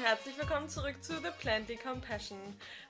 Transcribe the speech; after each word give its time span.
und 0.00 0.06
herzlich 0.06 0.38
willkommen 0.38 0.68
zurück 0.68 1.02
zu 1.02 1.12
The 1.18 1.30
Plenty 1.40 1.76
Compassion. 1.76 2.38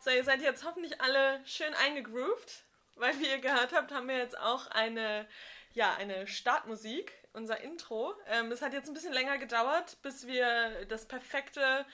So, 0.00 0.10
ihr 0.10 0.22
seid 0.22 0.42
jetzt 0.42 0.64
hoffentlich 0.64 1.00
alle 1.00 1.40
schön 1.44 1.74
eingegroovt, 1.74 2.62
weil 2.94 3.18
wie 3.18 3.26
ihr 3.26 3.38
gehört 3.38 3.72
habt, 3.72 3.90
haben 3.90 4.06
wir 4.06 4.16
jetzt 4.16 4.38
auch 4.38 4.68
eine, 4.68 5.26
ja, 5.72 5.96
eine 5.96 6.28
Startmusik, 6.28 7.12
unser 7.32 7.60
Intro. 7.62 8.14
Ähm, 8.28 8.52
es 8.52 8.62
hat 8.62 8.74
jetzt 8.74 8.88
ein 8.88 8.94
bisschen 8.94 9.12
länger 9.12 9.38
gedauert, 9.38 9.96
bis 10.02 10.28
wir 10.28 10.84
das 10.88 11.06
perfekte 11.08 11.84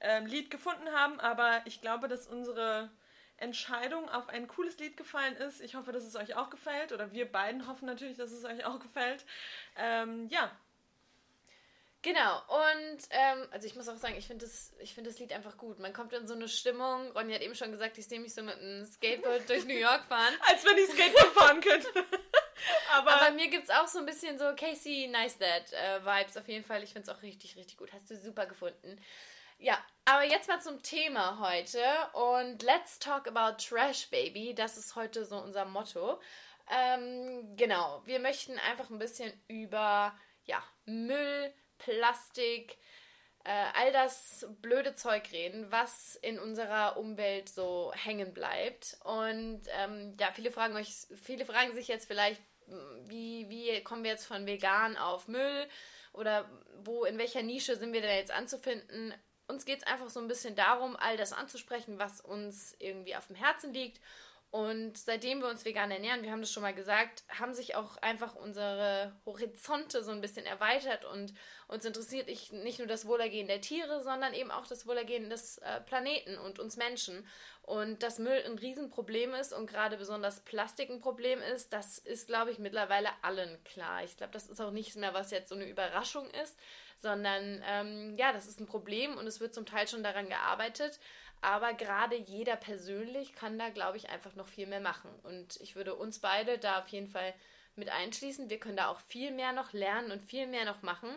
ähm, 0.00 0.24
Lied 0.24 0.50
gefunden 0.50 0.88
haben, 0.92 1.20
aber 1.20 1.60
ich 1.66 1.82
glaube, 1.82 2.08
dass 2.08 2.26
unsere 2.26 2.90
Entscheidung 3.36 4.08
auf 4.08 4.30
ein 4.30 4.48
cooles 4.48 4.78
Lied 4.78 4.96
gefallen 4.96 5.36
ist. 5.36 5.60
Ich 5.60 5.74
hoffe, 5.74 5.92
dass 5.92 6.04
es 6.04 6.16
euch 6.16 6.34
auch 6.34 6.48
gefällt 6.48 6.92
oder 6.92 7.12
wir 7.12 7.30
beiden 7.30 7.66
hoffen 7.66 7.84
natürlich, 7.84 8.16
dass 8.16 8.32
es 8.32 8.44
euch 8.46 8.64
auch 8.64 8.80
gefällt. 8.80 9.26
Ähm, 9.76 10.28
ja, 10.28 10.50
Genau, 12.02 12.42
und 12.48 12.98
ähm, 13.10 13.46
also 13.52 13.64
ich 13.64 13.76
muss 13.76 13.88
auch 13.88 13.96
sagen, 13.96 14.16
ich 14.18 14.26
finde 14.26 14.44
das, 14.44 14.72
find 14.92 15.06
das 15.06 15.20
Lied 15.20 15.32
einfach 15.32 15.56
gut. 15.56 15.78
Man 15.78 15.92
kommt 15.92 16.12
in 16.12 16.26
so 16.26 16.34
eine 16.34 16.48
Stimmung. 16.48 17.12
Ronny 17.12 17.32
hat 17.32 17.42
eben 17.42 17.54
schon 17.54 17.70
gesagt, 17.70 17.96
ich 17.96 18.08
sehe 18.08 18.18
mich 18.18 18.34
so 18.34 18.42
mit 18.42 18.56
einem 18.58 18.84
Skateboard 18.84 19.48
durch 19.48 19.64
New 19.66 19.78
York 19.78 20.04
fahren. 20.06 20.34
Als 20.50 20.64
wenn 20.64 20.78
ich 20.78 20.90
Skateboard 20.90 21.32
fahren 21.32 21.60
könnte. 21.60 21.86
Aber, 22.92 23.20
Aber 23.20 23.30
mir 23.30 23.48
gibt 23.48 23.64
es 23.64 23.70
auch 23.70 23.86
so 23.86 24.00
ein 24.00 24.06
bisschen 24.06 24.36
so 24.36 24.52
Casey 24.56 25.06
Neistat 25.06 25.72
äh, 25.72 26.04
Vibes 26.04 26.36
auf 26.36 26.48
jeden 26.48 26.64
Fall. 26.64 26.82
Ich 26.82 26.92
finde 26.92 27.08
es 27.08 27.16
auch 27.16 27.22
richtig, 27.22 27.56
richtig 27.56 27.76
gut. 27.76 27.92
Hast 27.92 28.10
du 28.10 28.16
super 28.16 28.46
gefunden. 28.46 29.00
Ja, 29.58 29.78
aber 30.04 30.24
jetzt 30.24 30.48
mal 30.48 30.60
zum 30.60 30.82
Thema 30.82 31.38
heute. 31.38 31.78
Und 32.14 32.64
let's 32.64 32.98
talk 32.98 33.28
about 33.28 33.62
Trash 33.62 34.10
Baby. 34.10 34.56
Das 34.56 34.76
ist 34.76 34.96
heute 34.96 35.24
so 35.24 35.36
unser 35.36 35.66
Motto. 35.66 36.20
Ähm, 36.68 37.56
genau, 37.56 38.02
wir 38.06 38.18
möchten 38.18 38.58
einfach 38.58 38.90
ein 38.90 38.98
bisschen 38.98 39.32
über 39.46 40.12
ja, 40.44 40.60
Müll 40.84 41.54
Plastik, 41.84 42.78
äh, 43.44 43.64
all 43.74 43.92
das 43.92 44.46
blöde 44.60 44.94
Zeug 44.94 45.32
reden, 45.32 45.70
was 45.70 46.16
in 46.16 46.38
unserer 46.38 46.96
Umwelt 46.96 47.48
so 47.48 47.92
hängen 47.94 48.32
bleibt. 48.32 48.98
Und 49.04 49.62
ähm, 49.78 50.16
ja, 50.20 50.30
viele 50.32 50.52
fragen 50.52 50.76
euch, 50.76 50.92
viele 51.22 51.44
fragen 51.44 51.74
sich 51.74 51.88
jetzt 51.88 52.06
vielleicht, 52.06 52.40
wie, 53.06 53.48
wie 53.48 53.82
kommen 53.82 54.04
wir 54.04 54.12
jetzt 54.12 54.26
von 54.26 54.46
vegan 54.46 54.96
auf 54.96 55.28
Müll 55.28 55.68
oder 56.12 56.48
wo, 56.84 57.04
in 57.04 57.18
welcher 57.18 57.42
Nische 57.42 57.76
sind 57.76 57.92
wir 57.92 58.00
denn 58.00 58.16
jetzt 58.16 58.30
anzufinden? 58.30 59.12
Uns 59.48 59.64
geht 59.64 59.78
es 59.78 59.86
einfach 59.86 60.08
so 60.08 60.20
ein 60.20 60.28
bisschen 60.28 60.54
darum, 60.54 60.96
all 60.96 61.16
das 61.16 61.32
anzusprechen, 61.32 61.98
was 61.98 62.20
uns 62.20 62.76
irgendwie 62.78 63.16
auf 63.16 63.26
dem 63.26 63.36
Herzen 63.36 63.74
liegt 63.74 64.00
und 64.52 64.98
seitdem 64.98 65.40
wir 65.40 65.48
uns 65.48 65.64
vegan 65.64 65.90
ernähren, 65.90 66.22
wir 66.22 66.30
haben 66.30 66.42
das 66.42 66.52
schon 66.52 66.62
mal 66.62 66.74
gesagt, 66.74 67.24
haben 67.40 67.54
sich 67.54 67.74
auch 67.74 67.96
einfach 68.02 68.34
unsere 68.34 69.16
Horizonte 69.24 70.04
so 70.04 70.10
ein 70.10 70.20
bisschen 70.20 70.44
erweitert 70.44 71.06
und 71.06 71.32
uns 71.68 71.86
interessiert 71.86 72.28
nicht 72.28 72.78
nur 72.78 72.86
das 72.86 73.06
Wohlergehen 73.06 73.48
der 73.48 73.62
Tiere, 73.62 74.02
sondern 74.02 74.34
eben 74.34 74.50
auch 74.50 74.66
das 74.66 74.86
Wohlergehen 74.86 75.30
des 75.30 75.56
äh, 75.56 75.80
Planeten 75.80 76.36
und 76.36 76.58
uns 76.58 76.76
Menschen. 76.76 77.26
Und 77.62 78.02
dass 78.02 78.18
Müll 78.18 78.42
ein 78.44 78.58
Riesenproblem 78.58 79.32
ist 79.32 79.54
und 79.54 79.68
gerade 79.68 79.96
besonders 79.96 80.40
Plastik 80.40 80.90
ein 80.90 81.00
Problem 81.00 81.40
ist, 81.54 81.72
das 81.72 81.96
ist, 81.96 82.26
glaube 82.26 82.50
ich, 82.50 82.58
mittlerweile 82.58 83.08
allen 83.22 83.56
klar. 83.64 84.04
Ich 84.04 84.18
glaube, 84.18 84.34
das 84.34 84.50
ist 84.50 84.60
auch 84.60 84.70
nichts 84.70 84.96
mehr, 84.96 85.14
was 85.14 85.30
jetzt 85.30 85.48
so 85.48 85.54
eine 85.54 85.66
Überraschung 85.66 86.28
ist, 86.42 86.58
sondern 86.98 87.64
ähm, 87.66 88.16
ja, 88.18 88.34
das 88.34 88.46
ist 88.46 88.60
ein 88.60 88.66
Problem 88.66 89.16
und 89.16 89.26
es 89.26 89.40
wird 89.40 89.54
zum 89.54 89.64
Teil 89.64 89.88
schon 89.88 90.02
daran 90.02 90.28
gearbeitet. 90.28 91.00
Aber 91.42 91.74
gerade 91.74 92.16
jeder 92.16 92.54
persönlich 92.54 93.34
kann 93.34 93.58
da, 93.58 93.68
glaube 93.68 93.96
ich, 93.96 94.08
einfach 94.08 94.36
noch 94.36 94.46
viel 94.46 94.68
mehr 94.68 94.80
machen. 94.80 95.10
Und 95.24 95.60
ich 95.60 95.74
würde 95.74 95.96
uns 95.96 96.20
beide 96.20 96.56
da 96.56 96.78
auf 96.78 96.88
jeden 96.88 97.08
Fall 97.08 97.34
mit 97.74 97.90
einschließen. 97.90 98.48
Wir 98.48 98.60
können 98.60 98.76
da 98.76 98.86
auch 98.86 99.00
viel 99.00 99.32
mehr 99.32 99.52
noch 99.52 99.72
lernen 99.72 100.12
und 100.12 100.22
viel 100.22 100.46
mehr 100.46 100.64
noch 100.64 100.82
machen. 100.82 101.10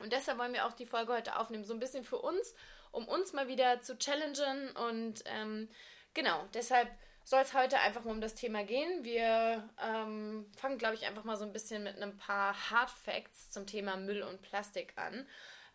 Und 0.00 0.12
deshalb 0.12 0.38
wollen 0.38 0.52
wir 0.52 0.66
auch 0.66 0.74
die 0.74 0.86
Folge 0.86 1.14
heute 1.14 1.38
aufnehmen, 1.38 1.64
so 1.64 1.72
ein 1.72 1.80
bisschen 1.80 2.04
für 2.04 2.18
uns, 2.18 2.54
um 2.92 3.08
uns 3.08 3.32
mal 3.32 3.48
wieder 3.48 3.80
zu 3.80 3.96
challengen. 3.98 4.70
Und 4.76 5.22
ähm, 5.24 5.70
genau, 6.12 6.44
deshalb 6.52 6.90
soll 7.24 7.40
es 7.40 7.54
heute 7.54 7.78
einfach 7.80 8.04
mal 8.04 8.12
um 8.12 8.20
das 8.20 8.34
Thema 8.34 8.64
gehen. 8.64 9.02
Wir 9.02 9.66
ähm, 9.82 10.46
fangen, 10.58 10.76
glaube 10.76 10.94
ich, 10.94 11.06
einfach 11.06 11.24
mal 11.24 11.36
so 11.36 11.44
ein 11.44 11.54
bisschen 11.54 11.82
mit 11.82 12.00
ein 12.00 12.18
paar 12.18 12.70
Hard 12.70 12.90
Facts 12.90 13.50
zum 13.50 13.66
Thema 13.66 13.96
Müll 13.96 14.22
und 14.22 14.42
Plastik 14.42 14.92
an. 14.96 15.26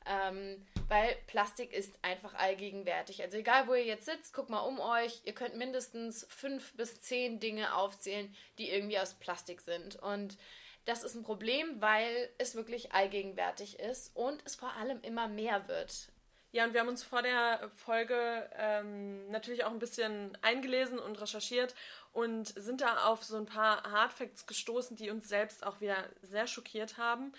Ähm, 0.06 0.66
weil 0.88 1.16
Plastik 1.28 1.74
ist 1.74 1.98
einfach 2.02 2.34
allgegenwärtig. 2.34 3.22
Also 3.22 3.38
egal, 3.38 3.68
wo 3.68 3.74
ihr 3.74 3.86
jetzt 3.86 4.06
sitzt, 4.06 4.34
guckt 4.34 4.50
mal 4.50 4.60
um 4.60 4.80
euch. 4.80 5.22
Ihr 5.26 5.34
könnt 5.34 5.56
mindestens 5.56 6.26
fünf 6.30 6.74
bis 6.76 7.02
zehn 7.02 7.40
Dinge 7.40 7.76
aufzählen, 7.76 8.34
die 8.58 8.70
irgendwie 8.70 9.00
aus 9.00 9.14
Plastik 9.16 9.62
sind. 9.62 9.96
Und 9.96 10.38
das 10.86 11.04
ist 11.04 11.16
ein 11.16 11.24
Problem, 11.24 11.82
weil 11.82 12.30
es 12.38 12.56
wirklich 12.56 12.92
allgegenwärtig 12.92 13.80
ist 13.80 14.16
und 14.16 14.42
es 14.46 14.56
vor 14.56 14.74
allem 14.74 15.02
immer 15.02 15.28
mehr 15.28 15.68
wird. 15.68 16.10
Ja, 16.52 16.66
und 16.66 16.74
wir 16.74 16.82
haben 16.82 16.90
uns 16.90 17.04
vor 17.04 17.24
der 17.24 17.72
Folge 17.74 18.48
ähm, 18.56 19.28
natürlich 19.30 19.64
auch 19.64 19.72
ein 19.72 19.80
bisschen 19.80 20.38
eingelesen 20.44 21.00
und 21.00 21.20
recherchiert 21.20 21.74
und 22.12 22.50
sind 22.50 22.82
da 22.82 23.06
auf 23.06 23.24
so 23.24 23.38
ein 23.38 23.48
paar 23.48 23.92
Hardfacts 23.92 24.46
gestoßen, 24.46 24.96
die 24.96 25.10
uns 25.10 25.28
selbst 25.28 25.66
auch 25.66 25.82
wieder 25.82 25.98
sehr 26.22 26.46
schockiert 26.46 26.98
haben. 27.00 27.34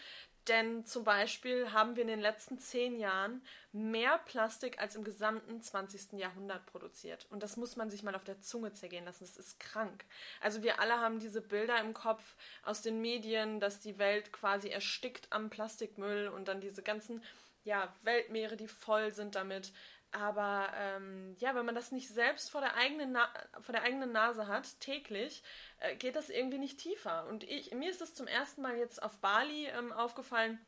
Denn 0.49 0.85
zum 0.85 1.05
Beispiel 1.05 1.73
haben 1.73 1.97
wir 1.97 2.03
in 2.03 2.09
den 2.09 2.21
letzten 2.21 2.59
zehn 2.59 2.99
Jahren 2.99 3.43
mehr 3.73 4.19
Plastik 4.19 4.79
als 4.79 4.95
im 4.95 5.03
gesamten 5.03 5.63
20. 5.63 6.13
Jahrhundert 6.19 6.67
produziert. 6.67 7.27
Und 7.31 7.43
das 7.43 7.57
muss 7.57 7.77
man 7.77 7.91
sich 7.91 8.03
mal 8.03 8.15
auf 8.15 8.25
der 8.25 8.41
Zunge 8.41 8.73
zergehen 8.73 9.07
lassen. 9.07 9.25
Das 9.25 9.39
ist 9.39 9.59
krank. 9.59 10.05
Also 10.41 10.63
wir 10.63 10.81
alle 10.81 11.01
haben 11.01 11.19
diese 11.19 11.41
Bilder 11.41 11.81
im 11.81 11.95
Kopf 11.95 12.37
aus 12.63 12.83
den 12.83 13.01
Medien, 13.01 13.59
dass 13.59 13.81
die 13.81 13.99
Welt 13.99 14.33
quasi 14.33 14.69
erstickt 14.69 15.29
am 15.31 15.49
Plastikmüll 15.49 16.29
und 16.29 16.47
dann 16.47 16.61
diese 16.61 16.83
ganzen 16.83 17.23
ja, 17.65 17.95
Weltmeere, 18.03 18.57
die 18.57 18.69
voll 18.69 19.13
sind 19.13 19.35
damit. 19.35 19.73
Aber 20.15 20.69
ähm, 20.77 21.35
ja, 21.41 21.55
wenn 21.57 21.67
man 21.67 21.75
das 21.75 21.91
nicht 21.91 22.09
selbst 22.09 22.51
vor 22.51 22.61
der 22.61 22.77
eigenen, 22.77 23.13
Na 23.13 23.29
vor 23.61 23.73
der 23.73 23.83
eigenen 23.83 24.13
Nase 24.13 24.47
hat, 24.47 24.79
täglich, 24.79 25.43
äh, 25.81 25.97
geht 25.97 26.15
das 26.15 26.31
irgendwie 26.31 26.59
nicht 26.59 26.79
tiefer. 26.79 27.27
Und 27.27 27.43
ich, 27.45 27.75
mir 27.75 27.91
ist 27.91 28.01
das 28.01 28.15
zum 28.15 28.29
ersten 28.29 28.63
Mal 28.63 28.77
jetzt 28.77 29.03
auf 29.03 29.19
Bali 29.19 29.67
ähm, 29.67 29.93
aufgefallen. 29.93 30.65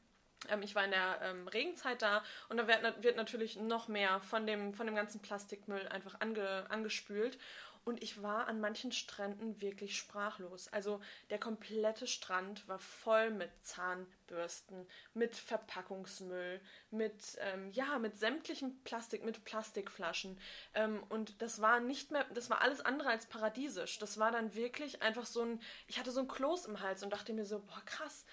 Ähm, 0.49 0.63
ich 0.63 0.75
war 0.75 0.85
in 0.85 0.91
der 0.91 1.21
ähm, 1.23 1.47
Regenzeit 1.49 2.03
da 2.03 2.25
und 2.49 2.57
da 2.57 2.67
wird, 2.67 3.03
wird, 3.03 3.17
natürlich 3.17 3.57
noch 3.57 3.87
mehr 3.89 4.21
von 4.21 4.47
dem, 4.47 4.75
von 4.75 4.87
dem 4.87 4.97
ganzen 4.97 5.23
Plastikmüll 5.23 5.87
einfach 5.89 6.21
ange, 6.21 6.67
angespült. 6.69 7.39
Und 7.87 8.03
ich 8.03 8.21
war 8.21 8.49
an 8.49 8.59
manchen 8.59 8.91
Stränden 8.91 9.61
wirklich 9.61 9.97
sprachlos. 9.97 10.67
Also 10.73 11.01
der 11.31 11.39
komplette 11.39 12.09
Strand 12.09 12.67
war 12.67 12.81
voll 12.81 13.31
mit 13.31 13.49
Zahnbürsten, 13.63 14.89
mit 15.15 15.37
Verpackungsmüll, 15.37 16.61
mit 16.91 17.39
ähm, 17.39 17.71
ja, 17.71 18.01
mit 18.01 18.19
sämtlichem 18.19 18.83
Plastik, 18.83 19.25
mit 19.25 19.45
Plastikflaschen. 19.45 20.37
Ähm, 20.75 21.01
und 21.11 21.41
das 21.41 21.61
war 21.61 21.79
nicht 21.79 22.11
mehr, 22.11 22.25
das 22.35 22.51
war 22.51 22.61
alles 22.61 22.81
andere 22.81 23.09
als 23.09 23.27
paradiesisch. 23.27 24.01
Das 24.01 24.19
war 24.19 24.33
dann 24.33 24.57
wirklich 24.57 25.01
einfach 25.03 25.25
so 25.25 25.43
ein, 25.43 25.61
ich 25.87 26.01
hatte 26.01 26.11
so 26.11 26.19
ein 26.19 26.27
Kloß 26.27 26.67
im 26.67 26.81
Hals 26.81 27.05
und 27.05 27.13
dachte 27.13 27.33
mir 27.33 27.47
so, 27.47 27.61
boah 27.61 27.83
krass. 27.85 28.25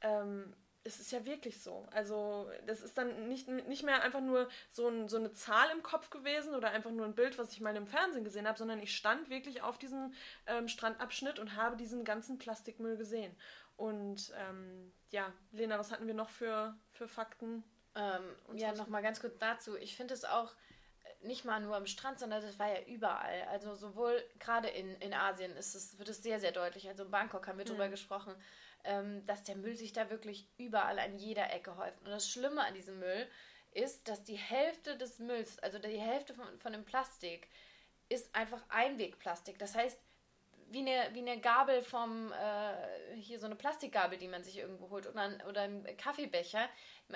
Ähm, 0.00 0.52
es 0.86 1.00
ist 1.00 1.10
ja 1.10 1.24
wirklich 1.26 1.60
so. 1.60 1.86
Also, 1.90 2.48
das 2.66 2.80
ist 2.80 2.96
dann 2.96 3.28
nicht, 3.28 3.48
nicht 3.48 3.82
mehr 3.82 4.02
einfach 4.02 4.20
nur 4.20 4.48
so, 4.70 4.88
ein, 4.88 5.08
so 5.08 5.16
eine 5.16 5.32
Zahl 5.32 5.68
im 5.70 5.82
Kopf 5.82 6.10
gewesen 6.10 6.54
oder 6.54 6.70
einfach 6.70 6.92
nur 6.92 7.04
ein 7.04 7.14
Bild, 7.14 7.38
was 7.38 7.52
ich 7.52 7.60
mal 7.60 7.74
im 7.76 7.86
Fernsehen 7.86 8.24
gesehen 8.24 8.46
habe, 8.46 8.58
sondern 8.58 8.80
ich 8.80 8.96
stand 8.96 9.28
wirklich 9.28 9.62
auf 9.62 9.78
diesem 9.78 10.14
ähm, 10.46 10.68
Strandabschnitt 10.68 11.38
und 11.38 11.56
habe 11.56 11.76
diesen 11.76 12.04
ganzen 12.04 12.38
Plastikmüll 12.38 12.96
gesehen. 12.96 13.34
Und 13.76 14.32
ähm, 14.38 14.92
ja, 15.10 15.32
Lena, 15.52 15.78
was 15.78 15.92
hatten 15.92 16.06
wir 16.06 16.14
noch 16.14 16.30
für, 16.30 16.76
für 16.92 17.08
Fakten? 17.08 17.64
Ähm, 17.94 18.58
ja, 18.58 18.72
nochmal 18.72 19.02
ganz 19.02 19.20
kurz 19.20 19.36
dazu. 19.38 19.76
Ich 19.76 19.96
finde 19.96 20.14
es 20.14 20.24
auch 20.24 20.54
nicht 21.22 21.44
mal 21.44 21.60
nur 21.60 21.76
am 21.76 21.86
Strand, 21.86 22.18
sondern 22.18 22.42
das 22.42 22.58
war 22.58 22.68
ja 22.68 22.82
überall. 22.86 23.42
Also 23.50 23.74
sowohl 23.74 24.22
gerade 24.38 24.68
in, 24.68 24.94
in 24.96 25.14
Asien 25.14 25.56
ist 25.56 25.74
es, 25.74 25.98
wird 25.98 26.08
es 26.08 26.22
sehr, 26.22 26.40
sehr 26.40 26.52
deutlich. 26.52 26.88
Also 26.88 27.04
in 27.04 27.10
Bangkok 27.10 27.46
haben 27.46 27.58
wir 27.58 27.64
mhm. 27.64 27.70
drüber 27.70 27.88
gesprochen 27.88 28.34
ähm, 28.86 29.24
dass 29.26 29.42
der 29.42 29.56
Müll 29.56 29.76
sich 29.76 29.92
da 29.92 30.10
wirklich 30.10 30.48
überall 30.56 30.98
an 30.98 31.18
jeder 31.18 31.52
Ecke 31.52 31.76
häuft. 31.76 31.98
Und 32.00 32.10
das 32.10 32.30
Schlimme 32.30 32.64
an 32.64 32.74
diesem 32.74 32.98
Müll 32.98 33.26
ist, 33.72 34.08
dass 34.08 34.24
die 34.24 34.36
Hälfte 34.36 34.96
des 34.96 35.18
Mülls, 35.18 35.58
also 35.58 35.78
die 35.78 35.98
Hälfte 35.98 36.34
von, 36.34 36.46
von 36.58 36.72
dem 36.72 36.84
Plastik, 36.84 37.48
ist 38.08 38.34
einfach 38.34 38.62
Einwegplastik. 38.68 39.58
Das 39.58 39.74
heißt, 39.74 39.98
wie 40.68 40.80
eine, 40.80 41.14
wie 41.14 41.20
eine 41.20 41.40
Gabel 41.40 41.82
vom, 41.82 42.32
äh, 42.32 43.16
hier 43.16 43.38
so 43.38 43.46
eine 43.46 43.56
Plastikgabel, 43.56 44.18
die 44.18 44.28
man 44.28 44.44
sich 44.44 44.58
irgendwo 44.58 44.90
holt, 44.90 45.06
oder 45.06 45.20
ein, 45.20 45.42
oder 45.48 45.62
ein 45.62 45.96
Kaffeebecher. 45.96 46.68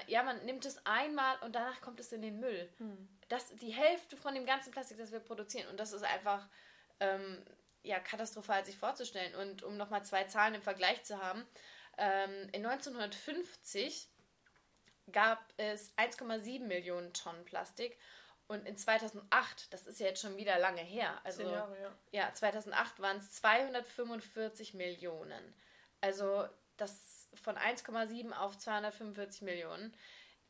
Ja, 0.06 0.22
man 0.22 0.44
nimmt 0.44 0.64
es 0.66 0.84
einmal 0.84 1.36
und 1.42 1.54
danach 1.54 1.80
kommt 1.80 2.00
es 2.00 2.12
in 2.12 2.22
den 2.22 2.38
Müll. 2.40 2.68
Hm. 2.78 3.08
Das 3.30 3.56
die 3.56 3.72
Hälfte 3.72 4.18
von 4.18 4.34
dem 4.34 4.44
ganzen 4.44 4.70
Plastik, 4.70 4.98
das 4.98 5.12
wir 5.12 5.20
produzieren. 5.20 5.68
Und 5.68 5.80
das 5.80 5.94
ist 5.94 6.02
einfach 6.02 6.46
ähm, 7.00 7.42
ja, 7.82 7.98
katastrophal 7.98 8.64
sich 8.66 8.76
vorzustellen. 8.76 9.34
Und 9.36 9.62
um 9.62 9.78
nochmal 9.78 10.04
zwei 10.04 10.24
Zahlen 10.24 10.54
im 10.54 10.62
Vergleich 10.62 11.02
zu 11.04 11.22
haben, 11.22 11.46
ähm, 11.96 12.48
in 12.52 12.66
1950 12.66 14.08
gab 15.10 15.42
es 15.56 15.96
1,7 15.96 16.66
Millionen 16.66 17.14
Tonnen 17.14 17.44
Plastik 17.46 17.98
und 18.50 18.66
in 18.66 18.76
2008, 18.76 19.72
das 19.72 19.86
ist 19.86 20.00
ja 20.00 20.06
jetzt 20.06 20.20
schon 20.20 20.36
wieder 20.36 20.58
lange 20.58 20.80
her, 20.80 21.20
also 21.22 21.44
Jahre, 21.44 21.80
ja. 22.10 22.26
ja, 22.26 22.34
2008 22.34 22.98
waren 22.98 23.18
es 23.18 23.30
245 23.34 24.74
Millionen. 24.74 25.54
Also 26.00 26.48
das 26.76 27.28
von 27.34 27.56
1,7 27.56 28.32
auf 28.32 28.58
245 28.58 29.42
Millionen. 29.42 29.96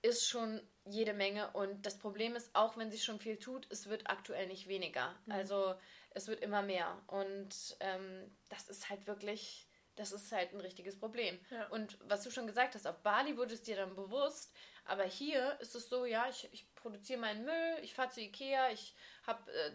ist 0.00 0.26
schon 0.26 0.66
jede 0.90 1.12
Menge. 1.12 1.50
Und 1.52 1.87
das 1.87 1.98
Problem 1.98 2.37
ist, 2.37 2.54
auch 2.54 2.76
wenn 2.76 2.90
sie 2.90 2.98
schon 2.98 3.19
viel 3.19 3.38
tut, 3.38 3.66
es 3.70 3.88
wird 3.88 4.08
aktuell 4.10 4.46
nicht 4.46 4.69
weniger. 4.69 5.14
Mhm. 5.26 5.32
Also 5.32 5.75
es 6.10 6.28
wird 6.28 6.40
immer 6.40 6.62
mehr. 6.62 7.00
Und 7.06 7.76
ähm, 7.81 8.31
das 8.48 8.69
ist 8.69 8.90
halt 8.90 9.06
wirklich, 9.06 9.66
das 9.96 10.12
ist 10.12 10.32
halt 10.32 10.52
ein 10.52 10.60
richtiges 10.60 10.98
Problem. 10.98 11.38
Ja. 11.50 11.69
Und 11.69 11.98
was 12.04 12.22
du 12.22 12.31
schon 12.31 12.46
gesagt 12.46 12.75
hast, 12.75 12.87
auf 12.87 13.02
Bali 13.02 13.37
wurde 13.37 13.54
es 13.54 13.62
dir 13.62 13.76
dann 13.76 13.94
bewusst, 13.94 14.52
aber 14.84 15.04
hier 15.04 15.56
ist 15.60 15.75
es 15.75 15.88
so, 15.88 16.04
ja, 16.04 16.26
ich, 16.28 16.48
ich 16.52 16.75
produziere 16.75 17.20
meinen 17.20 17.44
Müll, 17.44 17.76
ich 17.82 17.94
fahre 17.94 18.10
zu 18.10 18.20
Ikea, 18.20 18.70
ich 18.70 18.94
habe 19.25 19.52
äh, 19.52 19.70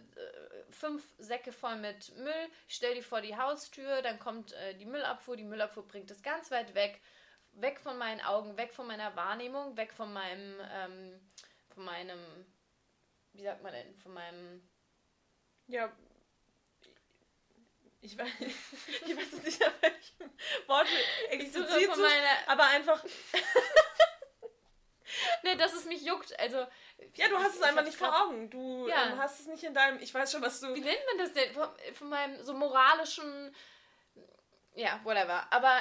fünf 0.72 1.04
Säcke 1.18 1.54
voll 1.54 1.78
mit 1.78 2.14
Müll, 2.18 2.50
stelle 2.68 2.96
die 2.96 3.02
vor 3.02 3.22
die 3.22 3.38
Haustür, 3.38 4.02
dann 4.02 4.20
kommt 4.20 4.52
äh, 4.54 4.76
die 4.76 4.86
Müllabfuhr, 4.86 5.38
die 5.38 5.46
Müllabfuhr 5.46 5.88
bringt 5.88 6.12
es 6.12 6.22
ganz 6.22 6.52
weit 6.52 6.76
weg, 6.76 7.02
weg 7.56 7.80
von 7.80 7.98
meinen 7.98 8.22
Augen, 8.22 8.58
weg 8.58 8.74
von 8.74 8.88
meiner 8.88 9.16
Wahrnehmung, 9.16 9.76
weg 9.78 9.94
von 9.94 10.12
meinem, 10.14 10.60
ähm, 10.72 11.20
von 11.74 11.86
meinem, 11.86 12.20
wie 13.34 13.44
sagt 13.44 13.64
man 13.64 13.74
denn, 13.74 13.96
von 13.98 14.14
meinem... 14.14 14.70
Ja, 15.68 15.92
ich 18.02 18.18
weiß, 18.18 18.30
ich 18.40 19.18
weiß 19.18 19.44
nicht, 19.44 19.66
auf 19.66 19.74
welchem 19.82 20.32
Wort 20.68 20.88
explizit, 21.30 21.90
aber 22.46 22.66
einfach 22.66 23.04
ne, 25.44 25.56
dass 25.58 25.74
es 25.74 25.86
mich 25.86 26.04
juckt. 26.04 26.38
Also. 26.40 26.68
Ja, 27.16 27.30
du 27.30 27.38
hast 27.38 27.56
es 27.56 27.62
einfach 27.62 27.84
nicht 27.84 27.98
vor 27.98 28.24
Augen. 28.24 28.50
Du 28.50 28.88
ja. 28.88 29.08
ähm, 29.08 29.18
hast 29.18 29.40
es 29.40 29.48
nicht 29.48 29.64
in 29.64 29.74
deinem. 29.74 30.00
Ich 30.00 30.14
weiß 30.14 30.32
schon, 30.32 30.42
was 30.42 30.60
du. 30.60 30.74
Wie 30.74 30.82
nennt 30.82 31.06
man 31.08 31.26
das 31.26 31.34
denn? 31.34 31.54
Von, 31.54 31.70
von 31.94 32.10
meinem 32.10 32.44
so 32.44 32.54
moralischen. 32.54 33.56
Ja, 34.76 35.00
whatever. 35.04 35.48
Aber 35.52 35.80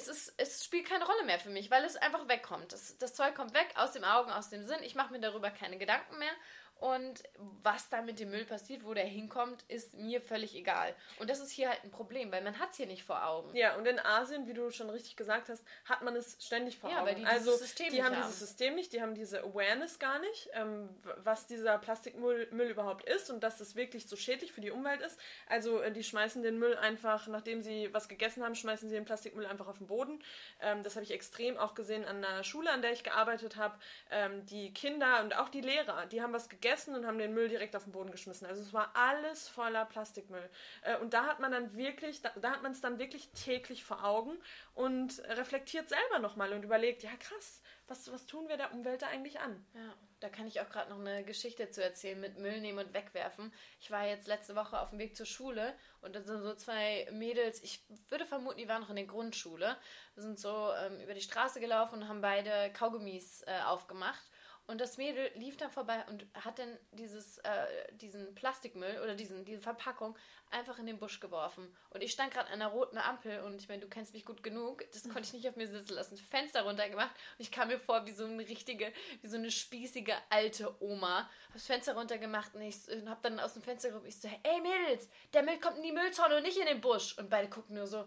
es, 0.00 0.08
ist, 0.08 0.34
es 0.38 0.64
spielt 0.64 0.88
keine 0.88 1.04
Rolle 1.04 1.24
mehr 1.24 1.38
für 1.38 1.50
mich, 1.50 1.70
weil 1.70 1.84
es 1.84 1.96
einfach 1.96 2.26
wegkommt. 2.28 2.72
Das, 2.72 2.96
das 2.98 3.14
Zeug 3.14 3.34
kommt 3.34 3.54
weg 3.54 3.68
aus 3.76 3.92
dem 3.92 4.04
Augen, 4.04 4.30
aus 4.30 4.48
dem 4.48 4.64
Sinn. 4.64 4.82
Ich 4.82 4.94
mache 4.94 5.12
mir 5.12 5.20
darüber 5.20 5.50
keine 5.50 5.78
Gedanken 5.78 6.18
mehr. 6.18 6.32
Und 6.80 7.22
was 7.62 7.90
da 7.90 8.00
mit 8.00 8.18
dem 8.20 8.30
Müll 8.30 8.46
passiert, 8.46 8.86
wo 8.86 8.94
der 8.94 9.04
hinkommt, 9.04 9.64
ist 9.68 9.92
mir 9.94 10.22
völlig 10.22 10.56
egal. 10.56 10.94
Und 11.18 11.28
das 11.28 11.38
ist 11.40 11.50
hier 11.50 11.68
halt 11.68 11.84
ein 11.84 11.90
Problem, 11.90 12.32
weil 12.32 12.42
man 12.42 12.58
hat 12.58 12.70
es 12.70 12.78
hier 12.78 12.86
nicht 12.86 13.04
vor 13.04 13.26
Augen. 13.26 13.54
Ja, 13.54 13.76
und 13.76 13.86
in 13.86 13.98
Asien, 13.98 14.46
wie 14.46 14.54
du 14.54 14.70
schon 14.70 14.88
richtig 14.88 15.14
gesagt 15.14 15.50
hast, 15.50 15.62
hat 15.84 16.00
man 16.00 16.16
es 16.16 16.38
ständig 16.42 16.78
vor 16.78 16.88
ja, 16.88 17.00
Augen. 17.00 17.08
Weil 17.08 17.14
die 17.16 17.26
also 17.26 17.54
System 17.54 17.90
die 17.90 18.02
haben, 18.02 18.16
haben 18.16 18.22
dieses 18.22 18.38
System 18.38 18.74
nicht, 18.76 18.94
die 18.94 19.02
haben 19.02 19.14
diese 19.14 19.42
Awareness 19.42 19.98
gar 19.98 20.20
nicht, 20.20 20.48
ähm, 20.54 20.88
was 21.22 21.46
dieser 21.46 21.76
Plastikmüll 21.76 22.48
Müll 22.50 22.70
überhaupt 22.70 23.06
ist 23.06 23.28
und 23.30 23.44
dass 23.44 23.60
es 23.60 23.76
wirklich 23.76 24.08
so 24.08 24.16
schädlich 24.16 24.52
für 24.52 24.62
die 24.62 24.70
Umwelt 24.70 25.02
ist. 25.02 25.20
Also 25.48 25.80
äh, 25.80 25.92
die 25.92 26.02
schmeißen 26.02 26.42
den 26.42 26.58
Müll 26.58 26.78
einfach, 26.78 27.26
nachdem 27.26 27.62
sie 27.62 27.92
was 27.92 28.08
gegessen 28.08 28.42
haben, 28.42 28.54
schmeißen 28.54 28.88
sie 28.88 28.94
den 28.94 29.04
Plastikmüll 29.04 29.44
einfach 29.44 29.68
auf 29.68 29.76
den 29.76 29.86
Boden. 29.86 30.18
Ähm, 30.62 30.82
das 30.82 30.96
habe 30.96 31.04
ich 31.04 31.10
extrem 31.10 31.58
auch 31.58 31.74
gesehen 31.74 32.06
an 32.06 32.22
der 32.22 32.42
Schule, 32.42 32.70
an 32.70 32.80
der 32.80 32.92
ich 32.92 33.04
gearbeitet 33.04 33.56
habe. 33.56 33.78
Ähm, 34.10 34.46
die 34.46 34.72
Kinder 34.72 35.20
und 35.22 35.36
auch 35.36 35.50
die 35.50 35.60
Lehrer, 35.60 36.06
die 36.06 36.22
haben 36.22 36.32
was 36.32 36.48
gegessen 36.48 36.69
gegessen 36.70 36.94
und 36.94 37.06
haben 37.06 37.18
den 37.18 37.34
Müll 37.34 37.48
direkt 37.48 37.74
auf 37.74 37.84
den 37.84 37.92
Boden 37.92 38.10
geschmissen. 38.10 38.46
Also 38.46 38.62
es 38.62 38.72
war 38.72 38.94
alles 38.94 39.48
voller 39.48 39.84
Plastikmüll. 39.84 40.48
Äh, 40.82 40.96
und 40.98 41.14
da 41.14 41.26
hat 41.26 41.40
man 41.40 41.50
dann 41.50 41.76
wirklich, 41.76 42.22
da, 42.22 42.30
hat 42.50 42.62
man 42.62 42.72
es 42.72 42.80
dann 42.80 42.98
wirklich 42.98 43.30
täglich 43.30 43.84
vor 43.84 44.04
Augen 44.04 44.38
und 44.74 45.20
reflektiert 45.30 45.88
selber 45.88 46.20
nochmal 46.20 46.52
und 46.52 46.62
überlegt, 46.62 47.02
ja 47.02 47.10
krass, 47.18 47.60
was, 47.88 48.10
was 48.12 48.26
tun 48.26 48.48
wir 48.48 48.56
der 48.56 48.72
Umwelt 48.72 49.02
da 49.02 49.08
eigentlich 49.08 49.40
an? 49.40 49.66
Ja, 49.74 49.94
da 50.20 50.28
kann 50.28 50.46
ich 50.46 50.60
auch 50.60 50.68
gerade 50.68 50.90
noch 50.90 51.00
eine 51.00 51.24
Geschichte 51.24 51.70
zu 51.70 51.82
erzählen 51.82 52.20
mit 52.20 52.38
Müll 52.38 52.60
nehmen 52.60 52.78
und 52.78 52.94
wegwerfen. 52.94 53.52
Ich 53.80 53.90
war 53.90 54.06
jetzt 54.06 54.28
letzte 54.28 54.54
Woche 54.54 54.80
auf 54.80 54.90
dem 54.90 55.00
Weg 55.00 55.16
zur 55.16 55.26
Schule 55.26 55.74
und 56.02 56.14
da 56.14 56.22
sind 56.22 56.42
so 56.42 56.54
zwei 56.54 57.08
Mädels, 57.10 57.62
ich 57.62 57.84
würde 58.08 58.26
vermuten, 58.26 58.58
die 58.58 58.68
waren 58.68 58.82
noch 58.82 58.90
in 58.90 58.96
der 58.96 59.06
Grundschule, 59.06 59.76
sind 60.14 60.38
so 60.38 60.70
ähm, 60.72 61.00
über 61.00 61.14
die 61.14 61.20
Straße 61.20 61.58
gelaufen 61.58 62.02
und 62.02 62.08
haben 62.08 62.20
beide 62.20 62.72
Kaugummis 62.72 63.42
äh, 63.42 63.60
aufgemacht 63.66 64.30
und 64.70 64.80
das 64.80 64.98
Mädel 64.98 65.32
lief 65.34 65.56
da 65.56 65.68
vorbei 65.68 66.04
und 66.08 66.24
hat 66.32 66.60
dann 66.60 66.78
dieses, 66.92 67.38
äh, 67.38 67.92
diesen 67.92 68.34
Plastikmüll 68.36 69.00
oder 69.02 69.16
diesen, 69.16 69.44
diese 69.44 69.60
Verpackung 69.60 70.16
einfach 70.50 70.78
in 70.78 70.86
den 70.86 70.98
Busch 70.98 71.18
geworfen. 71.18 71.74
Und 71.90 72.02
ich 72.02 72.12
stand 72.12 72.32
gerade 72.32 72.46
an 72.48 72.54
einer 72.54 72.68
roten 72.68 72.96
Ampel 72.96 73.40
und 73.40 73.60
ich 73.60 73.68
meine, 73.68 73.80
du 73.80 73.88
kennst 73.88 74.14
mich 74.14 74.24
gut 74.24 74.44
genug, 74.44 74.84
das 74.92 75.02
konnte 75.02 75.22
ich 75.22 75.32
nicht 75.32 75.48
auf 75.48 75.56
mir 75.56 75.66
sitzen 75.66 75.94
lassen. 75.94 76.16
Fenster 76.16 76.62
runtergemacht 76.62 77.10
und 77.10 77.40
ich 77.40 77.50
kam 77.50 77.66
mir 77.66 77.80
vor 77.80 78.06
wie 78.06 78.12
so 78.12 78.24
eine 78.24 78.46
richtige, 78.48 78.92
wie 79.22 79.26
so 79.26 79.36
eine 79.36 79.50
spießige 79.50 80.14
alte 80.28 80.80
Oma. 80.80 81.28
Hab 81.48 81.54
das 81.54 81.66
Fenster 81.66 81.96
runtergemacht 81.96 82.54
und 82.54 82.62
ich 82.62 82.76
hab 83.06 83.22
dann 83.22 83.40
aus 83.40 83.54
dem 83.54 83.62
Fenster 83.62 83.88
geguckt, 83.88 84.06
ich 84.06 84.20
so, 84.20 84.28
ey 84.28 84.60
Mädels, 84.60 85.08
der 85.32 85.42
Müll 85.42 85.58
kommt 85.58 85.78
in 85.78 85.82
die 85.82 85.92
Mülltonne 85.92 86.36
und 86.36 86.44
nicht 86.44 86.58
in 86.58 86.66
den 86.66 86.80
Busch. 86.80 87.18
Und 87.18 87.28
beide 87.28 87.50
gucken 87.50 87.74
nur 87.74 87.88
so, 87.88 88.06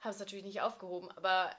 haben 0.00 0.10
es 0.10 0.18
natürlich 0.18 0.44
nicht 0.44 0.60
aufgehoben, 0.60 1.10
aber 1.12 1.50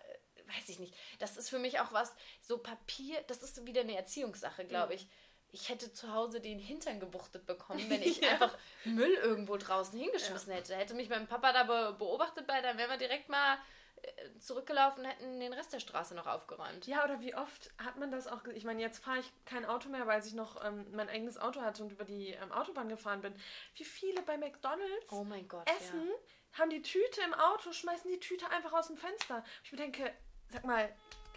weiß 0.50 0.70
ich 0.70 0.80
nicht. 0.80 0.94
Das 1.20 1.38
ist 1.38 1.50
für 1.50 1.60
mich 1.60 1.80
auch 1.80 1.92
was, 1.92 2.14
so 2.42 2.58
Papier, 2.58 3.22
das 3.28 3.44
ist 3.44 3.66
wieder 3.66 3.82
eine 3.82 3.96
Erziehungssache, 3.96 4.66
glaube 4.66 4.96
ich. 4.96 5.08
Ich 5.52 5.70
hätte 5.70 5.92
zu 5.92 6.14
Hause 6.14 6.42
den 6.42 6.60
Hintern 6.60 7.00
gebuchtet 7.00 7.46
bekommen, 7.46 7.90
wenn 7.90 8.02
ich 8.04 8.22
ja. 8.22 8.32
einfach 8.32 8.56
Müll 8.86 9.14
irgendwo 9.14 9.58
draußen 9.58 9.98
hingeschmissen 9.98 10.52
ja. 10.52 10.58
hätte. 10.58 10.76
Hätte 10.76 10.94
mich 10.94 11.10
mein 11.10 11.28
Papa 11.28 11.52
da 11.54 11.92
beobachtet 11.92 12.46
bei, 12.46 12.62
dann 12.62 12.78
wären 12.78 12.90
wir 12.90 12.98
direkt 12.98 13.30
mal 13.30 13.58
äh, 14.02 14.40
zurückgelaufen 14.40 15.04
und 15.04 15.10
hätten 15.10 15.40
den 15.40 15.54
Rest 15.54 15.74
der 15.74 15.80
Straße 15.80 16.16
noch 16.16 16.28
aufgeräumt. 16.28 16.88
Ja, 16.88 17.04
oder 17.04 17.20
wie 17.20 17.36
oft 17.36 17.72
hat 17.84 17.98
man 17.98 18.12
das 18.12 18.28
auch? 18.28 18.46
Ich 18.46 18.64
meine, 18.64 18.82
jetzt 18.82 19.04
fahre 19.04 19.20
ich 19.20 19.32
kein 19.46 19.66
Auto 19.66 19.90
mehr, 19.90 20.08
weil 20.08 20.26
ich 20.26 20.34
noch 20.34 20.64
ähm, 20.64 20.86
mein 20.92 21.10
eigenes 21.10 21.38
Auto 21.38 21.62
hatte 21.62 21.84
und 21.84 21.92
über 21.92 22.06
die 22.06 22.30
ähm, 22.30 22.52
Autobahn 22.52 22.88
gefahren 22.88 23.22
bin. 23.22 23.34
Wie 23.76 23.84
viele 23.84 24.22
bei 24.22 24.38
McDonalds 24.38 25.12
oh 25.12 25.26
Gott, 25.48 25.70
essen, 25.70 26.08
ja. 26.08 26.60
haben 26.60 26.70
die 26.70 26.82
Tüte 26.82 27.22
im 27.26 27.34
Auto, 27.34 27.74
schmeißen 27.74 28.10
die 28.10 28.20
Tüte 28.20 28.50
einfach 28.50 28.72
aus 28.74 28.88
dem 28.88 28.98
Fenster. 28.98 29.44
Ich 29.64 29.72
mir 29.72 29.80
denke, 29.80 30.14
sag 30.50 30.66
mal, 30.66 30.94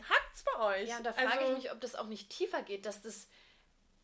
hackt's 0.09 0.45
bei 0.45 0.81
euch? 0.81 0.89
Ja, 0.89 0.99
und 0.99 1.05
da 1.05 1.13
frage 1.13 1.41
also, 1.41 1.53
ich 1.53 1.65
mich, 1.65 1.73
ob 1.73 1.81
das 1.81 1.95
auch 1.95 2.07
nicht 2.07 2.31
tiefer 2.31 2.63
geht, 2.63 2.87
dass 2.87 3.03
das. 3.03 3.29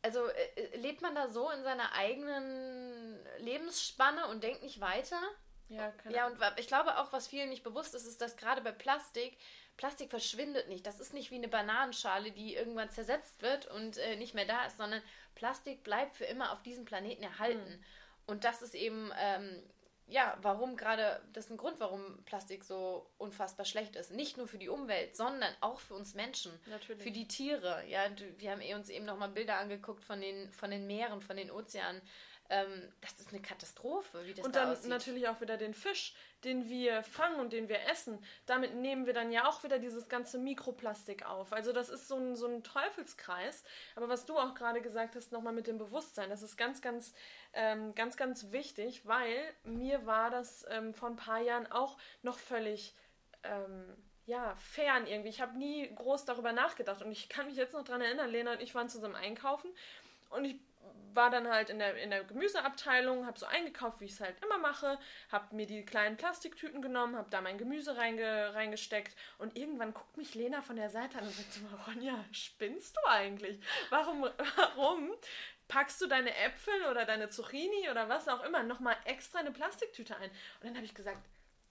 Also 0.01 0.27
äh, 0.27 0.61
äh, 0.61 0.77
lebt 0.77 1.03
man 1.03 1.15
da 1.15 1.29
so 1.29 1.51
in 1.51 1.65
seiner 1.65 1.93
eigenen 1.93 3.19
Lebensspanne 3.39 4.29
und 4.29 4.45
denkt 4.45 4.63
nicht 4.63 4.81
weiter? 4.81 5.21
Ja, 5.69 5.91
keine 5.91 6.15
Ja, 6.15 6.27
und 6.27 6.39
ich 6.57 6.69
glaube 6.69 6.99
auch, 6.99 7.13
was 7.13 7.27
vielen 7.27 7.51
nicht 7.51 7.65
bewusst 7.65 7.95
ist, 7.95 8.07
ist, 8.07 8.21
dass 8.21 8.37
gerade 8.37 8.63
bei 8.63 8.73
Plastik, 8.73 9.37
Plastik 9.77 10.11
verschwindet 10.11 10.69
nicht. 10.69 10.87
Das 10.87 11.01
ist 11.01 11.13
nicht 11.15 11.31
wie 11.31 11.37
eine 11.37 11.49
Bananenschale, 11.49 12.31
die 12.31 12.55
irgendwann 12.55 12.91
zersetzt 12.91 13.43
wird 13.43 13.67
und 13.67 13.99
äh, 13.99 14.17
nicht 14.17 14.35
mehr 14.35 14.47
da 14.47 14.67
ist, 14.67 14.79
sondern 14.79 15.03
Plastik 15.35 15.83
bleibt 15.83 16.17
für 16.17 16.25
immer 16.25 16.53
auf 16.53 16.63
diesem 16.63 16.85
Planeten 16.85 17.23
erhalten. 17.23 17.71
Mhm. 17.71 17.85
Und 18.27 18.45
das 18.45 18.63
ist 18.63 18.75
eben 18.75 19.13
ähm, 19.19 19.63
ja, 20.09 20.37
warum 20.41 20.77
gerade, 20.77 21.21
das 21.33 21.47
ist 21.47 21.51
ein 21.51 21.57
Grund, 21.57 21.81
warum 21.81 22.23
Plastik 22.25 22.65
so 22.65 23.07
unfassbar 23.19 23.67
schlecht 23.67 23.95
ist. 23.95 24.11
Nicht 24.11 24.37
nur 24.37 24.49
für 24.49 24.59
die 24.59 24.69
Umwelt, 24.69 25.17
sondern 25.17 25.53
auch 25.61 25.81
für 25.81 25.95
uns 25.95 26.15
Menschen. 26.15 26.53
Natürlich. 26.67 27.03
Für 27.03 27.11
die 27.11 27.29
Tiere. 27.29 27.85
Ja, 27.87 28.01
wir 28.39 28.51
haben 28.51 28.63
eh 28.63 28.75
uns 28.75 28.89
eben 28.89 29.05
nochmal 29.05 29.29
Bilder 29.29 29.59
angeguckt 29.59 30.03
von 30.03 30.21
den, 30.21 30.51
von 30.53 30.71
den 30.71 30.87
Meeren, 30.87 31.21
von 31.21 31.37
den 31.37 31.51
Ozeanen. 31.51 32.01
Ähm, 32.51 32.93
das 33.03 33.19
ist 33.21 33.29
eine 33.31 33.43
Katastrophe, 33.43 34.25
wie 34.25 34.33
das 34.33 34.45
Und 34.45 34.57
da 34.57 34.63
dann 34.63 34.73
aussieht. 34.73 34.89
natürlich 34.89 35.29
auch 35.29 35.41
wieder 35.41 35.57
den 35.59 35.75
Fisch, 35.75 36.15
den 36.45 36.69
wir 36.69 37.03
fangen 37.03 37.41
und 37.41 37.53
den 37.53 37.69
wir 37.69 37.87
essen. 37.89 38.25
Damit 38.47 38.75
nehmen 38.75 39.05
wir 39.07 39.13
dann 39.13 39.31
ja 39.31 39.47
auch 39.47 39.63
wieder 39.65 39.79
dieses 39.79 40.09
ganze 40.09 40.39
Mikroplastik 40.39 41.27
auf. 41.27 41.53
Also 41.53 41.73
das 41.73 41.91
ist 41.91 42.09
so 42.09 42.17
ein, 42.17 42.37
so 42.37 42.47
ein 42.47 42.63
Teufelskreis. 42.63 43.65
Aber 43.97 44.09
was 44.09 44.25
du 44.25 44.39
auch 44.39 44.55
gerade 44.55 44.81
gesagt 44.81 45.15
hast, 45.15 45.31
nochmal 45.31 45.53
mit 45.53 45.67
dem 45.67 45.77
Bewusstsein, 45.77 46.31
das 46.31 46.43
ist 46.43 46.57
ganz, 46.57 46.81
ganz, 46.81 47.13
ähm, 47.53 47.95
ganz, 47.95 48.17
ganz 48.17 48.51
wichtig, 48.51 49.07
weil 49.07 49.37
mir 49.65 50.07
war 50.07 50.31
das 50.31 50.65
ähm, 50.71 50.95
vor 50.95 51.11
ein 51.11 51.17
paar 51.17 51.41
Jahren 51.41 51.71
auch 51.71 51.99
noch 52.23 52.39
völlig 52.39 52.95
ähm, 53.43 53.95
ja, 54.25 54.55
fern 54.57 55.07
irgendwie. 55.07 55.31
Ich 55.31 55.41
habe 55.41 55.57
nie 55.59 55.89
groß 55.95 56.25
darüber 56.25 56.53
nachgedacht 56.53 57.03
und 57.03 57.11
ich 57.11 57.29
kann 57.29 57.47
mich 57.47 57.57
jetzt 57.57 57.73
noch 57.73 57.85
daran 57.85 58.03
erinnern, 58.03 58.31
Lena 58.31 58.53
und 58.53 58.63
ich 58.63 58.75
waren 58.75 58.89
zusammen 58.89 59.17
einkaufen 59.17 59.71
und 60.31 60.45
ich 60.45 60.57
war 61.19 61.31
dann 61.31 61.49
halt 61.49 61.69
in 61.69 61.81
der, 61.81 61.97
in 61.97 62.11
der 62.11 62.23
Gemüseabteilung, 62.23 63.27
habe 63.27 63.37
so 63.37 63.45
eingekauft, 63.45 64.01
wie 64.01 64.05
ich 64.05 64.13
es 64.13 64.21
halt 64.21 64.41
immer 64.43 64.57
mache, 64.57 64.99
habe 65.33 65.55
mir 65.55 65.67
die 65.67 65.85
kleinen 65.85 66.17
Plastiktüten 66.17 66.81
genommen, 66.81 67.17
habe 67.17 67.29
da 67.29 67.41
mein 67.41 67.59
Gemüse 67.59 67.97
reinge, 67.97 68.55
reingesteckt 68.55 69.17
und 69.39 69.57
irgendwann 69.57 69.93
guckt 69.93 70.17
mich 70.17 70.37
Lena 70.37 70.63
von 70.63 70.77
der 70.77 70.91
Seite 70.91 71.19
an 71.19 71.25
und 71.25 71.35
sagt 71.35 71.53
so, 71.53 71.61
Ronja, 71.87 72.25
spinnst 72.31 72.97
du 72.97 73.11
eigentlich? 73.11 73.59
Warum, 73.91 74.23
warum 74.57 75.13
packst 75.67 76.01
du 76.01 76.07
deine 76.07 76.35
Äpfel 76.37 76.87
oder 76.89 77.05
deine 77.05 77.29
Zucchini 77.31 77.91
oder 77.91 78.09
was 78.09 78.29
auch 78.29 78.45
immer 78.45 78.63
nochmal 78.63 78.97
extra 79.05 79.41
in 79.41 79.47
eine 79.47 79.55
Plastiktüte 79.55 80.17
ein? 80.17 80.31
Und 80.31 80.67
dann 80.69 80.77
habe 80.77 80.87
ich 80.87 80.95
gesagt, 80.95 81.19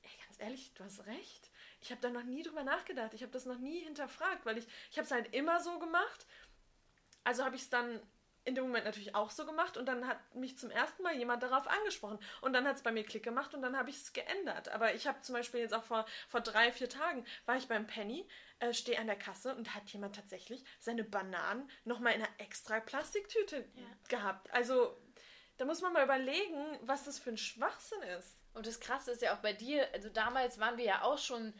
ey, 0.04 0.26
ganz 0.26 0.42
ehrlich, 0.42 0.74
du 0.74 0.84
hast 0.84 1.08
recht. 1.08 1.50
Ich 1.82 1.90
habe 1.92 2.02
da 2.02 2.10
noch 2.10 2.24
nie 2.24 2.44
drüber 2.44 2.64
nachgedacht. 2.64 3.14
Ich 3.14 3.22
habe 3.22 3.32
das 3.32 3.46
noch 3.46 3.60
nie 3.60 3.80
hinterfragt, 3.80 4.46
weil 4.46 4.58
ich, 4.58 4.68
ich 4.92 4.98
habe 4.98 5.06
es 5.06 5.12
halt 5.12 5.34
immer 5.34 5.62
so 5.62 5.80
gemacht. 5.80 6.26
Also 7.24 7.46
habe 7.46 7.56
ich 7.56 7.62
es 7.62 7.70
dann 7.70 8.02
in 8.48 8.56
dem 8.56 8.64
Moment 8.64 8.86
natürlich 8.86 9.14
auch 9.14 9.30
so 9.30 9.46
gemacht 9.46 9.76
und 9.76 9.86
dann 9.88 10.08
hat 10.08 10.18
mich 10.34 10.58
zum 10.58 10.72
ersten 10.72 11.04
Mal 11.04 11.18
jemand 11.18 11.44
darauf 11.44 11.68
angesprochen 11.68 12.18
und 12.40 12.54
dann 12.54 12.66
hat 12.66 12.78
es 12.78 12.82
bei 12.82 12.94
mir 12.94 13.04
Klick 13.04 13.24
gemacht 13.24 13.54
und 13.54 13.62
dann 13.62 13.76
habe 13.76 13.90
ich 13.90 13.98
es 13.98 14.14
geändert. 14.14 14.70
Aber 14.70 14.96
ich 14.96 15.06
habe 15.06 15.20
zum 15.20 15.36
Beispiel 15.36 15.60
jetzt 15.60 15.74
auch 15.74 15.84
vor, 15.84 16.06
vor 16.30 16.40
drei, 16.40 16.72
vier 16.72 16.88
Tagen 16.88 17.26
war 17.46 17.58
ich 17.58 17.68
beim 17.68 17.86
Penny, 17.86 18.26
äh, 18.60 18.74
stehe 18.74 18.98
an 19.00 19.08
der 19.08 19.18
Kasse 19.18 19.54
und 19.54 19.76
hat 19.76 19.90
jemand 19.90 20.16
tatsächlich 20.16 20.64
seine 20.80 21.04
Bananen 21.04 21.70
nochmal 21.84 22.14
in 22.14 22.22
einer 22.22 22.32
extra 22.38 22.80
Plastiktüte 22.80 23.58
ja. 23.58 23.84
gehabt. 24.08 24.50
Also 24.54 24.98
da 25.58 25.66
muss 25.66 25.82
man 25.82 25.92
mal 25.92 26.06
überlegen, 26.06 26.80
was 26.84 27.04
das 27.04 27.20
für 27.20 27.32
ein 27.32 27.38
Schwachsinn 27.38 28.02
ist. 28.18 28.40
Und 28.54 28.66
das 28.66 28.80
Krasse 28.80 29.12
ist 29.12 29.22
ja 29.22 29.36
auch 29.36 29.42
bei 29.42 29.52
dir, 29.52 29.90
also 29.94 30.08
damals 30.08 30.58
waren 30.58 30.78
wir 30.78 30.86
ja 30.86 31.02
auch 31.02 31.18
schon 31.18 31.54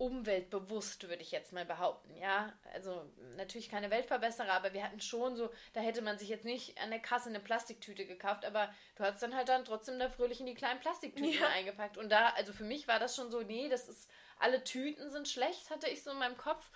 umweltbewusst, 0.00 1.06
würde 1.10 1.20
ich 1.22 1.30
jetzt 1.30 1.52
mal 1.52 1.66
behaupten, 1.66 2.16
ja. 2.16 2.50
Also 2.72 3.04
natürlich 3.36 3.68
keine 3.68 3.90
Weltverbesserer, 3.90 4.54
aber 4.54 4.72
wir 4.72 4.82
hatten 4.82 5.00
schon 5.02 5.36
so, 5.36 5.52
da 5.74 5.80
hätte 5.80 6.00
man 6.00 6.16
sich 6.16 6.30
jetzt 6.30 6.46
nicht 6.46 6.80
an 6.80 6.88
der 6.88 7.00
Kasse 7.00 7.28
eine 7.28 7.38
Plastiktüte 7.38 8.06
gekauft, 8.06 8.46
aber 8.46 8.72
du 8.96 9.04
hast 9.04 9.22
dann 9.22 9.36
halt 9.36 9.50
dann 9.50 9.66
trotzdem 9.66 9.98
da 9.98 10.08
fröhlich 10.08 10.40
in 10.40 10.46
die 10.46 10.54
kleinen 10.54 10.80
Plastiktüten 10.80 11.38
ja. 11.38 11.48
eingepackt. 11.48 11.98
Und 11.98 12.08
da, 12.08 12.30
also 12.30 12.54
für 12.54 12.64
mich 12.64 12.88
war 12.88 12.98
das 12.98 13.14
schon 13.14 13.30
so, 13.30 13.42
nee, 13.42 13.68
das 13.68 13.90
ist, 13.90 14.10
alle 14.38 14.64
Tüten 14.64 15.10
sind 15.10 15.28
schlecht, 15.28 15.68
hatte 15.68 15.90
ich 15.90 16.02
so 16.02 16.12
in 16.12 16.18
meinem 16.18 16.38
Kopf. 16.38 16.70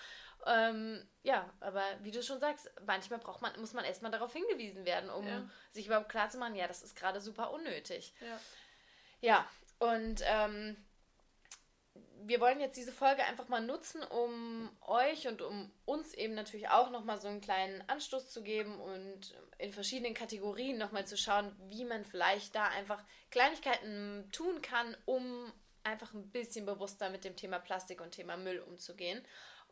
Ähm, 0.45 1.09
ja, 1.23 1.51
aber 1.61 1.83
wie 2.03 2.11
du 2.11 2.23
schon 2.23 2.41
sagst, 2.41 2.71
manchmal 2.85 3.21
braucht 3.21 3.41
man, 3.41 3.59
muss 3.59 3.73
man 3.73 3.87
erstmal 3.87 4.13
darauf 4.13 4.35
hingewiesen 4.35 4.85
werden, 4.85 5.09
um 5.09 5.27
ja. 5.27 5.49
sich 5.71 5.87
überhaupt 5.87 6.11
klarzumachen, 6.11 6.57
ja, 6.57 6.69
das 6.69 6.83
ist 6.83 6.95
gerade 6.95 7.23
super 7.23 7.53
unnötig. 7.53 8.13
Ja. 8.21 8.39
Ja, 9.23 9.49
und 9.79 10.21
ähm, 10.25 10.77
wir 12.27 12.41
wollen 12.41 12.61
jetzt 12.61 12.77
diese 12.77 12.93
Folge 12.93 13.23
einfach 13.25 13.49
mal 13.49 13.61
nutzen, 13.61 14.03
um 14.03 14.71
euch 14.87 15.29
und 15.29 15.43
um 15.43 15.71
uns 15.85 16.15
eben 16.15 16.35
natürlich 16.35 16.69
auch 16.69 16.91
nochmal 16.91 17.21
so 17.21 17.29
einen 17.29 17.41
kleinen 17.41 17.83
Anstoß 17.89 18.31
zu 18.31 18.43
geben 18.43 18.81
und 18.81 19.35
in 19.59 19.73
verschiedenen 19.73 20.15
Kategorien 20.15 20.79
nochmal 20.79 21.07
zu 21.07 21.17
schauen, 21.17 21.55
wie 21.69 21.85
man 21.85 22.05
vielleicht 22.05 22.55
da 22.55 22.65
einfach 22.69 23.03
Kleinigkeiten 23.31 24.29
tun 24.33 24.63
kann, 24.63 24.97
um 25.05 25.53
einfach 25.83 26.15
ein 26.15 26.31
bisschen 26.31 26.65
bewusster 26.65 27.11
mit 27.11 27.25
dem 27.25 27.37
Thema 27.37 27.59
Plastik 27.59 28.01
und 28.01 28.13
Thema 28.13 28.37
Müll 28.37 28.61
umzugehen. 28.61 29.23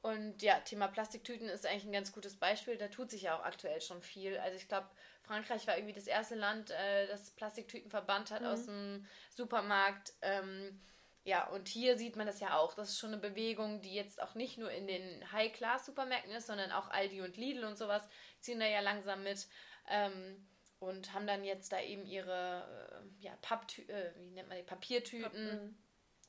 Und 0.03 0.43
ja, 0.43 0.59
Thema 0.61 0.89
Plastiktüten 0.89 1.49
ist 1.49 1.65
eigentlich 1.65 1.85
ein 1.85 1.93
ganz 1.93 2.13
gutes 2.13 2.37
Beispiel. 2.37 2.77
Da 2.77 2.89
tut 2.89 3.11
sich 3.11 3.23
ja 3.23 3.39
auch 3.39 3.45
aktuell 3.45 3.81
schon 3.81 4.03
viel. 4.03 4.37
Also 4.39 4.57
ich 4.57 4.69
glaube, 4.69 4.89
Frankreich 5.23 5.67
war 5.67 5.77
irgendwie 5.77 5.95
das 5.95 6.09
erste 6.09 6.35
Land, 6.35 6.71
äh, 6.71 7.07
das 7.07 7.31
Plastiktüten 7.31 7.89
verbannt 7.89 8.31
hat 8.31 8.43
mhm. 8.43 8.47
aus 8.49 8.67
dem 8.67 9.07
Supermarkt. 9.31 10.13
Ähm, 10.21 10.81
ja, 11.25 11.47
und 11.49 11.69
hier 11.69 11.97
sieht 11.97 12.17
man 12.17 12.27
das 12.27 12.41
ja 12.41 12.59
auch. 12.59 12.75
Das 12.75 12.91
ist 12.91 12.99
schon 12.99 13.13
eine 13.13 13.21
Bewegung, 13.21 13.81
die 13.81 13.95
jetzt 13.95 14.21
auch 14.21 14.35
nicht 14.35 14.59
nur 14.59 14.71
in 14.71 14.87
den 14.87 15.33
High-Class-Supermärkten 15.33 16.33
ist, 16.33 16.49
sondern 16.49 16.73
auch 16.73 16.91
Aldi 16.91 17.23
und 17.23 17.37
Lidl 17.37 17.65
und 17.65 17.79
sowas 17.79 18.03
ziehen 18.41 18.59
da 18.59 18.67
ja 18.67 18.81
langsam 18.81 19.23
mit. 19.23 19.47
Ähm, 19.89 20.47
und 20.81 21.13
haben 21.13 21.29
dann 21.29 21.45
jetzt 21.45 21.71
da 21.71 21.81
eben 21.81 22.05
ihre 22.05 23.03
äh, 23.21 23.25
ja, 23.25 23.37
Papptü 23.41 23.83
äh, 23.83 24.13
wie 24.17 24.31
nennt 24.31 24.49
man 24.49 24.59
die 24.59 24.65
Papiertüten. 24.65 25.23
Pappen. 25.23 25.79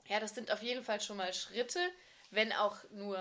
Ja, 0.08 0.20
das 0.20 0.36
sind 0.36 0.52
auf 0.52 0.62
jeden 0.62 0.84
Fall 0.84 1.02
schon 1.02 1.18
mal 1.18 1.34
Schritte, 1.34 1.80
wenn 2.30 2.54
auch 2.54 2.78
nur 2.92 3.18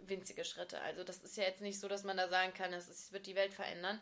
winzige 0.00 0.44
Schritte. 0.44 0.80
Also 0.80 1.04
das 1.04 1.18
ist 1.18 1.36
ja 1.36 1.44
jetzt 1.44 1.60
nicht 1.60 1.78
so, 1.78 1.86
dass 1.86 2.02
man 2.02 2.16
da 2.16 2.28
sagen 2.28 2.52
kann, 2.52 2.72
es 2.72 3.12
wird 3.12 3.26
die 3.26 3.36
Welt 3.36 3.52
verändern. 3.52 4.00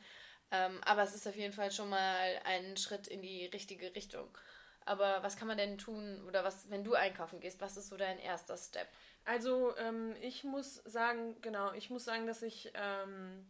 Ähm, 0.53 0.81
aber 0.85 1.03
es 1.03 1.15
ist 1.15 1.29
auf 1.29 1.37
jeden 1.37 1.53
Fall 1.53 1.71
schon 1.71 1.91
mal 1.91 2.41
ein 2.45 2.79
Schritt 2.79 3.07
in 3.07 3.21
die 3.21 3.45
richtige 3.47 3.95
Richtung. 3.95 4.37
Aber 4.85 5.23
was 5.23 5.37
kann 5.37 5.49
man 5.49 5.59
denn 5.59 5.79
tun 5.79 6.23
oder 6.27 6.45
was, 6.45 6.71
wenn 6.71 6.85
du 6.85 6.95
einkaufen 6.95 7.41
gehst, 7.41 7.61
was 7.61 7.77
ist 7.77 7.89
so 7.89 7.97
dein 7.97 8.19
erster 8.19 8.57
Step? 8.57 8.89
Also 9.25 9.77
ähm, 9.77 10.17
ich 10.23 10.45
muss 10.45 10.77
sagen, 10.77 11.37
genau, 11.43 11.73
ich 11.73 11.91
muss 11.91 12.05
sagen, 12.05 12.27
dass 12.27 12.43
ich 12.43 12.73
ähm, 12.75 13.47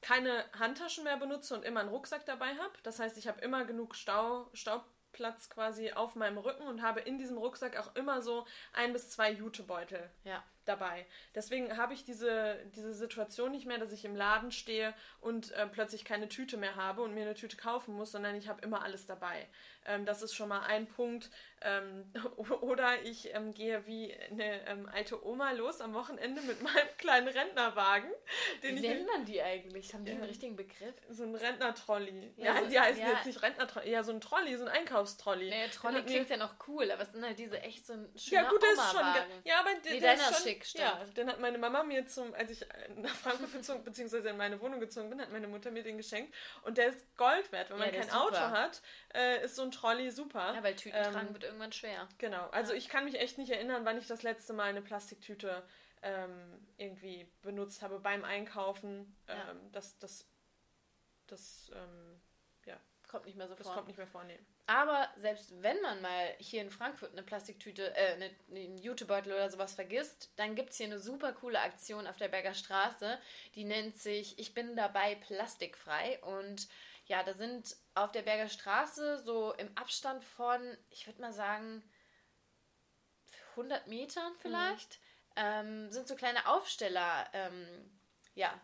keine 0.00 0.44
Handtaschen 0.58 1.04
mehr 1.04 1.16
benutze 1.16 1.54
und 1.54 1.64
immer 1.64 1.80
einen 1.80 1.88
Rucksack 1.88 2.26
dabei 2.26 2.54
habe. 2.54 2.72
Das 2.82 2.98
heißt, 2.98 3.18
ich 3.18 3.26
habe 3.26 3.40
immer 3.40 3.64
genug 3.64 3.94
Stau, 3.94 4.48
Staubplatz 4.52 5.50
quasi 5.50 5.92
auf 5.92 6.14
meinem 6.14 6.38
Rücken 6.38 6.66
und 6.66 6.82
habe 6.82 7.00
in 7.00 7.18
diesem 7.18 7.38
Rucksack 7.38 7.76
auch 7.76 7.94
immer 7.96 8.22
so 8.22 8.46
ein 8.72 8.92
bis 8.92 9.10
zwei 9.10 9.30
Jutebeutel. 9.30 10.10
Ja 10.24 10.42
dabei. 10.64 11.06
Deswegen 11.34 11.76
habe 11.76 11.94
ich 11.94 12.04
diese, 12.04 12.56
diese 12.74 12.94
Situation 12.94 13.52
nicht 13.52 13.66
mehr, 13.66 13.78
dass 13.78 13.92
ich 13.92 14.04
im 14.04 14.16
Laden 14.16 14.52
stehe 14.52 14.94
und 15.20 15.52
äh, 15.52 15.66
plötzlich 15.66 16.04
keine 16.04 16.28
Tüte 16.28 16.56
mehr 16.56 16.76
habe 16.76 17.02
und 17.02 17.14
mir 17.14 17.22
eine 17.22 17.34
Tüte 17.34 17.56
kaufen 17.56 17.94
muss, 17.94 18.12
sondern 18.12 18.34
ich 18.36 18.48
habe 18.48 18.60
immer 18.62 18.82
alles 18.82 19.06
dabei. 19.06 19.46
Ähm, 19.86 20.04
das 20.04 20.22
ist 20.22 20.34
schon 20.34 20.48
mal 20.48 20.60
ein 20.60 20.86
Punkt. 20.86 21.30
Ähm, 21.62 22.10
oder 22.60 23.02
ich 23.02 23.34
ähm, 23.34 23.52
gehe 23.52 23.86
wie 23.86 24.14
eine 24.30 24.66
ähm, 24.66 24.88
alte 24.92 25.24
Oma 25.26 25.52
los 25.52 25.80
am 25.80 25.94
Wochenende 25.94 26.40
mit 26.42 26.62
meinem 26.62 26.88
kleinen 26.98 27.28
Rentnerwagen. 27.28 28.10
Wie 28.60 28.72
nennt 28.72 29.06
man 29.06 29.24
die 29.24 29.42
eigentlich? 29.42 29.92
Haben 29.94 30.04
die 30.04 30.12
einen 30.12 30.24
richtigen 30.24 30.56
Begriff? 30.56 30.94
So 31.08 31.24
ein 31.24 31.34
Rentnertrolley. 31.34 32.32
Ja, 32.36 32.54
ja 32.54 32.60
so, 32.62 32.68
die 32.68 32.80
heißen 32.80 33.02
ja. 33.02 33.10
jetzt 33.10 33.26
nicht 33.26 33.42
Rentnertrolley, 33.42 33.90
ja 33.90 34.02
so 34.02 34.12
ein 34.12 34.20
Trolley, 34.20 34.56
so 34.56 34.64
ein 34.64 34.70
Einkaufstrolley. 34.70 35.50
Nee, 35.50 35.68
Trolley 35.68 36.02
klingt 36.02 36.30
ja 36.30 36.36
noch 36.36 36.54
cool, 36.68 36.90
aber 36.90 37.02
es 37.02 37.12
sind 37.12 37.24
halt 37.24 37.38
diese 37.38 37.60
echt 37.60 37.86
so 37.86 37.94
ein 37.94 38.10
schöner 38.16 38.42
Ja 38.42 38.48
gut, 38.48 38.62
der 38.62 38.72
ist 38.72 38.90
schon, 38.90 39.00
ja, 39.44 39.60
aber 39.60 39.70
der, 39.84 39.92
nee, 39.92 40.00
der 40.00 40.14
ist 40.14 40.42
schon, 40.42 40.49
schick, 40.50 40.64
stimmt. 40.66 40.84
Ja, 40.84 41.04
den 41.16 41.28
hat 41.28 41.40
meine 41.40 41.58
Mama 41.58 41.82
mir 41.82 42.06
zum, 42.06 42.34
als 42.34 42.50
ich 42.50 42.66
nach 42.96 43.14
Frankfurt 43.14 43.52
gezogen, 43.52 43.84
beziehungsweise 43.84 44.28
in 44.28 44.36
meine 44.36 44.60
Wohnung 44.60 44.80
gezogen 44.80 45.10
bin, 45.10 45.20
hat 45.20 45.30
meine 45.32 45.48
Mutter 45.48 45.70
mir 45.70 45.82
den 45.82 45.96
geschenkt 45.96 46.34
und 46.62 46.78
der 46.78 46.88
ist 46.88 47.16
Gold 47.16 47.50
wert. 47.52 47.70
Wenn 47.70 47.78
man 47.78 47.90
kein 47.90 48.10
Auto 48.10 48.38
hat, 48.38 48.82
äh, 49.14 49.44
ist 49.44 49.56
so 49.56 49.62
ein 49.62 49.70
Trolley 49.70 50.10
super. 50.10 50.54
Ja, 50.54 50.62
weil 50.62 50.76
Tüten 50.76 50.96
ähm, 50.96 51.12
tragen 51.12 51.32
wird 51.32 51.44
irgendwann 51.44 51.72
schwer. 51.72 52.08
Genau. 52.18 52.48
Also 52.50 52.72
ja. 52.72 52.78
ich 52.78 52.88
kann 52.88 53.04
mich 53.04 53.18
echt 53.18 53.38
nicht 53.38 53.50
erinnern, 53.50 53.84
wann 53.84 53.98
ich 53.98 54.06
das 54.06 54.22
letzte 54.22 54.52
Mal 54.52 54.64
eine 54.64 54.82
Plastiktüte 54.82 55.62
ähm, 56.02 56.66
irgendwie 56.76 57.30
benutzt 57.42 57.82
habe 57.82 58.00
beim 58.00 58.24
Einkaufen. 58.24 59.16
Ähm, 59.28 59.36
ja. 59.36 59.54
Das, 59.72 59.98
das, 59.98 60.26
das, 61.26 61.70
ähm, 61.74 62.20
ja. 62.64 62.76
Kommt 63.08 63.26
nicht 63.26 63.36
mehr 63.36 63.48
so 63.48 63.54
das 63.54 63.66
vor. 63.66 63.72
Das 63.72 63.76
kommt 63.76 63.88
nicht 63.88 63.98
mehr 63.98 64.06
vor, 64.06 64.24
nee. 64.24 64.38
Aber 64.70 65.08
selbst 65.16 65.50
wenn 65.62 65.80
man 65.80 66.00
mal 66.00 66.32
hier 66.38 66.62
in 66.62 66.70
Frankfurt 66.70 67.10
eine 67.10 67.24
Plastiktüte, 67.24 67.92
äh, 67.96 68.12
eine, 68.12 68.30
einen 68.50 68.78
Jutebeutel 68.78 69.32
oder 69.32 69.50
sowas 69.50 69.74
vergisst, 69.74 70.30
dann 70.36 70.54
gibt 70.54 70.70
es 70.70 70.76
hier 70.76 70.86
eine 70.86 71.00
super 71.00 71.32
coole 71.32 71.60
Aktion 71.60 72.06
auf 72.06 72.18
der 72.18 72.28
Berger 72.28 72.54
Straße. 72.54 73.18
Die 73.56 73.64
nennt 73.64 73.96
sich 73.96 74.38
Ich 74.38 74.54
bin 74.54 74.76
dabei 74.76 75.16
plastikfrei. 75.16 76.20
Und 76.22 76.68
ja, 77.06 77.24
da 77.24 77.34
sind 77.34 77.76
auf 77.96 78.12
der 78.12 78.22
Berger 78.22 78.48
Straße 78.48 79.18
so 79.18 79.52
im 79.54 79.76
Abstand 79.76 80.22
von, 80.22 80.60
ich 80.90 81.04
würde 81.08 81.20
mal 81.20 81.32
sagen, 81.32 81.82
100 83.56 83.88
Metern 83.88 84.32
vielleicht, 84.38 85.00
mhm. 85.30 85.42
ähm, 85.42 85.90
sind 85.90 86.06
so 86.06 86.14
kleine 86.14 86.46
Aufsteller, 86.46 87.28
ähm, 87.32 87.66
ja, 88.36 88.60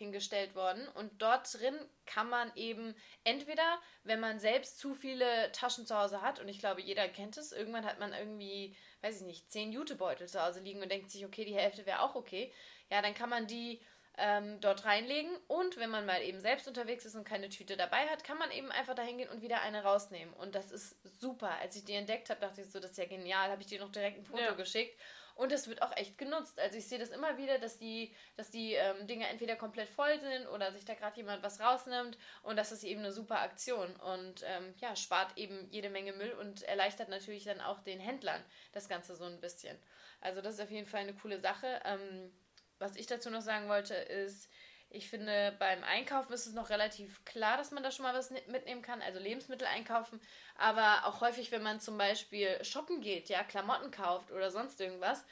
hingestellt 0.00 0.54
worden. 0.54 0.88
Und 0.88 1.22
dort 1.22 1.52
drin 1.54 1.78
kann 2.06 2.28
man 2.28 2.50
eben 2.56 2.96
entweder, 3.22 3.78
wenn 4.02 4.18
man 4.18 4.40
selbst 4.40 4.78
zu 4.78 4.94
viele 4.94 5.52
Taschen 5.52 5.86
zu 5.86 5.96
Hause 5.96 6.22
hat, 6.22 6.40
und 6.40 6.48
ich 6.48 6.58
glaube, 6.58 6.80
jeder 6.80 7.08
kennt 7.08 7.36
es, 7.36 7.52
irgendwann 7.52 7.84
hat 7.84 8.00
man 8.00 8.12
irgendwie, 8.12 8.76
weiß 9.02 9.20
ich 9.20 9.26
nicht, 9.26 9.52
zehn 9.52 9.70
Jutebeutel 9.72 10.28
zu 10.28 10.42
Hause 10.42 10.60
liegen 10.60 10.82
und 10.82 10.90
denkt 10.90 11.10
sich, 11.10 11.24
okay, 11.24 11.44
die 11.44 11.54
Hälfte 11.54 11.86
wäre 11.86 12.00
auch 12.00 12.16
okay. 12.16 12.52
Ja, 12.90 13.02
dann 13.02 13.14
kann 13.14 13.30
man 13.30 13.46
die 13.46 13.80
ähm, 14.18 14.60
dort 14.60 14.84
reinlegen. 14.84 15.30
Und 15.48 15.76
wenn 15.76 15.90
man 15.90 16.06
mal 16.06 16.22
eben 16.22 16.40
selbst 16.40 16.66
unterwegs 16.66 17.04
ist 17.04 17.14
und 17.14 17.24
keine 17.24 17.48
Tüte 17.48 17.76
dabei 17.76 18.06
hat, 18.08 18.24
kann 18.24 18.38
man 18.38 18.50
eben 18.50 18.70
einfach 18.70 18.94
dahin 18.94 19.18
gehen 19.18 19.30
und 19.30 19.42
wieder 19.42 19.62
eine 19.62 19.82
rausnehmen. 19.82 20.34
Und 20.34 20.54
das 20.54 20.72
ist 20.72 20.96
super. 21.20 21.50
Als 21.60 21.76
ich 21.76 21.84
die 21.84 21.94
entdeckt 21.94 22.30
habe, 22.30 22.40
dachte 22.40 22.62
ich 22.62 22.70
so, 22.70 22.80
das 22.80 22.92
ist 22.92 22.98
ja 22.98 23.06
genial. 23.06 23.50
Habe 23.50 23.62
ich 23.62 23.68
dir 23.68 23.80
noch 23.80 23.92
direkt 23.92 24.18
ein 24.18 24.24
Foto 24.24 24.42
ja. 24.42 24.52
geschickt. 24.52 24.98
Und 25.40 25.52
es 25.52 25.68
wird 25.68 25.80
auch 25.80 25.96
echt 25.96 26.18
genutzt. 26.18 26.60
Also 26.60 26.76
ich 26.76 26.86
sehe 26.86 26.98
das 26.98 27.08
immer 27.08 27.38
wieder, 27.38 27.58
dass 27.58 27.78
die, 27.78 28.14
dass 28.36 28.50
die 28.50 28.74
ähm, 28.74 29.06
Dinge 29.06 29.26
entweder 29.26 29.56
komplett 29.56 29.88
voll 29.88 30.20
sind 30.20 30.46
oder 30.48 30.70
sich 30.70 30.84
da 30.84 30.92
gerade 30.92 31.16
jemand 31.16 31.42
was 31.42 31.60
rausnimmt. 31.60 32.18
Und 32.42 32.56
das 32.56 32.72
ist 32.72 32.84
eben 32.84 33.00
eine 33.00 33.10
super 33.10 33.40
Aktion. 33.40 33.96
Und 33.96 34.44
ähm, 34.44 34.74
ja, 34.76 34.94
spart 34.96 35.38
eben 35.38 35.66
jede 35.70 35.88
Menge 35.88 36.12
Müll 36.12 36.32
und 36.32 36.60
erleichtert 36.64 37.08
natürlich 37.08 37.44
dann 37.44 37.62
auch 37.62 37.80
den 37.80 38.00
Händlern 38.00 38.44
das 38.72 38.90
Ganze 38.90 39.16
so 39.16 39.24
ein 39.24 39.40
bisschen. 39.40 39.78
Also 40.20 40.42
das 40.42 40.56
ist 40.56 40.60
auf 40.60 40.70
jeden 40.70 40.86
Fall 40.86 41.00
eine 41.00 41.14
coole 41.14 41.40
Sache. 41.40 41.80
Ähm, 41.86 42.30
was 42.78 42.96
ich 42.96 43.06
dazu 43.06 43.30
noch 43.30 43.40
sagen 43.40 43.66
wollte, 43.70 43.94
ist, 43.94 44.50
ich 44.90 45.08
finde, 45.08 45.54
beim 45.58 45.84
Einkaufen 45.84 46.32
ist 46.32 46.46
es 46.46 46.52
noch 46.52 46.68
relativ 46.68 47.24
klar, 47.24 47.56
dass 47.56 47.70
man 47.70 47.82
da 47.82 47.90
schon 47.90 48.02
mal 48.02 48.14
was 48.14 48.30
mitnehmen 48.30 48.82
kann, 48.82 49.02
also 49.02 49.20
Lebensmittel 49.20 49.66
einkaufen. 49.66 50.20
Aber 50.58 51.06
auch 51.06 51.20
häufig, 51.20 51.52
wenn 51.52 51.62
man 51.62 51.80
zum 51.80 51.96
Beispiel 51.96 52.62
shoppen 52.64 53.00
geht, 53.00 53.28
ja, 53.28 53.44
Klamotten 53.44 53.90
kauft 53.90 54.32
oder 54.32 54.50
sonst 54.50 54.80
irgendwas, 54.80 55.24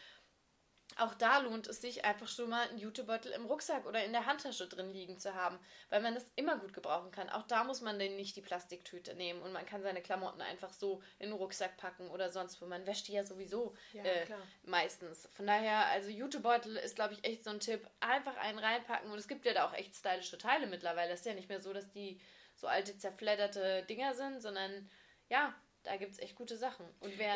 auch 0.98 1.14
da 1.14 1.38
lohnt 1.38 1.66
es 1.68 1.80
sich 1.80 2.04
einfach 2.04 2.26
schon 2.28 2.50
mal 2.50 2.68
einen 2.68 2.78
Jutebeutel 2.78 3.32
im 3.32 3.46
Rucksack 3.46 3.86
oder 3.86 4.04
in 4.04 4.12
der 4.12 4.26
Handtasche 4.26 4.66
drin 4.66 4.90
liegen 4.90 5.18
zu 5.18 5.34
haben, 5.34 5.58
weil 5.90 6.00
man 6.02 6.14
das 6.14 6.26
immer 6.34 6.58
gut 6.58 6.72
gebrauchen 6.72 7.10
kann. 7.10 7.30
Auch 7.30 7.44
da 7.44 7.64
muss 7.64 7.80
man 7.80 7.98
dann 7.98 8.16
nicht 8.16 8.36
die 8.36 8.42
Plastiktüte 8.42 9.14
nehmen 9.14 9.40
und 9.42 9.52
man 9.52 9.64
kann 9.64 9.82
seine 9.82 10.02
Klamotten 10.02 10.40
einfach 10.40 10.72
so 10.72 11.02
in 11.18 11.30
den 11.30 11.38
Rucksack 11.38 11.76
packen 11.76 12.10
oder 12.10 12.30
sonst 12.30 12.60
wo. 12.60 12.66
Man 12.66 12.86
wäscht 12.86 13.08
die 13.08 13.12
ja 13.12 13.22
sowieso 13.22 13.74
ja, 13.92 14.02
äh, 14.02 14.26
meistens. 14.64 15.28
Von 15.32 15.46
daher, 15.46 15.86
also 15.86 16.10
Jutebeutel 16.10 16.76
ist, 16.76 16.96
glaube 16.96 17.14
ich, 17.14 17.24
echt 17.24 17.44
so 17.44 17.50
ein 17.50 17.60
Tipp. 17.60 17.88
Einfach 18.00 18.36
einen 18.36 18.58
reinpacken 18.58 19.10
und 19.10 19.18
es 19.18 19.28
gibt 19.28 19.44
ja 19.44 19.54
da 19.54 19.66
auch 19.66 19.74
echt 19.74 19.94
stylische 19.94 20.38
Teile 20.38 20.66
mittlerweile. 20.66 21.12
Es 21.12 21.20
ist 21.20 21.26
ja 21.26 21.34
nicht 21.34 21.48
mehr 21.48 21.60
so, 21.60 21.72
dass 21.72 21.90
die 21.90 22.20
so 22.54 22.66
alte 22.66 22.98
zerfledderte 22.98 23.84
Dinger 23.84 24.14
sind, 24.14 24.42
sondern 24.42 24.90
ja, 25.28 25.54
da 25.84 25.96
gibt 25.96 26.12
es 26.12 26.18
echt 26.18 26.34
gute 26.34 26.56
Sachen. 26.56 26.86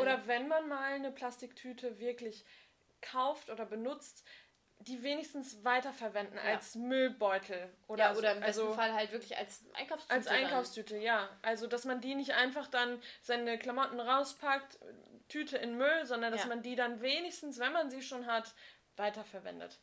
oder 0.00 0.26
wenn 0.26 0.48
man 0.48 0.68
mal 0.68 0.92
eine 0.92 1.12
Plastiktüte 1.12 1.98
wirklich 2.00 2.44
kauft 3.02 3.50
oder 3.50 3.66
benutzt, 3.66 4.24
die 4.78 5.02
wenigstens 5.02 5.64
weiterverwenden 5.64 6.36
ja. 6.36 6.54
als 6.54 6.74
Müllbeutel 6.74 7.72
oder 7.86 8.12
ja, 8.12 8.16
oder 8.16 8.32
im 8.32 8.40
besten 8.40 8.62
also, 8.62 8.72
Fall 8.74 8.92
halt 8.92 9.12
wirklich 9.12 9.36
als 9.36 9.64
Einkaufstüte. 9.74 10.14
Als 10.14 10.26
Einkaufstüte, 10.26 10.94
dann. 10.94 11.02
ja. 11.02 11.28
Also 11.42 11.66
dass 11.66 11.84
man 11.84 12.00
die 12.00 12.14
nicht 12.14 12.32
einfach 12.32 12.66
dann 12.66 13.00
seine 13.20 13.58
Klamotten 13.58 14.00
rauspackt, 14.00 14.78
Tüte 15.28 15.56
in 15.56 15.76
Müll, 15.76 16.04
sondern 16.04 16.32
dass 16.32 16.42
ja. 16.42 16.48
man 16.48 16.62
die 16.62 16.74
dann 16.74 17.00
wenigstens, 17.00 17.58
wenn 17.58 17.72
man 17.72 17.90
sie 17.90 18.02
schon 18.02 18.26
hat, 18.26 18.54
weiterverwendet. 18.96 19.78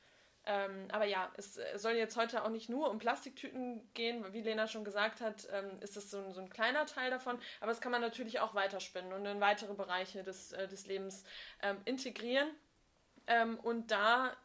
Ähm, 0.46 0.88
aber 0.92 1.06
ja, 1.06 1.32
es 1.38 1.60
soll 1.76 1.94
jetzt 1.94 2.16
heute 2.16 2.44
auch 2.44 2.50
nicht 2.50 2.70
nur 2.70 2.90
um 2.90 2.98
Plastiktüten 2.98 3.94
gehen, 3.94 4.26
wie 4.34 4.42
Lena 4.42 4.68
schon 4.68 4.84
gesagt 4.84 5.22
hat, 5.22 5.48
ähm, 5.52 5.80
ist 5.82 5.98
das 5.98 6.10
so 6.10 6.18
ein, 6.18 6.34
so 6.34 6.42
ein, 6.42 6.50
kleiner 6.50 6.86
Teil 6.86 7.12
davon, 7.12 7.40
aber 7.60 7.72
das 7.72 7.82
kann 7.82 7.92
man 7.92 8.02
natürlich 8.02 8.40
auch 8.40 8.56
weiterspinnen 8.56 9.14
und 9.14 9.26
in 9.26 9.42
weitere 9.42 9.74
Bereiche 9.74 10.24
des, 10.24 10.52
äh, 10.54 10.68
des 10.68 10.88
Lebens 10.88 11.24
ähm, 11.62 11.78
integrieren. 11.86 12.50
Ähm, 13.30 13.58
und 13.60 13.92
da 13.92 14.36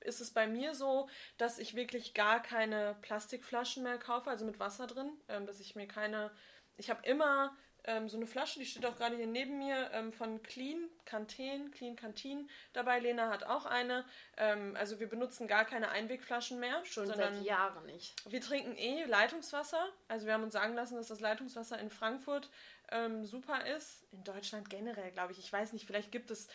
ist 0.00 0.20
es 0.20 0.32
bei 0.32 0.46
mir 0.46 0.74
so, 0.74 1.08
dass 1.36 1.58
ich 1.58 1.76
wirklich 1.76 2.14
gar 2.14 2.42
keine 2.42 2.96
Plastikflaschen 3.02 3.82
mehr 3.82 3.98
kaufe, 3.98 4.30
also 4.30 4.44
mit 4.44 4.58
Wasser 4.58 4.86
drin, 4.86 5.12
ähm, 5.28 5.46
dass 5.46 5.60
ich 5.60 5.76
mir 5.76 5.86
keine, 5.86 6.30
ich 6.76 6.90
habe 6.90 7.06
immer 7.06 7.54
ähm, 7.84 8.08
so 8.08 8.16
eine 8.16 8.26
Flasche, 8.26 8.58
die 8.58 8.66
steht 8.66 8.84
auch 8.84 8.96
gerade 8.96 9.16
hier 9.16 9.26
neben 9.26 9.58
mir, 9.58 9.90
ähm, 9.92 10.12
von 10.12 10.42
Clean 10.42 10.88
Canteen, 11.04 11.70
Clean 11.70 11.96
Canteen 11.96 12.48
dabei. 12.72 12.98
Lena 12.98 13.30
hat 13.30 13.44
auch 13.44 13.64
eine. 13.64 14.04
Ähm, 14.36 14.76
also 14.76 15.00
wir 15.00 15.08
benutzen 15.08 15.48
gar 15.48 15.64
keine 15.64 15.90
Einwegflaschen 15.90 16.60
mehr. 16.60 16.84
Schon 16.84 17.06
seit 17.06 17.42
Jahren 17.42 17.84
nicht. 17.86 18.14
Wir 18.30 18.40
trinken 18.40 18.76
eh 18.76 19.04
Leitungswasser. 19.04 19.88
Also 20.08 20.26
wir 20.26 20.34
haben 20.34 20.44
uns 20.44 20.52
sagen 20.52 20.74
lassen, 20.74 20.96
dass 20.96 21.08
das 21.08 21.20
Leitungswasser 21.20 21.78
in 21.78 21.90
Frankfurt 21.90 22.50
ähm, 22.90 23.24
super 23.24 23.66
ist. 23.66 24.04
In 24.12 24.24
Deutschland 24.24 24.68
generell, 24.68 25.10
glaube 25.12 25.32
ich. 25.32 25.38
Ich 25.38 25.52
weiß 25.52 25.72
nicht, 25.72 25.86
vielleicht 25.86 26.12
gibt 26.12 26.30
es 26.30 26.48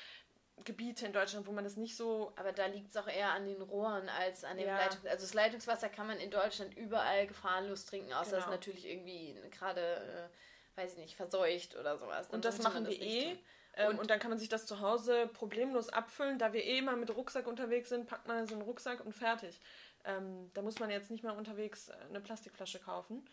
Gebiete 0.63 1.05
in 1.05 1.13
Deutschland, 1.13 1.47
wo 1.47 1.51
man 1.51 1.63
das 1.63 1.75
nicht 1.75 1.97
so. 1.97 2.31
Aber 2.37 2.51
da 2.51 2.65
liegt 2.67 2.89
es 2.89 2.97
auch 2.97 3.07
eher 3.07 3.31
an 3.31 3.45
den 3.45 3.61
Rohren 3.61 4.07
als 4.09 4.43
an 4.43 4.57
dem 4.57 4.67
ja. 4.67 4.77
Leitungs 4.77 5.05
Also 5.05 5.25
das 5.25 5.33
Leitungswasser 5.33 5.89
kann 5.89 6.07
man 6.07 6.19
in 6.19 6.31
Deutschland 6.31 6.75
überall 6.77 7.27
gefahrenlos 7.27 7.85
trinken, 7.85 8.13
außer 8.13 8.37
genau. 8.37 8.45
es 8.45 8.51
natürlich 8.51 8.87
irgendwie 8.87 9.35
gerade, 9.51 9.81
äh, 9.81 10.79
weiß 10.79 10.93
ich 10.93 10.99
nicht, 10.99 11.15
verseucht 11.15 11.75
oder 11.75 11.97
sowas. 11.97 12.29
Dann 12.29 12.35
und 12.35 12.45
das 12.45 12.61
machen 12.61 12.87
wir 12.87 13.01
eh. 13.01 13.37
Ähm, 13.77 13.89
und, 13.89 13.99
und, 13.99 14.09
dann 14.09 14.19
kann 14.19 14.29
man 14.29 14.39
sich 14.39 14.47
das 14.47 14.65
zu 14.65 14.79
Hause 14.79 15.27
problemlos 15.27 15.89
abfüllen. 15.89 16.39
Da 16.39 16.53
wir 16.53 16.63
eh 16.63 16.77
immer 16.77 16.95
mit 16.95 17.13
Rucksack 17.13 17.47
unterwegs 17.47 17.89
sind, 17.89 18.07
packt 18.07 18.27
man 18.27 18.47
so 18.47 18.55
einen 18.55 18.63
Rucksack 18.63 19.05
und 19.05 19.13
fertig. 19.13 19.59
Ähm, 20.05 20.49
da 20.53 20.61
muss 20.61 20.79
man 20.79 20.89
jetzt 20.89 21.11
nicht 21.11 21.23
mehr 21.23 21.35
unterwegs 21.35 21.89
äh, 21.89 21.93
eine 22.09 22.21
Plastikflasche 22.21 22.79
kaufen. 22.79 23.27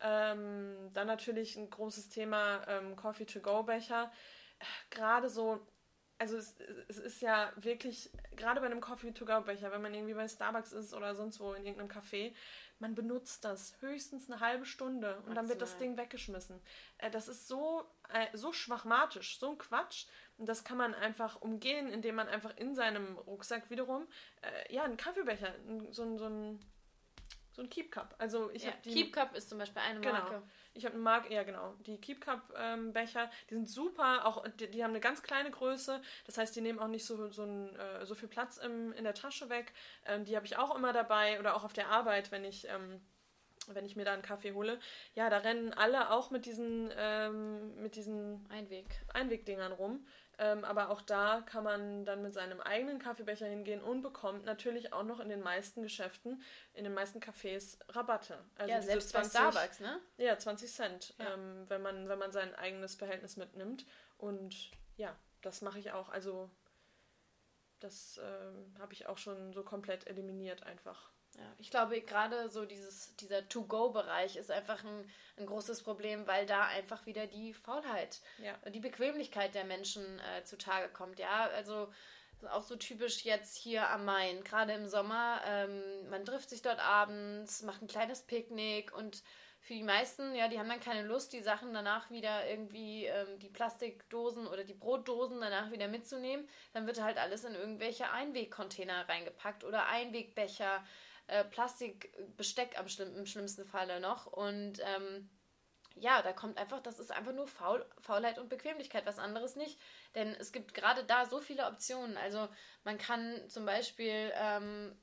Ähm, 0.00 0.90
dann 0.92 1.06
natürlich 1.06 1.56
ein 1.56 1.70
großes 1.70 2.10
Thema 2.10 2.62
ähm, 2.68 2.96
Coffee-to-go-Becher. 2.96 4.12
Gerade 4.90 5.30
so 5.30 5.60
also 6.18 6.36
es, 6.36 6.54
es, 6.88 6.98
ist 6.98 7.20
ja 7.20 7.52
wirklich, 7.56 8.10
gerade 8.36 8.60
bei 8.60 8.66
einem 8.66 8.80
Coffee-to-go-Becher, 8.80 9.70
wenn 9.70 9.82
man 9.82 9.94
irgendwie 9.94 10.14
bei 10.14 10.26
Starbucks 10.26 10.72
ist 10.72 10.94
oder 10.94 11.14
sonst 11.14 11.40
wo 11.40 11.52
in 11.52 11.66
irgendeinem 11.66 11.90
Café, 11.90 12.34
man 12.78 12.94
benutzt 12.94 13.44
das 13.44 13.74
höchstens 13.80 14.30
eine 14.30 14.40
halbe 14.40 14.66
Stunde 14.66 15.08
und 15.08 15.14
Maximal. 15.14 15.34
dann 15.34 15.48
wird 15.48 15.62
das 15.62 15.78
Ding 15.78 15.96
weggeschmissen. 15.96 16.60
Äh, 16.98 17.10
das 17.10 17.28
ist 17.28 17.48
so, 17.48 17.84
äh, 18.10 18.26
so 18.34 18.52
schwachmatisch, 18.52 19.38
so 19.38 19.50
ein 19.50 19.58
Quatsch. 19.58 20.06
Und 20.38 20.48
das 20.48 20.64
kann 20.64 20.76
man 20.76 20.94
einfach 20.94 21.40
umgehen, 21.40 21.88
indem 21.88 22.16
man 22.16 22.28
einfach 22.28 22.54
in 22.56 22.74
seinem 22.74 23.16
Rucksack 23.18 23.70
wiederum, 23.70 24.06
äh, 24.42 24.74
ja, 24.74 24.84
einen 24.84 24.98
Kaffeebecher, 24.98 25.54
so, 25.90 26.18
so 26.18 26.26
ein 26.26 26.60
so 27.56 27.62
ein 27.62 27.70
Keep 27.70 27.90
Cup. 27.90 28.14
Also 28.18 28.50
ich 28.52 28.64
ja, 28.64 28.70
habe 28.70 28.82
Keep 28.82 29.14
Cup 29.14 29.34
ist 29.34 29.48
zum 29.48 29.58
Beispiel 29.58 29.80
eine 29.80 30.00
genau. 30.00 30.12
Marke. 30.12 30.42
Ich 30.74 30.84
habe 30.84 30.94
eine 30.94 31.02
Marke, 31.02 31.32
ja 31.32 31.42
genau. 31.42 31.74
Die 31.86 31.98
Keep 31.98 32.20
Cup 32.20 32.52
ähm, 32.54 32.92
Becher, 32.92 33.30
die 33.48 33.54
sind 33.54 33.68
super. 33.68 34.26
Auch 34.26 34.46
die, 34.46 34.70
die, 34.70 34.84
haben 34.84 34.90
eine 34.90 35.00
ganz 35.00 35.22
kleine 35.22 35.50
Größe. 35.50 36.02
Das 36.26 36.36
heißt, 36.36 36.54
die 36.54 36.60
nehmen 36.60 36.78
auch 36.78 36.88
nicht 36.88 37.06
so 37.06 37.30
so, 37.30 37.44
ein, 37.44 37.74
äh, 37.74 38.04
so 38.04 38.14
viel 38.14 38.28
Platz 38.28 38.58
im, 38.58 38.92
in 38.92 39.04
der 39.04 39.14
Tasche 39.14 39.48
weg. 39.48 39.72
Ähm, 40.04 40.26
die 40.26 40.36
habe 40.36 40.44
ich 40.44 40.58
auch 40.58 40.76
immer 40.76 40.92
dabei 40.92 41.40
oder 41.40 41.56
auch 41.56 41.64
auf 41.64 41.72
der 41.72 41.88
Arbeit, 41.88 42.30
wenn 42.30 42.44
ich 42.44 42.68
ähm, 42.68 43.00
wenn 43.68 43.86
ich 43.86 43.96
mir 43.96 44.04
da 44.04 44.12
einen 44.12 44.22
Kaffee 44.22 44.52
hole. 44.52 44.78
Ja, 45.14 45.30
da 45.30 45.38
rennen 45.38 45.72
alle 45.72 46.10
auch 46.10 46.30
mit 46.30 46.44
diesen 46.44 46.92
ähm, 46.94 47.74
mit 47.80 47.96
diesen 47.96 48.46
Einweg 48.50 48.86
Einwegdingern 49.14 49.72
rum. 49.72 50.06
Ähm, 50.38 50.64
aber 50.64 50.90
auch 50.90 51.00
da 51.00 51.42
kann 51.46 51.64
man 51.64 52.04
dann 52.04 52.22
mit 52.22 52.34
seinem 52.34 52.60
eigenen 52.60 52.98
Kaffeebecher 52.98 53.46
hingehen 53.46 53.80
und 53.80 54.02
bekommt 54.02 54.44
natürlich 54.44 54.92
auch 54.92 55.02
noch 55.02 55.20
in 55.20 55.30
den 55.30 55.40
meisten 55.40 55.82
Geschäften, 55.82 56.42
in 56.74 56.84
den 56.84 56.92
meisten 56.92 57.20
Cafés 57.20 57.78
Rabatte. 57.88 58.38
Also 58.56 58.70
ja, 58.70 58.82
selbst 58.82 59.10
20, 59.10 59.32
bei 59.32 59.38
Starbucks, 59.38 59.80
ne? 59.80 59.98
Ja, 60.18 60.38
20 60.38 60.70
Cent, 60.70 61.14
ja. 61.18 61.32
Ähm, 61.32 61.64
wenn, 61.68 61.80
man, 61.80 62.08
wenn 62.08 62.18
man 62.18 62.32
sein 62.32 62.54
eigenes 62.54 62.96
Behältnis 62.96 63.38
mitnimmt. 63.38 63.86
Und 64.18 64.70
ja, 64.96 65.16
das 65.40 65.62
mache 65.62 65.78
ich 65.78 65.92
auch. 65.92 66.10
Also 66.10 66.50
das 67.80 68.20
ähm, 68.22 68.74
habe 68.78 68.92
ich 68.92 69.06
auch 69.06 69.18
schon 69.18 69.52
so 69.54 69.62
komplett 69.62 70.06
eliminiert 70.06 70.62
einfach. 70.64 71.12
Ja, 71.38 71.44
ich 71.58 71.70
glaube, 71.70 72.00
gerade 72.00 72.48
so 72.48 72.64
dieses, 72.64 73.14
dieser 73.16 73.46
To-Go-Bereich 73.48 74.36
ist 74.36 74.50
einfach 74.50 74.82
ein, 74.84 75.10
ein 75.36 75.46
großes 75.46 75.82
Problem, 75.82 76.26
weil 76.26 76.46
da 76.46 76.64
einfach 76.66 77.04
wieder 77.04 77.26
die 77.26 77.52
Faulheit 77.52 78.20
ja. 78.38 78.54
und 78.64 78.74
die 78.74 78.80
Bequemlichkeit 78.80 79.54
der 79.54 79.64
Menschen 79.64 80.04
äh, 80.20 80.44
zutage 80.44 80.88
kommt. 80.88 81.18
Ja, 81.18 81.48
also 81.54 81.88
auch 82.50 82.62
so 82.62 82.76
typisch 82.76 83.24
jetzt 83.24 83.56
hier 83.56 83.88
am 83.90 84.04
Main, 84.04 84.44
gerade 84.44 84.72
im 84.72 84.88
Sommer. 84.88 85.40
Ähm, 85.46 86.08
man 86.10 86.24
trifft 86.24 86.50
sich 86.50 86.62
dort 86.62 86.80
abends, 86.80 87.62
macht 87.62 87.82
ein 87.82 87.88
kleines 87.88 88.22
Picknick 88.22 88.94
und 88.94 89.22
für 89.60 89.74
die 89.74 89.82
meisten, 89.82 90.34
ja, 90.36 90.46
die 90.46 90.60
haben 90.60 90.68
dann 90.68 90.78
keine 90.78 91.02
Lust, 91.02 91.32
die 91.32 91.40
Sachen 91.40 91.74
danach 91.74 92.08
wieder 92.08 92.48
irgendwie, 92.48 93.06
ähm, 93.06 93.38
die 93.40 93.48
Plastikdosen 93.48 94.46
oder 94.46 94.62
die 94.62 94.74
Brotdosen 94.74 95.40
danach 95.40 95.72
wieder 95.72 95.88
mitzunehmen. 95.88 96.48
Dann 96.72 96.86
wird 96.86 97.02
halt 97.02 97.18
alles 97.18 97.42
in 97.42 97.56
irgendwelche 97.56 98.10
Einwegcontainer 98.10 99.08
reingepackt 99.08 99.64
oder 99.64 99.86
Einwegbecher 99.86 100.84
äh, 101.28 101.44
Plastikbesteck 101.44 102.78
am 102.78 102.88
schlimm, 102.88 103.16
im 103.16 103.26
schlimmsten 103.26 103.64
Falle 103.64 104.00
noch. 104.00 104.26
Und 104.26 104.80
ähm, 104.80 105.28
ja, 105.94 106.22
da 106.22 106.32
kommt 106.32 106.58
einfach, 106.58 106.80
das 106.80 106.98
ist 106.98 107.10
einfach 107.10 107.32
nur 107.32 107.48
Faul, 107.48 107.84
Faulheit 107.98 108.38
und 108.38 108.48
Bequemlichkeit, 108.48 109.06
was 109.06 109.18
anderes 109.18 109.56
nicht. 109.56 109.78
Denn 110.14 110.34
es 110.38 110.52
gibt 110.52 110.74
gerade 110.74 111.04
da 111.04 111.26
so 111.26 111.40
viele 111.40 111.66
Optionen. 111.66 112.16
Also 112.16 112.48
man 112.84 112.98
kann 112.98 113.48
zum 113.48 113.64
Beispiel 113.64 114.32
ähm, 114.34 114.96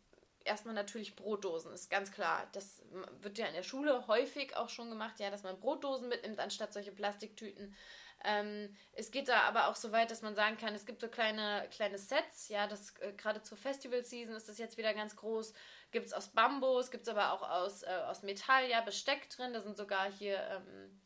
erstmal 0.45 0.75
natürlich 0.75 1.15
Brotdosen, 1.15 1.73
ist 1.73 1.89
ganz 1.89 2.11
klar. 2.11 2.47
Das 2.53 2.81
wird 3.21 3.37
ja 3.37 3.47
in 3.47 3.53
der 3.53 3.63
Schule 3.63 4.07
häufig 4.07 4.55
auch 4.55 4.69
schon 4.69 4.89
gemacht, 4.89 5.19
ja, 5.19 5.29
dass 5.31 5.43
man 5.43 5.59
Brotdosen 5.59 6.09
mitnimmt, 6.09 6.39
anstatt 6.39 6.73
solche 6.73 6.91
Plastiktüten. 6.91 7.75
Ähm, 8.23 8.75
es 8.93 9.11
geht 9.11 9.27
da 9.27 9.41
aber 9.41 9.67
auch 9.67 9.75
so 9.75 9.91
weit, 9.91 10.09
dass 10.09 10.21
man 10.21 10.33
sagen 10.33 10.57
kann, 10.57 10.73
es 10.73 10.85
gibt 10.85 11.01
so 11.01 11.09
kleine, 11.09 11.67
kleine 11.71 11.97
Sets, 11.97 12.47
ja, 12.47 12.67
das 12.67 12.97
äh, 12.99 13.11
gerade 13.13 13.41
zur 13.43 13.57
Festival-Season 13.57 14.35
ist 14.35 14.47
das 14.47 14.57
jetzt 14.57 14.77
wieder 14.77 14.93
ganz 14.93 15.15
groß. 15.15 15.53
Gibt 15.91 16.07
es 16.07 16.13
aus 16.13 16.29
Bambus, 16.29 16.89
gibt 16.89 17.03
es 17.03 17.09
aber 17.09 17.33
auch 17.33 17.41
aus, 17.41 17.83
äh, 17.83 17.87
aus 18.07 18.23
Metall, 18.23 18.69
ja, 18.69 18.81
Besteck 18.81 19.29
drin. 19.29 19.53
Da 19.53 19.61
sind 19.61 19.75
sogar 19.75 20.09
hier, 20.11 20.41
ähm, 20.49 21.01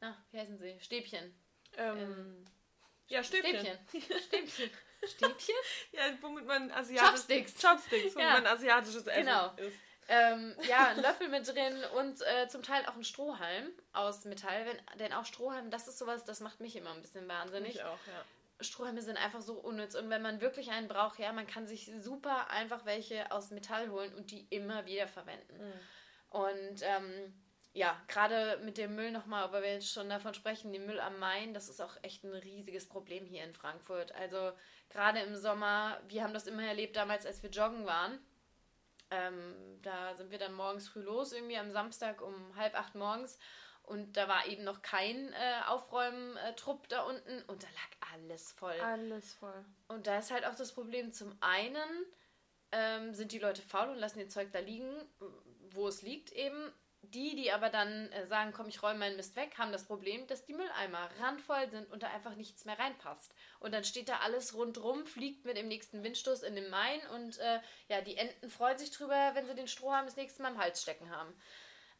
na, 0.00 0.22
wie 0.30 0.38
heißen 0.38 0.58
sie? 0.58 0.78
Stäbchen. 0.80 1.34
Ähm, 1.78 1.98
ähm 1.98 2.44
ja, 3.08 3.24
Stäbchen. 3.24 3.60
Stäbchen. 3.60 4.20
Stäbchen. 4.20 4.70
Stäbchen? 5.06 5.54
ja, 5.92 6.02
womit 6.20 6.46
man 6.46 6.70
asiatisch... 6.70 7.10
Chopsticks. 7.10 7.60
Chopsticks, 7.60 8.14
womit 8.14 8.28
ja. 8.28 8.32
man 8.34 8.46
asiatisches 8.46 9.06
Essen 9.06 9.26
genau. 9.26 9.54
isst. 9.56 9.78
Ähm, 10.08 10.54
ja, 10.68 10.88
ein 10.88 11.00
Löffel 11.00 11.28
mit 11.28 11.46
drin 11.48 11.74
und 11.96 12.20
äh, 12.20 12.48
zum 12.48 12.62
Teil 12.62 12.84
auch 12.86 12.94
ein 12.94 13.04
Strohhalm 13.04 13.70
aus 13.92 14.24
Metall. 14.24 14.66
Wenn, 14.66 14.98
denn 14.98 15.12
auch 15.12 15.24
Strohhalm, 15.24 15.70
das 15.70 15.88
ist 15.88 15.98
sowas, 15.98 16.24
das 16.24 16.40
macht 16.40 16.60
mich 16.60 16.76
immer 16.76 16.92
ein 16.92 17.00
bisschen 17.00 17.26
wahnsinnig. 17.26 17.76
Ich 17.76 17.82
auch, 17.82 17.98
ja. 18.06 18.24
Strohhalme 18.64 19.02
sind 19.02 19.16
einfach 19.16 19.40
so 19.40 19.54
unnütz. 19.54 19.94
Und 19.94 20.10
wenn 20.10 20.22
man 20.22 20.40
wirklich 20.40 20.70
einen 20.70 20.88
braucht, 20.88 21.18
ja, 21.18 21.32
man 21.32 21.46
kann 21.46 21.66
sich 21.66 21.90
super 21.98 22.50
einfach 22.50 22.84
welche 22.84 23.30
aus 23.32 23.50
Metall 23.50 23.90
holen 23.90 24.14
und 24.14 24.30
die 24.30 24.46
immer 24.50 24.86
wieder 24.86 25.08
verwenden. 25.08 25.56
Mhm. 25.58 25.80
Und 26.30 26.82
ähm, 26.82 27.34
ja, 27.72 28.00
gerade 28.06 28.60
mit 28.62 28.78
dem 28.78 28.94
Müll 28.94 29.10
nochmal, 29.10 29.50
weil 29.52 29.62
wir 29.62 29.72
jetzt 29.72 29.92
schon 29.92 30.08
davon 30.08 30.34
sprechen, 30.34 30.72
den 30.72 30.86
Müll 30.86 31.00
am 31.00 31.18
Main, 31.18 31.54
das 31.54 31.68
ist 31.68 31.80
auch 31.80 31.96
echt 32.02 32.24
ein 32.24 32.32
riesiges 32.32 32.88
Problem 32.88 33.24
hier 33.24 33.42
in 33.42 33.54
Frankfurt. 33.54 34.12
Also 34.12 34.52
gerade 34.90 35.20
im 35.20 35.34
Sommer, 35.34 36.00
wir 36.08 36.22
haben 36.22 36.34
das 36.34 36.46
immer 36.46 36.64
erlebt 36.64 36.94
damals, 36.94 37.26
als 37.26 37.42
wir 37.42 37.50
joggen 37.50 37.86
waren 37.86 38.18
ähm, 39.10 39.54
da 39.82 40.14
sind 40.14 40.30
wir 40.30 40.38
dann 40.38 40.54
morgens 40.54 40.88
früh 40.88 41.02
los, 41.02 41.32
irgendwie 41.32 41.58
am 41.58 41.72
Samstag 41.72 42.20
um 42.22 42.56
halb 42.56 42.74
acht 42.74 42.94
morgens. 42.94 43.38
Und 43.82 44.16
da 44.16 44.28
war 44.28 44.46
eben 44.46 44.64
noch 44.64 44.80
kein 44.80 45.32
äh, 45.34 45.66
Aufräumen-Trupp 45.66 46.88
da 46.88 47.02
unten 47.02 47.42
und 47.42 47.62
da 47.62 47.66
lag 47.66 48.12
alles 48.14 48.52
voll. 48.52 48.80
Alles 48.80 49.34
voll. 49.34 49.64
Und 49.88 50.06
da 50.06 50.18
ist 50.18 50.30
halt 50.30 50.46
auch 50.46 50.54
das 50.54 50.72
Problem, 50.72 51.12
zum 51.12 51.36
einen 51.40 52.06
ähm, 52.72 53.12
sind 53.12 53.32
die 53.32 53.38
Leute 53.38 53.60
faul 53.60 53.90
und 53.90 53.98
lassen 53.98 54.20
ihr 54.20 54.28
Zeug 54.30 54.50
da 54.52 54.58
liegen, 54.58 55.06
wo 55.70 55.86
es 55.86 56.00
liegt 56.00 56.32
eben 56.32 56.72
die, 57.12 57.36
die 57.36 57.52
aber 57.52 57.70
dann 57.70 58.10
äh, 58.12 58.26
sagen, 58.26 58.52
komm, 58.54 58.68
ich 58.68 58.82
räume 58.82 59.00
meinen 59.00 59.16
Mist 59.16 59.36
weg, 59.36 59.54
haben 59.58 59.72
das 59.72 59.86
Problem, 59.86 60.26
dass 60.26 60.44
die 60.44 60.54
Mülleimer 60.54 61.10
randvoll 61.20 61.68
sind 61.70 61.90
und 61.90 62.02
da 62.02 62.08
einfach 62.08 62.34
nichts 62.36 62.64
mehr 62.64 62.78
reinpasst. 62.78 63.34
Und 63.60 63.72
dann 63.72 63.84
steht 63.84 64.08
da 64.08 64.18
alles 64.18 64.54
rundrum, 64.54 65.06
fliegt 65.06 65.44
mit 65.44 65.56
dem 65.56 65.68
nächsten 65.68 66.02
Windstoß 66.02 66.42
in 66.42 66.54
den 66.54 66.70
Main 66.70 67.00
und 67.14 67.38
äh, 67.38 67.60
ja, 67.88 68.00
die 68.00 68.16
Enten 68.16 68.48
freuen 68.50 68.78
sich 68.78 68.90
drüber, 68.90 69.32
wenn 69.34 69.46
sie 69.46 69.54
den 69.54 69.68
Strohhalm 69.68 70.06
das 70.06 70.16
nächste 70.16 70.42
Mal 70.42 70.52
im 70.52 70.58
Hals 70.58 70.82
stecken 70.82 71.10
haben. 71.10 71.34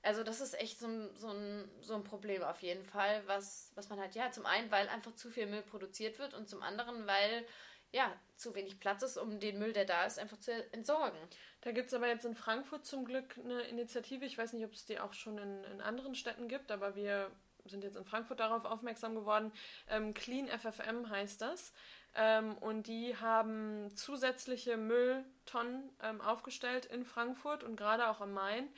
Also 0.03 0.23
das 0.23 0.41
ist 0.43 0.61
echt 0.61 0.79
so 0.79 0.87
so 1.15 1.29
ein, 1.29 1.71
so 1.81 1.95
ein 1.95 2.05
Problem 2.05 2.43
auf 2.43 2.61
jeden 2.61 2.85
Fall, 2.85 3.23
was, 3.27 3.73
was 3.75 3.89
man 3.89 3.99
halt, 3.99 4.15
ja, 4.15 4.31
zum 4.31 4.45
einen, 4.45 4.71
weil 4.71 4.89
einfach 4.89 5.15
zu 5.15 5.31
viel 5.31 5.47
Müll 5.47 5.63
produziert 5.63 6.19
wird 6.19 6.35
und 6.35 6.49
zum 6.49 6.63
anderen, 6.63 7.07
weil 7.07 7.47
ja, 7.95 8.13
zu 8.35 8.55
wenig 8.57 8.81
Platz 8.81 9.03
ist, 9.03 9.17
um 9.17 9.39
den 9.39 9.59
Müll, 9.59 9.73
der 9.73 9.85
da 9.85 10.05
ist, 10.05 10.19
einfach 10.19 10.39
zu 10.39 10.53
entsorgen. 10.73 11.17
Da 11.61 11.71
gibt 11.71 11.87
es 11.87 11.95
aber 11.95 12.09
jetzt 12.09 12.25
in 12.25 12.35
Frankfurt 12.35 12.85
zum 12.85 13.05
Glück 13.05 13.39
eine 13.39 13.63
Initiative. 13.63 14.25
Ich 14.25 14.37
weiß 14.37 14.53
nicht, 14.53 14.65
ob 14.65 14.73
es 14.73 14.85
die 14.85 14.99
auch 14.99 15.13
schon 15.13 15.39
in, 15.39 15.65
in 15.65 15.81
anderen 15.81 16.17
Städten 16.17 16.49
gibt, 16.49 16.73
aber 16.73 16.97
wir 16.97 17.31
sind 17.67 17.85
jetzt 17.85 17.97
in 17.97 18.05
Frankfurt 18.05 18.41
darauf 18.41 18.65
aufmerksam 18.65 19.15
geworden. 19.15 19.53
Ähm, 19.89 20.13
Clean 20.13 20.49
FFM 20.49 21.09
heißt 21.09 21.41
das. 21.41 21.73
Ähm, 22.17 22.57
und 22.59 22.87
die 22.87 23.17
haben 23.17 23.91
zusätzliche 23.97 24.77
Mülltonnen 24.77 25.91
ähm, 26.03 26.21
aufgestellt 26.21 26.87
in 26.87 27.05
Frankfurt 27.05 27.65
und 27.65 27.77
gerade 27.77 28.09
auch 28.09 28.21
am 28.21 28.33
Main, 28.33 28.69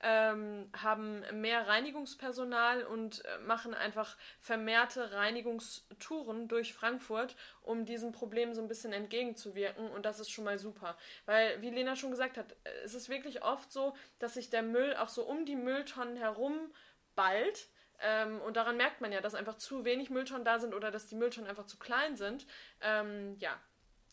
ähm, 0.00 0.70
haben 0.74 1.22
mehr 1.40 1.66
Reinigungspersonal 1.66 2.84
und 2.84 3.24
äh, 3.24 3.38
machen 3.40 3.74
einfach 3.74 4.16
vermehrte 4.40 5.12
Reinigungstouren 5.12 6.48
durch 6.48 6.72
Frankfurt, 6.72 7.36
um 7.62 7.84
diesem 7.84 8.12
Problem 8.12 8.54
so 8.54 8.62
ein 8.62 8.68
bisschen 8.68 8.92
entgegenzuwirken. 8.92 9.90
Und 9.90 10.06
das 10.06 10.18
ist 10.18 10.30
schon 10.30 10.44
mal 10.44 10.58
super, 10.58 10.96
weil 11.26 11.60
wie 11.60 11.70
Lena 11.70 11.96
schon 11.96 12.10
gesagt 12.10 12.38
hat, 12.38 12.52
äh, 12.64 12.70
es 12.84 12.94
ist 12.94 13.10
wirklich 13.10 13.42
oft 13.42 13.70
so, 13.70 13.94
dass 14.18 14.34
sich 14.34 14.48
der 14.48 14.62
Müll 14.62 14.96
auch 14.96 15.08
so 15.08 15.22
um 15.22 15.44
die 15.44 15.56
Mülltonnen 15.56 16.16
herum 16.16 16.72
ballt 17.14 17.68
ähm, 18.02 18.40
und 18.42 18.56
daran 18.56 18.76
merkt 18.76 19.00
man 19.00 19.12
ja, 19.12 19.20
dass 19.20 19.34
einfach 19.34 19.56
zu 19.56 19.84
wenig 19.84 20.10
Mülltonnen 20.10 20.44
da 20.44 20.58
sind 20.58 20.74
oder 20.74 20.90
dass 20.90 21.06
die 21.06 21.14
Mülltonnen 21.14 21.48
einfach 21.48 21.66
zu 21.66 21.78
klein 21.78 22.16
sind. 22.16 22.46
Ähm, 22.80 23.36
ja, 23.38 23.60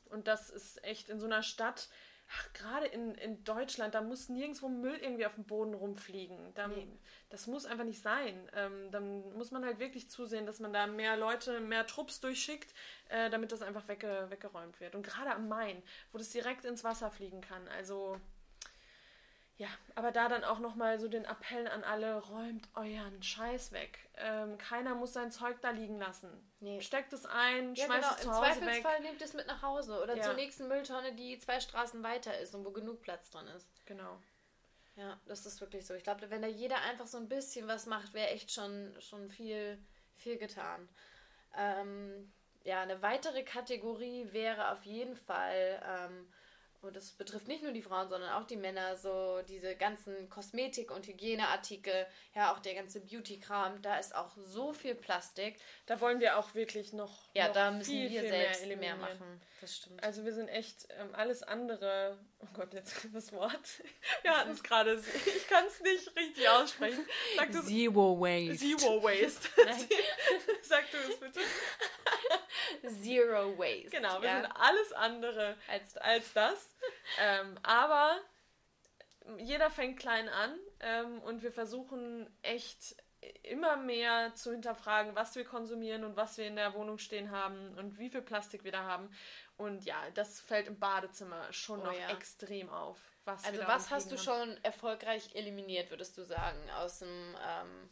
und 0.10 0.28
das 0.28 0.50
ist 0.50 0.84
echt 0.84 1.10
in 1.10 1.20
so 1.20 1.26
einer 1.26 1.44
Stadt, 1.44 1.90
gerade 2.54 2.88
in, 2.88 3.16
in 3.16 3.44
Deutschland, 3.44 3.94
da 3.96 4.02
muss 4.02 4.30
nirgendwo 4.30 4.70
Müll 4.70 4.96
irgendwie 4.96 5.26
auf 5.26 5.36
dem 5.36 5.46
Boden 5.46 5.74
rumfliegen. 5.74 6.54
Da, 6.56 6.68
nee. 6.68 6.88
Das 7.30 7.48
muss 7.48 7.66
einfach 7.66 7.84
nicht 7.84 8.02
sein. 8.02 8.50
Ähm, 8.56 8.92
dann 8.92 9.34
muss 9.34 9.52
man 9.52 9.66
halt 9.66 9.80
wirklich 9.80 10.10
zusehen, 10.10 10.46
dass 10.46 10.60
man 10.60 10.74
da 10.74 10.88
mehr 10.88 11.18
Leute, 11.18 11.60
mehr 11.60 11.86
Trupps 11.86 12.20
durchschickt, 12.20 12.74
äh, 13.10 13.30
damit 13.30 13.52
das 13.52 13.62
einfach 13.62 13.88
wegge 13.88 14.28
weggeräumt 14.30 14.80
wird. 14.80 14.96
Und 14.96 15.06
gerade 15.06 15.32
am 15.32 15.48
Main, 15.48 15.82
wo 16.12 16.18
das 16.18 16.30
direkt 16.30 16.66
ins 16.66 16.84
Wasser 16.84 17.12
fliegen 17.12 17.42
kann. 17.42 17.68
Also 17.68 18.20
ja, 19.58 19.68
aber 19.94 20.12
da 20.12 20.30
dann 20.30 20.44
auch 20.44 20.60
nochmal 20.60 21.00
so 21.00 21.08
den 21.08 21.26
Appell 21.26 21.68
an 21.68 21.84
alle, 21.84 22.20
räumt 22.20 22.68
euren 22.74 23.22
Scheiß 23.22 23.72
weg. 23.72 24.00
Ähm, 24.16 24.58
keiner 24.58 24.96
muss 24.96 25.14
sein 25.14 25.32
Zeug 25.32 25.62
da 25.62 25.70
liegen 25.70 26.00
lassen. 26.00 26.30
Nee. 26.60 26.82
Steckt 26.82 27.14
es 27.14 27.26
ein, 27.26 27.76
ja, 27.76 27.86
schmeißt 27.86 28.02
genau. 28.02 28.16
es 28.16 28.22
zu 28.22 28.28
Im 28.30 28.36
Hause 28.36 28.60
Zweifelsfall 28.60 28.94
weg. 28.96 29.02
nehmt 29.04 29.22
es 29.22 29.34
mit 29.34 29.48
nach 29.48 29.62
Hause 29.62 30.02
oder 30.02 30.16
ja. 30.16 30.24
zur 30.24 30.34
nächsten 30.34 30.68
Mülltonne, 30.68 31.14
die 31.14 31.38
zwei 31.38 31.60
Straßen 31.60 32.02
weiter 32.02 32.38
ist 32.40 32.56
und 32.56 32.66
wo 32.66 32.72
genug 32.72 33.02
Platz 33.02 33.30
drin 33.30 33.46
ist. 33.56 33.68
Genau. 33.86 34.20
Ja, 34.96 35.20
das 35.28 35.46
ist 35.46 35.62
wirklich 35.62 35.86
so. 35.86 35.94
Ich 35.94 36.04
glaube, 36.04 36.30
wenn 36.30 36.42
da 36.42 36.48
jeder 36.48 36.82
einfach 36.82 37.08
so 37.08 37.18
ein 37.18 37.30
bisschen 37.30 37.68
was 37.68 37.86
macht, 37.86 38.14
wäre 38.14 38.30
echt 38.30 38.52
schon, 38.52 38.96
schon 39.02 39.30
viel, 39.30 39.78
viel 40.16 40.38
getan. 40.38 40.90
Ähm, 41.56 42.32
ja, 42.64 42.82
eine 42.82 43.02
weitere 43.02 43.44
Kategorie 43.44 44.32
wäre 44.32 44.72
auf 44.72 44.84
jeden 44.84 45.16
Fall 45.16 45.82
ähm, 45.86 46.28
und 46.84 46.96
das 46.96 47.12
betrifft 47.12 47.48
nicht 47.48 47.64
nur 47.64 47.72
die 47.72 47.82
Frauen, 47.82 48.10
sondern 48.10 48.32
auch 48.32 48.46
die 48.46 48.58
Männer, 48.58 48.98
so 48.98 49.42
diese 49.48 49.76
ganzen 49.76 50.30
Kosmetik- 50.30 50.92
und 50.92 51.08
Hygieneartikel, 51.08 52.06
ja, 52.36 52.54
auch 52.54 52.60
der 52.60 52.76
ganze 52.76 53.00
Beauty-Kram, 53.00 53.82
da 53.82 53.98
ist 53.98 54.16
auch 54.16 54.32
so 54.44 54.74
viel 54.74 54.96
Plastik. 54.96 55.60
Da 55.86 56.02
wollen 56.02 56.20
wir 56.20 56.38
auch 56.38 56.54
wirklich 56.56 56.94
noch, 56.94 57.30
ja, 57.34 57.48
noch 57.48 57.54
da 57.54 57.72
müssen 57.72 57.92
viel, 57.92 58.10
wir 58.10 58.22
viel 58.22 58.30
selbst 58.30 58.66
mehr, 58.68 58.78
mehr, 58.78 58.96
machen. 58.98 59.42
Das 59.62 59.78
stimmt. 59.78 60.04
Also 60.04 60.26
wir 60.26 60.34
sind 60.34 60.50
echt 60.50 60.88
ähm, 61.00 61.16
alles 61.16 61.44
andere, 61.44 62.18
oh 62.44 62.48
Gott, 62.54 62.74
jetzt 62.74 63.08
das 63.14 63.32
Wort. 63.32 63.84
Wir 64.22 64.38
hatten 64.38 64.52
es 64.52 64.64
gerade, 64.64 64.94
ich 64.94 65.48
kann 65.48 65.66
es 65.66 65.80
nicht 65.82 66.16
richtig 66.16 66.50
aussprechen. 66.50 67.06
Sag 67.38 67.54
Zero 67.54 68.20
Waste. 68.20 68.58
Zero 68.58 69.04
Waste. 69.04 69.50
Sag 70.62 70.92
du 70.92 70.98
es 70.98 71.20
bitte. 71.20 71.40
Zero 73.02 73.58
Waste. 73.58 73.90
Genau, 73.90 74.22
wir 74.22 74.30
ja. 74.30 74.42
sind 74.42 74.52
alles 74.52 74.94
andere 74.94 75.58
als, 75.68 75.98
als 75.98 76.34
das. 76.34 76.70
ähm, 77.20 77.58
aber 77.64 78.20
jeder 79.38 79.70
fängt 79.70 80.00
klein 80.00 80.28
an 80.28 80.60
ähm, 80.80 81.22
und 81.22 81.44
wir 81.44 81.52
versuchen 81.52 82.30
echt 82.42 82.96
immer 83.44 83.78
mehr 83.78 84.34
zu 84.36 84.52
hinterfragen, 84.52 85.16
was 85.16 85.36
wir 85.36 85.44
konsumieren 85.44 86.04
und 86.04 86.16
was 86.16 86.38
wir 86.38 86.48
in 86.48 86.56
der 86.56 86.74
Wohnung 86.74 86.98
stehen 86.98 87.32
haben 87.32 87.78
und 87.78 87.98
wie 88.00 88.10
viel 88.10 88.22
Plastik 88.22 88.64
wir 88.64 88.72
da 88.72 88.84
haben. 88.84 89.10
Und 89.58 89.86
ja, 89.86 89.98
das 90.14 90.42
fällt 90.42 90.68
im 90.68 90.80
Badezimmer 90.80 91.52
schon 91.52 91.82
oh, 91.82 91.86
noch 91.86 91.94
ja. 92.00 92.10
extrem 92.10 92.70
auf. 92.70 92.98
Was 93.26 93.46
also 93.46 93.62
was 93.66 93.90
hast 93.90 94.12
du 94.12 94.18
schon 94.18 94.58
erfolgreich 94.64 95.34
eliminiert, 95.34 95.90
würdest 95.90 96.18
du 96.18 96.24
sagen, 96.24 96.60
aus 96.72 97.00
dem 97.00 97.08
ähm, 97.08 97.90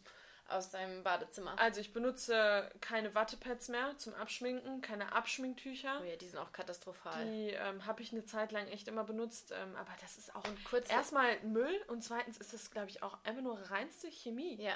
aus 0.52 0.70
deinem 0.70 1.04
Badezimmer? 1.04 1.58
Also 1.58 1.82
ich 1.82 1.94
benutze 1.94 2.70
keine 2.82 3.16
Wattepads 3.16 3.70
mehr 3.70 3.98
zum 3.98 4.14
Abschminken, 4.14 4.82
keine 4.82 5.14
Abschminktücher. 5.14 6.00
Oh 6.02 6.06
ja, 6.06 6.16
die 6.16 6.28
sind 6.28 6.40
auch 6.40 6.52
katastrophal. 6.52 7.26
Die 7.26 7.52
ähm, 7.52 7.86
habe 7.86 8.02
ich 8.02 8.12
eine 8.12 8.26
Zeit 8.26 8.52
lang 8.52 8.68
echt 8.68 8.88
immer 8.88 9.04
benutzt, 9.04 9.52
ähm, 9.52 9.76
aber 9.76 9.92
das 10.02 10.18
ist 10.18 10.36
auch 10.36 10.44
erstmal 10.90 11.40
Müll 11.44 11.82
und 11.88 12.04
zweitens 12.04 12.38
ist 12.38 12.54
das, 12.54 12.72
glaube 12.72 12.90
ich, 12.90 13.02
auch 13.04 13.18
einfach 13.24 13.42
nur 13.42 13.58
reinste 13.72 14.12
Chemie. 14.12 14.62
Ja. 14.62 14.74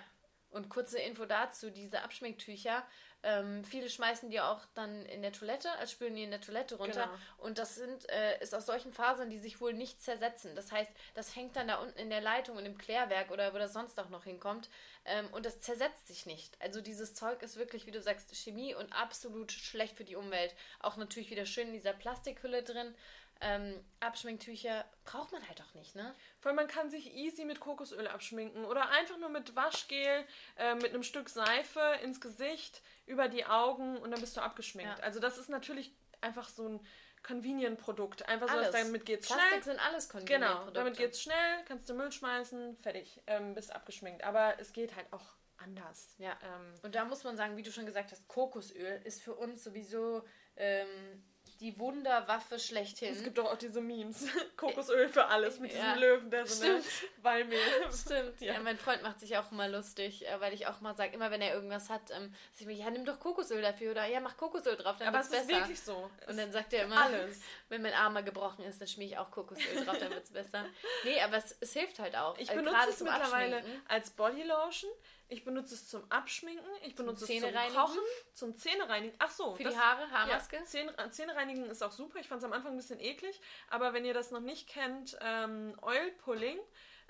Und 0.56 0.70
kurze 0.70 1.00
Info 1.00 1.26
dazu, 1.26 1.70
diese 1.70 2.02
Abschminktücher, 2.02 2.86
ähm, 3.24 3.65
viele 3.65 3.89
schmeißen 3.89 4.30
die 4.30 4.39
auch 4.39 4.62
dann 4.76 5.06
in 5.08 5.22
der 5.22 5.34
Toilette, 5.34 5.70
als 5.80 5.91
spülen 5.91 6.15
die 6.15 6.24
in 6.24 6.32
der 6.32 6.39
Toilette 6.39 6.76
runter. 6.76 7.08
Genau. 7.08 7.46
Und 7.46 7.58
das 7.58 7.76
sind, 7.76 8.08
äh, 8.10 8.41
ist 8.41 8.56
aus 8.56 8.65
solchen 8.65 8.94
Fasern, 8.94 9.30
die 9.30 9.39
sich 9.39 9.60
wohl 9.60 9.74
nicht 9.74 10.02
zersetzen. 10.02 10.56
Das 10.56 10.72
heißt, 10.72 10.91
das 11.13 11.36
hängt 11.36 11.56
dann 11.56 11.68
da 11.68 11.78
unten 11.78 12.00
in 12.00 12.10
der 12.10 12.22
Leitung 12.22 12.56
und 12.56 12.65
im 12.65 12.78
Klärwerk 12.78 13.32
oder 13.32 13.54
wo 13.54 13.58
das 13.58 13.74
sonst 13.74 14.00
auch 14.00 14.10
noch 14.10 14.24
hinkommt. 14.24 14.70
Ähm, 15.04 15.28
und 15.34 15.46
das 15.46 15.60
zersetzt 15.60 16.08
sich 16.08 16.26
nicht. 16.26 16.56
Also 16.62 16.80
dieses 16.82 17.15
Zeug 17.15 17.41
ist 17.41 17.58
wirklich, 17.58 17.86
wie 17.86 17.91
du 17.91 18.02
sagst, 18.02 18.34
Chemie 18.34 18.76
und 18.76 18.94
absolut 18.94 19.52
schlecht 19.52 19.98
für 19.98 20.06
die 20.06 20.15
Umwelt. 20.15 20.56
Auch 20.80 20.96
natürlich 20.96 21.32
wieder 21.32 21.46
schön 21.46 21.68
in 21.68 21.74
dieser 21.74 21.94
Plastikhülle 21.94 22.63
drin. 22.63 22.96
Ähm, 23.41 23.84
Abschminktücher 24.00 24.86
braucht 25.04 25.32
man 25.32 25.46
halt 25.48 25.62
auch 25.62 25.74
nicht, 25.74 25.96
ne? 25.96 26.15
Weil 26.45 26.53
man 26.53 26.67
kann 26.67 26.91
sich 26.91 27.15
easy 27.15 27.43
mit 27.43 27.60
Kokosöl 27.60 28.08
abschminken 28.08 28.65
oder 28.65 28.89
einfach 28.89 29.17
nur 29.17 29.29
mit 29.29 29.55
Waschgel, 29.55 30.25
äh, 30.58 30.75
mit 30.75 30.93
einem 30.93 31.01
Stück 31.01 31.27
Seife 31.27 31.81
ins 32.03 32.21
Gesicht, 32.21 32.84
über 33.08 33.27
die 33.27 33.45
Augen 33.45 33.97
und 33.97 34.12
dann 34.12 34.21
bist 34.21 34.38
du 34.38 34.41
abgeschminkt. 34.41 34.99
Ja. 34.99 35.03
Also 35.03 35.19
das 35.19 35.39
ist 35.39 35.49
natürlich 35.49 35.91
einfach 36.21 36.47
so 36.47 36.67
ein 36.67 36.79
Convenient-Produkt. 37.23 38.27
Einfach 38.29 38.47
so, 38.47 38.58
dass 38.58 38.69
damit 38.71 39.08
geht's 39.08 39.25
schnell. 39.25 39.39
Plastik 39.39 39.63
sind 39.63 39.79
alles 39.79 40.08
Convenient-Produkte. 40.08 40.63
Genau, 40.65 40.71
damit 40.71 40.97
geht's 40.97 41.19
schnell, 41.19 41.63
kannst 41.67 41.89
du 41.89 41.95
Müll 41.95 42.12
schmeißen, 42.12 42.77
fertig, 42.77 43.23
ähm, 43.25 43.55
bist 43.55 43.73
abgeschminkt. 43.73 44.23
Aber 44.23 44.60
es 44.60 44.71
geht 44.71 44.95
halt 44.95 45.12
auch 45.12 45.25
anders. 45.58 46.13
Ja. 46.19 46.38
Ähm, 46.43 46.73
und 46.84 46.93
da 46.93 47.05
muss 47.05 47.23
man 47.23 47.38
sagen, 47.38 47.58
wie 47.58 47.63
du 47.63 47.71
schon 47.71 47.88
gesagt 47.88 48.12
hast, 48.12 48.27
Kokosöl 48.27 49.01
ist 49.03 49.23
für 49.23 49.34
uns 49.34 49.63
sowieso 49.63 50.23
ähm, 50.55 51.23
die 51.60 51.78
Wunderwaffe 51.80 52.60
schlechthin. 52.60 53.13
Es 53.13 53.24
gibt 53.24 53.38
doch 53.38 53.52
auch 53.52 53.58
diese 53.58 53.82
Memes. 53.82 54.26
Kokosöl 54.58 55.08
für 55.10 55.26
alles 55.26 55.60
mit 55.60 55.72
diesem 55.72 55.96
Löwen, 56.00 56.30
der 56.30 56.46
so 56.46 56.63
eine 56.63 56.82
Walmehl. 57.22 57.60
Stimmt. 57.91 58.41
Ja. 58.41 58.54
ja. 58.54 58.60
mein 58.60 58.78
Freund 58.78 59.04
macht 59.04 59.20
sich 59.20 59.38
auch 59.38 59.52
immer 59.52 59.68
lustig, 59.68 60.28
äh, 60.28 60.39
weil 60.39 60.54
ich 60.54 60.68
auch 60.68 60.82
mal 60.82 60.96
sage, 60.96 61.13
immer 61.13 61.32
wenn 61.32 61.41
er 61.41 61.54
irgendwas 61.54 61.89
hat, 61.89 62.12
ähm, 62.12 62.34
ich 62.60 62.65
mir, 62.65 62.74
ja, 62.74 62.89
nimm 62.89 63.06
doch 63.06 63.20
Kokosöl 63.20 63.62
dafür 63.62 63.91
oder 63.91 64.06
ja, 64.06 64.20
mach 64.20 64.36
Kokosöl 64.38 64.76
drauf, 64.76 64.98
dann 64.98 65.08
Aber 65.08 65.18
wird's 65.18 65.30
es 65.30 65.34
besser. 65.34 65.52
ist 65.52 65.58
wirklich 65.60 65.82
so. 65.82 66.12
Und 66.28 66.38
dann 66.38 66.52
sagt 66.52 66.74
er 66.74 66.84
immer, 66.84 67.04
alles. 67.04 67.39
wenn 67.70 67.82
mein 67.82 67.94
Arm 67.94 68.13
mal 68.13 68.24
gebrochen 68.24 68.63
ist, 68.65 68.82
dann 68.82 68.88
schmier 68.88 69.08
ich 69.08 69.18
auch 69.18 69.32
Kokosöl 69.32 69.86
drauf, 69.86 69.98
dann 70.00 70.12
wird 70.12 70.24
es 70.24 70.32
besser. 70.32 70.65
Nee, 71.04 71.22
aber 71.22 71.38
es, 71.38 71.56
es 71.60 71.74
hilft 71.74 72.00
halt 72.00 72.15
auch. 72.15 72.38
Ich 72.38 72.50
also 72.50 72.63
benutze 72.63 72.89
es 72.89 73.02
mittlerweile 73.02 73.63
als 73.88 74.12
Bodylotion 74.12 74.91
ich 75.28 75.44
benutze 75.44 75.74
es 75.74 75.88
zum 75.88 76.10
Abschminken, 76.12 76.70
ich 76.84 76.96
benutze 76.96 77.26
zum 77.26 77.36
es 77.36 77.42
zum 77.42 77.76
Kochen, 77.76 78.00
zum 78.34 78.58
Zähnereinigen. 78.58 79.16
Ach 79.20 79.32
so. 79.32 79.56
Für 79.56 79.64
das, 79.64 79.74
die 79.74 79.80
Haare, 79.80 80.10
Haarmaske? 80.12 80.58
Ja, 80.58 80.64
Zähne, 80.64 80.98
äh, 80.98 81.10
Zähnereinigen 81.10 81.66
ist 81.66 81.82
auch 81.82 81.92
super. 81.92 82.20
Ich 82.20 82.28
fand 82.28 82.40
es 82.40 82.46
am 82.46 82.54
Anfang 82.54 82.74
ein 82.74 82.78
bisschen 82.78 83.00
eklig. 83.00 83.40
Aber 83.70 83.94
wenn 83.94 84.06
ihr 84.06 84.14
das 84.14 84.32
noch 84.32 84.42
nicht 84.42 84.70
kennt, 84.70 85.18
ähm, 85.22 85.76
Oil 85.82 86.12
Pulling 86.24 86.60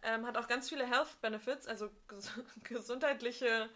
ähm, 0.04 0.26
hat 0.26 0.38
auch 0.38 0.48
ganz 0.48 0.70
viele 0.70 0.86
Health 0.86 1.20
Benefits, 1.22 1.68
also 1.68 1.90
ges 2.08 2.32
gesundheitliche 2.64 3.70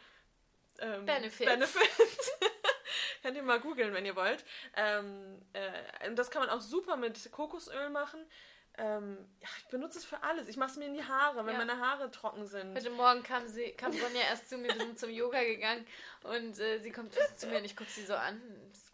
ähm, 0.79 1.05
Benefits. 1.05 1.49
Benefits. 1.49 2.31
Könnt 3.21 3.35
ihr 3.35 3.43
mal 3.43 3.59
googeln, 3.59 3.93
wenn 3.93 4.05
ihr 4.05 4.15
wollt. 4.15 4.45
Ähm, 4.75 5.41
äh, 5.51 6.13
das 6.13 6.31
kann 6.31 6.41
man 6.41 6.49
auch 6.49 6.61
super 6.61 6.95
mit 6.95 7.31
Kokosöl 7.31 7.89
machen. 7.89 8.25
Ähm, 8.79 9.17
ja, 9.41 9.49
ich 9.57 9.67
benutze 9.67 9.97
es 9.97 10.05
für 10.05 10.23
alles. 10.23 10.47
Ich 10.47 10.55
mache 10.55 10.71
es 10.71 10.77
mir 10.77 10.85
in 10.85 10.93
die 10.93 11.03
Haare, 11.03 11.45
wenn 11.45 11.53
ja. 11.53 11.65
meine 11.65 11.79
Haare 11.79 12.09
trocken 12.11 12.47
sind. 12.47 12.75
Heute 12.75 12.89
Morgen 12.91 13.23
kam, 13.23 13.45
sie, 13.45 13.71
kam 13.73 13.91
Sonja 13.91 14.21
erst 14.21 14.49
zu 14.49 14.57
mir, 14.57 14.69
wir 14.69 14.77
sind 14.77 14.97
zum 14.97 15.09
Yoga 15.09 15.43
gegangen 15.43 15.85
und 16.23 16.57
äh, 16.59 16.79
sie 16.79 16.91
kommt 16.91 17.13
zu 17.35 17.47
mir 17.47 17.57
und 17.57 17.65
ich 17.65 17.75
gucke 17.75 17.89
sie 17.89 18.05
so 18.05 18.15
an. 18.15 18.41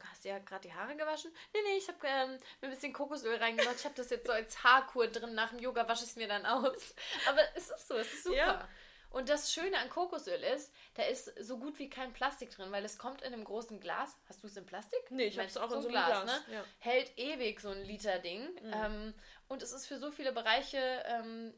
Hast 0.09 0.25
du 0.25 0.29
ja 0.29 0.39
gerade 0.39 0.67
die 0.67 0.73
Haare 0.73 0.95
gewaschen? 0.95 1.31
Nee, 1.53 1.59
nee, 1.63 1.77
ich 1.77 1.87
habe 1.87 1.99
ähm, 2.03 2.37
ein 2.61 2.69
bisschen 2.71 2.93
Kokosöl 2.93 3.37
reingemacht. 3.37 3.75
Ich 3.77 3.85
habe 3.85 3.95
das 3.95 4.09
jetzt 4.09 4.25
so 4.25 4.33
als 4.33 4.63
Haarkur 4.63 5.07
drin. 5.07 5.35
Nach 5.35 5.49
dem 5.49 5.59
Yoga 5.59 5.87
wasche 5.87 6.03
ich 6.03 6.09
es 6.09 6.15
mir 6.15 6.27
dann 6.27 6.45
aus. 6.47 6.95
Aber 7.29 7.41
es 7.53 7.69
ist 7.69 7.87
so, 7.87 7.95
es 7.95 8.11
ist 8.11 8.23
super. 8.23 8.35
Ja. 8.35 8.67
Und 9.15 9.29
das 9.29 9.53
Schöne 9.53 9.77
an 9.77 9.89
Kokosöl 9.89 10.43
ist, 10.43 10.73
da 10.95 11.03
ist 11.03 11.31
so 11.39 11.57
gut 11.57 11.79
wie 11.79 11.89
kein 11.89 12.11
Plastik 12.11 12.51
drin, 12.51 12.69
weil 12.73 12.83
es 12.83 12.97
kommt 12.97 13.21
in 13.21 13.31
einem 13.31 13.45
großen 13.45 13.79
Glas. 13.79 14.17
Hast 14.27 14.43
du 14.43 14.47
es 14.47 14.57
in 14.57 14.65
Plastik? 14.65 14.99
Nee, 15.09 15.27
ich 15.27 15.37
habe 15.37 15.47
es 15.47 15.55
auch 15.55 15.69
so 15.69 15.77
in 15.77 15.81
so 15.83 15.87
einem 15.87 15.95
Glas. 15.95 16.23
Glas. 16.23 16.47
Ne? 16.47 16.53
Ja. 16.55 16.65
Hält 16.79 17.17
ewig 17.17 17.61
so 17.61 17.69
ein 17.69 17.81
Liter 17.83 18.19
Ding. 18.19 18.41
Mhm. 18.61 18.73
Ähm, 18.73 19.13
und 19.47 19.63
es 19.63 19.71
ist 19.71 19.87
für 19.87 19.97
so 19.97 20.11
viele 20.11 20.33
Bereiche 20.33 21.01
ähm, 21.05 21.53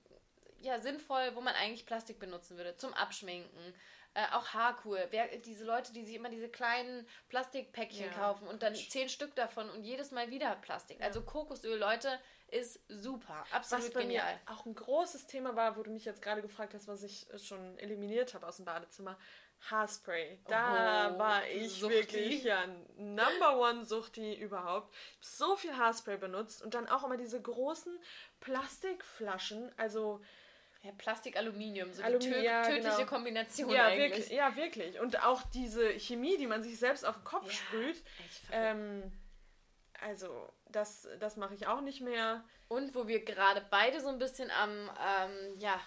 ja, 0.60 0.80
sinnvoll, 0.80 1.32
wo 1.34 1.42
man 1.42 1.56
eigentlich 1.56 1.88
Plastik 1.88 2.20
benutzen 2.20 2.58
würde. 2.58 2.76
Zum 2.76 2.94
Abschminken. 2.94 3.74
Äh, 4.14 4.28
auch 4.34 4.50
Haarkur. 4.50 5.00
Wer, 5.10 5.28
diese 5.40 5.66
Leute, 5.66 5.94
die 5.94 6.06
sich 6.06 6.14
immer 6.14 6.30
diese 6.30 6.50
kleinen 6.50 7.08
Plastikpäckchen 7.30 8.06
ja. 8.06 8.14
kaufen 8.14 8.48
und 8.48 8.62
dann 8.62 8.76
zehn 8.76 9.10
Stück 9.10 9.34
davon 9.34 9.68
und 9.72 9.84
jedes 9.84 10.12
Mal 10.12 10.30
wieder 10.30 10.56
Plastik. 10.58 11.00
Ja. 11.00 11.08
Also 11.08 11.24
Kokosöl, 11.24 11.80
Leute, 11.80 12.20
ist 12.50 12.80
super. 12.88 13.46
Absolut 13.52 13.86
was 13.86 13.94
bei 13.94 14.02
genial. 14.02 14.34
Mir 14.34 14.54
auch 14.54 14.66
ein 14.66 14.76
großes 14.76 15.28
Thema 15.28 15.56
war, 15.56 15.78
wo 15.78 15.84
du 15.84 15.92
mich 15.92 16.06
jetzt 16.06 16.22
gerade 16.22 16.42
gefragt 16.42 16.74
hast, 16.74 16.88
was 16.88 17.04
ich 17.04 17.28
schon 17.38 17.78
eliminiert 17.78 18.34
habe 18.34 18.48
aus 18.48 18.58
dem 18.58 18.66
Badezimmer. 18.66 19.18
Haarspray. 19.70 20.40
Da 20.48 21.14
oh, 21.14 21.20
war 21.20 21.48
ich 21.48 21.72
Suchti. 21.72 21.96
wirklich 21.96 22.44
ja 22.44 22.64
Number 22.98 23.60
One 23.60 23.86
Suchti 23.86 24.36
überhaupt. 24.36 24.94
So 25.20 25.56
viel 25.56 25.76
Haarspray 25.76 26.18
benutzt 26.18 26.62
und 26.62 26.74
dann 26.74 26.88
auch 26.88 27.04
immer 27.04 27.18
diese 27.18 27.42
großen 27.42 28.00
Plastikflaschen, 28.40 29.72
also 29.78 30.22
ja, 30.84 30.92
Plastik, 30.98 31.38
Aluminium, 31.38 31.92
so 31.92 32.04
Aluminium, 32.04 32.40
die 32.40 32.46
ja, 32.46 32.64
tödliche 32.64 32.98
genau. 32.98 33.10
Kombination 33.10 33.70
ja, 33.72 33.88
eigentlich. 33.88 34.12
Wirklich, 34.12 34.30
ja, 34.30 34.56
wirklich. 34.56 35.00
Und 35.00 35.24
auch 35.24 35.42
diese 35.54 36.00
Chemie, 36.00 36.38
die 36.38 36.48
man 36.48 36.64
sich 36.64 36.78
selbst 36.78 37.04
auf 37.04 37.16
den 37.16 37.24
Kopf 37.24 37.48
ja, 37.48 37.52
sprüht. 37.52 38.04
Ähm, 38.52 39.12
also, 40.08 40.50
das, 40.70 41.08
das 41.20 41.36
mache 41.36 41.54
ich 41.54 41.68
auch 41.68 41.82
nicht 41.82 42.02
mehr. 42.02 42.44
Und 42.70 42.96
wo 42.96 43.08
wir 43.08 43.24
gerade 43.24 43.66
beide 43.70 44.00
so 44.00 44.08
ein 44.08 44.20
bisschen 44.20 44.50
am 44.52 44.72
ähm, 44.72 45.60
ja, 45.60 45.80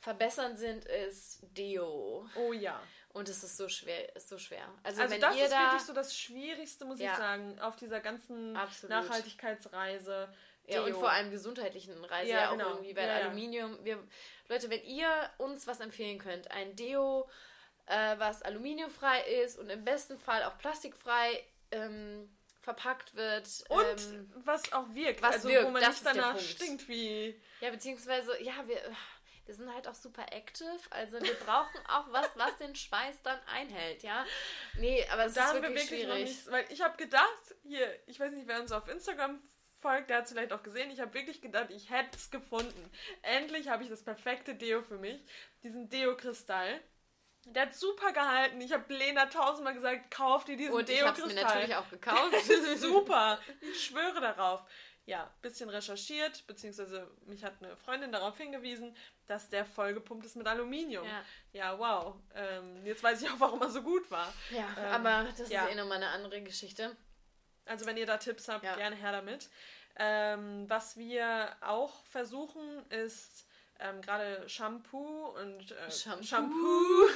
verbessern 0.00 0.56
sind, 0.56 0.84
ist 0.84 1.40
Deo. 1.56 2.28
Oh 2.36 2.52
ja. 2.52 2.80
Und 3.12 3.28
es 3.28 3.42
ist 3.42 3.56
so 3.56 3.68
schwer, 3.68 4.14
ist 4.16 4.28
so 4.28 4.38
schwer. 4.38 4.66
Also, 4.82 5.02
also 5.02 5.14
wenn 5.14 5.20
das 5.20 5.36
ihr 5.36 5.44
ist 5.44 5.52
da, 5.52 5.60
wirklich 5.62 5.82
so 5.82 5.92
das 5.92 6.16
Schwierigste, 6.16 6.84
muss 6.84 6.98
ja. 6.98 7.12
ich 7.12 7.16
sagen, 7.16 7.58
auf 7.60 7.76
dieser 7.76 8.00
ganzen 8.00 8.56
Absolut. 8.56 8.90
Nachhaltigkeitsreise. 8.90 10.28
Ja, 10.66 10.82
und 10.82 10.92
vor 10.92 11.10
allem 11.10 11.30
gesundheitlichen 11.30 12.04
Reise 12.04 12.30
ja, 12.30 12.40
ja 12.40 12.48
auch 12.48 12.52
genau. 12.52 12.68
irgendwie, 12.70 12.94
weil 12.94 13.08
ja, 13.08 13.14
Aluminium, 13.14 13.78
wir, 13.84 14.06
Leute, 14.48 14.68
wenn 14.68 14.82
ihr 14.82 15.08
uns 15.38 15.66
was 15.66 15.80
empfehlen 15.80 16.18
könnt, 16.18 16.50
ein 16.50 16.76
Deo, 16.76 17.28
äh, 17.86 18.18
was 18.18 18.42
aluminiumfrei 18.42 19.22
ist 19.42 19.58
und 19.58 19.70
im 19.70 19.84
besten 19.84 20.18
Fall 20.18 20.44
auch 20.44 20.58
plastikfrei 20.58 21.42
ähm, 21.70 22.28
verpackt 22.68 23.14
wird. 23.14 23.48
Und 23.68 24.14
ähm, 24.14 24.32
was 24.44 24.72
auch 24.72 24.92
wirkt, 24.92 25.22
was 25.22 25.36
also 25.36 25.48
wirkt, 25.48 25.66
wo 25.66 25.70
man 25.70 25.82
nicht 25.82 26.04
danach 26.04 26.38
stinkt 26.38 26.86
wie... 26.88 27.40
Ja, 27.60 27.70
beziehungsweise, 27.70 28.42
ja, 28.42 28.52
wir 28.66 28.80
wir 29.46 29.54
sind 29.54 29.72
halt 29.72 29.88
auch 29.88 29.94
super 29.94 30.26
active, 30.30 30.78
also 30.90 31.18
wir 31.22 31.32
brauchen 31.46 31.80
auch 31.88 32.12
was, 32.12 32.28
was 32.36 32.58
den 32.58 32.74
Schweiß 32.74 33.22
dann 33.22 33.38
einhält, 33.46 34.02
ja. 34.02 34.26
Nee, 34.76 35.06
aber 35.10 35.24
es 35.24 35.32
ist 35.32 35.38
wirklich, 35.38 35.62
wir 35.62 35.68
wirklich 35.70 35.88
schwierig. 35.88 36.24
Nicht, 36.24 36.50
weil 36.50 36.66
ich 36.68 36.82
habe 36.82 36.98
gedacht, 36.98 37.54
hier, 37.62 37.98
ich 38.06 38.20
weiß 38.20 38.30
nicht, 38.32 38.46
wer 38.46 38.60
uns 38.60 38.72
auf 38.72 38.86
Instagram 38.88 39.40
folgt, 39.80 40.10
der 40.10 40.18
hat 40.18 40.26
es 40.26 40.32
vielleicht 40.32 40.52
auch 40.52 40.62
gesehen, 40.62 40.90
ich 40.90 41.00
habe 41.00 41.14
wirklich 41.14 41.40
gedacht, 41.40 41.70
ich 41.70 41.88
hätte 41.88 42.18
es 42.18 42.30
gefunden. 42.30 42.90
Endlich 43.22 43.68
habe 43.68 43.84
ich 43.84 43.88
das 43.88 44.02
perfekte 44.02 44.54
Deo 44.54 44.82
für 44.82 44.98
mich, 44.98 45.18
diesen 45.62 45.88
Deo-Kristall. 45.88 46.82
Der 47.52 47.62
hat 47.62 47.74
super 47.74 48.12
gehalten. 48.12 48.60
Ich 48.60 48.72
habe 48.72 48.92
Lena 48.92 49.26
tausendmal 49.26 49.74
gesagt, 49.74 50.10
kauf 50.10 50.44
dir 50.44 50.56
diesen. 50.56 50.74
Und 50.74 50.88
ich 50.88 51.02
habe 51.02 51.26
mir 51.26 51.34
natürlich 51.34 51.74
auch 51.74 51.88
gekauft. 51.90 52.32
das 52.32 52.48
ist 52.48 52.80
super. 52.82 53.38
Ich 53.60 53.86
schwöre 53.86 54.20
darauf 54.20 54.64
ja, 55.08 55.30
bisschen 55.40 55.70
recherchiert, 55.70 56.46
beziehungsweise 56.46 57.10
mich 57.24 57.42
hat 57.42 57.54
eine 57.62 57.74
Freundin 57.78 58.12
darauf 58.12 58.36
hingewiesen, 58.36 58.94
dass 59.26 59.48
der 59.48 59.64
vollgepumpt 59.64 60.26
ist 60.26 60.36
mit 60.36 60.46
Aluminium. 60.46 61.06
Ja, 61.06 61.22
ja 61.52 61.78
wow. 61.78 62.16
Ähm, 62.34 62.84
jetzt 62.84 63.02
weiß 63.02 63.22
ich 63.22 63.30
auch, 63.30 63.40
warum 63.40 63.62
er 63.62 63.70
so 63.70 63.80
gut 63.80 64.10
war. 64.10 64.30
Ja, 64.50 64.68
ähm, 64.78 65.06
aber 65.06 65.28
das 65.30 65.48
ja. 65.48 65.64
ist 65.64 65.72
eh 65.72 65.74
nochmal 65.76 65.96
eine 65.96 66.08
andere 66.08 66.42
Geschichte. 66.42 66.94
Also 67.64 67.86
wenn 67.86 67.96
ihr 67.96 68.04
da 68.04 68.18
Tipps 68.18 68.48
habt, 68.48 68.64
ja. 68.64 68.76
gerne 68.76 68.96
her 68.96 69.12
damit. 69.12 69.48
Ähm, 69.96 70.68
was 70.68 70.98
wir 70.98 71.56
auch 71.62 72.04
versuchen, 72.04 72.84
ist 72.90 73.47
ähm, 73.78 74.00
gerade 74.00 74.48
Shampoo 74.48 75.28
und 75.40 75.72
äh, 75.72 75.90
Shampoo, 75.90 76.24
Shampoo 76.24 77.06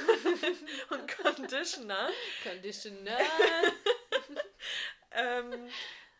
und 0.89 1.17
Conditioner. 1.17 2.09
Conditioner. 2.43 3.17
ähm, 5.11 5.69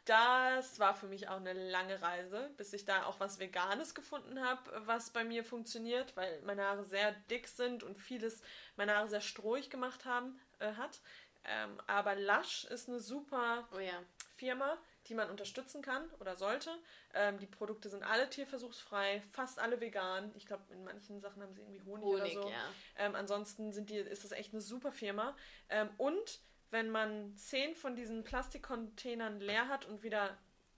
das 0.05 0.79
war 0.79 0.95
für 0.95 1.07
mich 1.07 1.29
auch 1.29 1.37
eine 1.37 1.53
lange 1.53 2.01
Reise, 2.01 2.51
bis 2.57 2.73
ich 2.73 2.83
da 2.83 3.05
auch 3.05 3.21
was 3.21 3.39
Veganes 3.39 3.95
gefunden 3.95 4.43
habe, 4.43 4.61
was 4.85 5.11
bei 5.11 5.23
mir 5.23 5.45
funktioniert, 5.45 6.15
weil 6.17 6.41
meine 6.41 6.65
Haare 6.65 6.83
sehr 6.83 7.13
dick 7.29 7.47
sind 7.47 7.83
und 7.83 7.97
vieles 7.97 8.41
meine 8.75 8.95
Haare 8.95 9.07
sehr 9.07 9.21
strohig 9.21 9.69
gemacht 9.69 10.03
haben, 10.03 10.39
äh, 10.59 10.73
hat. 10.73 10.99
Ähm, 11.45 11.79
aber 11.87 12.15
Lush 12.15 12.65
ist 12.65 12.89
eine 12.89 12.99
super 12.99 13.67
oh 13.73 13.79
ja. 13.79 14.03
Firma, 14.35 14.77
die 15.07 15.15
man 15.15 15.29
unterstützen 15.29 15.81
kann 15.81 16.09
oder 16.19 16.35
sollte. 16.35 16.69
Ähm, 17.13 17.39
die 17.39 17.45
Produkte 17.45 17.89
sind 17.89 18.03
alle 18.03 18.29
tierversuchsfrei, 18.29 19.21
fast 19.31 19.59
alle 19.59 19.81
vegan. 19.81 20.31
Ich 20.35 20.45
glaube, 20.45 20.63
in 20.71 20.83
manchen 20.83 21.19
Sachen 21.19 21.41
haben 21.41 21.53
sie 21.53 21.61
irgendwie 21.61 21.81
Honig, 21.81 22.05
Honig 22.05 22.37
oder 22.37 22.43
so. 22.43 22.49
Ja. 22.49 22.69
Ähm, 22.97 23.15
ansonsten 23.15 23.73
sind 23.73 23.89
die, 23.89 23.97
ist 23.97 24.23
das 24.23 24.31
echt 24.31 24.53
eine 24.53 24.61
super 24.61 24.91
Firma. 24.91 25.35
Ähm, 25.69 25.89
und 25.97 26.39
wenn 26.69 26.89
man 26.89 27.35
zehn 27.37 27.75
von 27.75 27.95
diesen 27.95 28.23
Plastikcontainern 28.23 29.39
leer 29.39 29.67
hat 29.67 29.85
und 29.85 30.03
wieder 30.03 30.37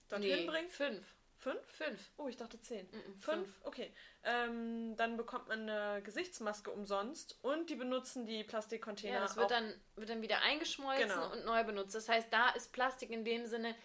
dorthin 0.09 0.39
nee, 0.39 0.45
bringt? 0.45 0.71
Fünf. 0.71 1.15
Fünf? 1.37 1.61
Fünf. 1.67 2.11
Oh, 2.17 2.27
ich 2.27 2.37
dachte 2.37 2.59
zehn. 2.59 2.87
Mm 2.87 2.95
-mm, 2.95 3.01
fünf? 3.03 3.23
fünf? 3.23 3.49
Okay. 3.63 3.93
Ähm, 4.23 4.95
dann 4.97 5.15
bekommt 5.15 5.47
man 5.47 5.69
eine 5.69 6.01
Gesichtsmaske 6.01 6.71
umsonst 6.71 7.37
und 7.43 7.69
die 7.69 7.75
benutzen 7.75 8.25
die 8.25 8.43
Plastikcontainer. 8.43 9.15
Ja, 9.15 9.21
das 9.21 9.37
wird 9.37 9.51
dann, 9.51 9.73
wird 9.95 10.09
dann 10.09 10.23
wieder 10.23 10.41
eingeschmolzen 10.41 11.07
genau. 11.07 11.31
und 11.31 11.45
neu 11.45 11.63
benutzt. 11.63 11.93
Das 11.93 12.09
heißt, 12.09 12.33
da 12.33 12.49
ist 12.49 12.71
Plastik 12.71 13.11
in 13.11 13.23
dem 13.23 13.45
Sinne 13.45 13.75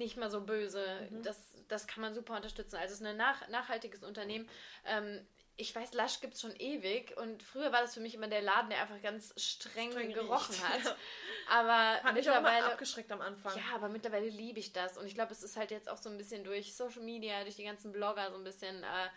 nicht 0.00 0.16
mal 0.16 0.30
so 0.30 0.40
böse. 0.40 0.84
Mhm. 1.10 1.22
Das, 1.22 1.54
das 1.68 1.86
kann 1.86 2.00
man 2.00 2.14
super 2.14 2.34
unterstützen. 2.34 2.76
Also 2.76 2.94
es 2.94 3.00
ist 3.00 3.06
ein 3.06 3.16
nach, 3.16 3.46
nachhaltiges 3.48 4.02
Unternehmen. 4.02 4.48
Ähm, 4.84 5.24
ich 5.56 5.74
weiß, 5.76 5.92
Lush 5.92 6.20
gibt 6.20 6.34
es 6.34 6.40
schon 6.40 6.56
ewig 6.56 7.16
und 7.18 7.42
früher 7.42 7.70
war 7.70 7.82
das 7.82 7.94
für 7.94 8.00
mich 8.00 8.14
immer 8.14 8.28
der 8.28 8.40
Laden, 8.40 8.70
der 8.70 8.80
einfach 8.80 9.00
ganz 9.02 9.34
streng, 9.36 9.92
streng 9.92 10.12
gerochen 10.12 10.54
riecht. 10.54 10.88
hat. 10.88 10.96
Aber 11.50 12.02
hat 12.02 12.14
mittlerweile 12.14 12.64
mich 12.64 12.72
abgeschreckt 12.72 13.12
am 13.12 13.20
Anfang. 13.20 13.56
Ja, 13.56 13.74
aber 13.74 13.88
mittlerweile 13.88 14.28
liebe 14.28 14.60
ich 14.60 14.72
das 14.72 14.96
und 14.96 15.06
ich 15.06 15.16
glaube, 15.16 15.32
es 15.32 15.42
ist 15.42 15.56
halt 15.56 15.72
jetzt 15.72 15.90
auch 15.90 15.96
so 15.96 16.08
ein 16.08 16.16
bisschen 16.16 16.44
durch 16.44 16.76
Social 16.76 17.02
Media, 17.02 17.42
durch 17.42 17.56
die 17.56 17.64
ganzen 17.64 17.90
Blogger 17.90 18.30
so 18.30 18.36
ein 18.36 18.44
bisschen 18.44 18.84
äh, 18.84 19.08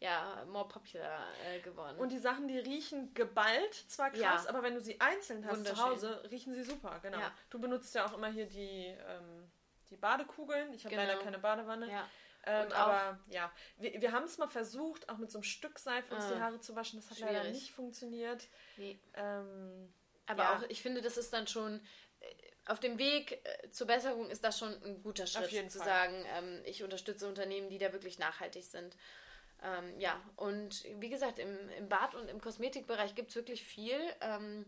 ja, 0.00 0.44
more 0.50 0.66
popular 0.66 1.26
äh, 1.46 1.60
geworden. 1.60 1.98
Und 1.98 2.10
die 2.10 2.18
Sachen, 2.18 2.48
die 2.48 2.58
riechen 2.58 3.12
geballt, 3.14 3.74
zwar 3.74 4.10
krass, 4.10 4.44
ja. 4.44 4.48
aber 4.48 4.62
wenn 4.62 4.74
du 4.74 4.80
sie 4.80 4.98
einzeln 5.00 5.46
hast 5.46 5.66
zu 5.66 5.76
Hause, 5.76 6.22
riechen 6.30 6.54
sie 6.54 6.62
super, 6.62 6.98
genau. 7.02 7.18
Ja. 7.18 7.32
Du 7.50 7.58
benutzt 7.58 7.94
ja 7.94 8.06
auch 8.06 8.14
immer 8.14 8.28
hier 8.28 8.46
die, 8.46 8.86
ähm, 8.86 9.50
die 9.94 10.00
Badekugeln. 10.00 10.72
Ich 10.72 10.84
habe 10.84 10.94
genau. 10.94 11.06
leider 11.06 11.22
keine 11.22 11.38
Badewanne. 11.38 11.90
Ja. 11.90 12.08
Ähm, 12.46 12.72
aber 12.72 13.18
ja, 13.28 13.50
wir, 13.78 14.00
wir 14.00 14.12
haben 14.12 14.24
es 14.24 14.36
mal 14.36 14.48
versucht, 14.48 15.08
auch 15.08 15.16
mit 15.16 15.30
so 15.30 15.38
einem 15.38 15.44
Stück 15.44 15.78
Seife 15.78 16.14
uns 16.14 16.28
die 16.28 16.34
ah. 16.34 16.40
Haare 16.40 16.60
zu 16.60 16.76
waschen. 16.76 17.00
Das 17.00 17.10
hat 17.10 17.18
schwierig. 17.18 17.32
leider 17.32 17.50
nicht 17.50 17.72
funktioniert. 17.72 18.48
Nee. 18.76 18.98
Ähm, 19.14 19.92
aber 20.26 20.42
ja. 20.42 20.56
auch, 20.56 20.62
ich 20.68 20.82
finde, 20.82 21.00
das 21.00 21.16
ist 21.16 21.32
dann 21.32 21.46
schon 21.46 21.80
äh, 22.20 22.26
auf 22.66 22.80
dem 22.80 22.98
Weg 22.98 23.40
äh, 23.44 23.70
zur 23.70 23.86
Besserung 23.86 24.28
ist 24.30 24.44
das 24.44 24.58
schon 24.58 24.72
ein 24.82 25.02
guter 25.02 25.26
Schritt, 25.26 25.70
zu 25.70 25.78
Fall. 25.78 25.86
sagen, 25.86 26.24
ähm, 26.36 26.62
ich 26.64 26.82
unterstütze 26.82 27.28
Unternehmen, 27.28 27.70
die 27.70 27.78
da 27.78 27.92
wirklich 27.92 28.18
nachhaltig 28.18 28.64
sind. 28.64 28.96
Ähm, 29.62 29.98
ja, 29.98 30.20
und 30.36 30.84
wie 31.00 31.08
gesagt, 31.08 31.38
im, 31.38 31.68
im 31.78 31.88
Bad- 31.88 32.14
und 32.14 32.28
im 32.28 32.40
Kosmetikbereich 32.40 33.14
gibt 33.14 33.30
es 33.30 33.36
wirklich 33.36 33.64
viel. 33.64 33.98
Ähm, 34.20 34.66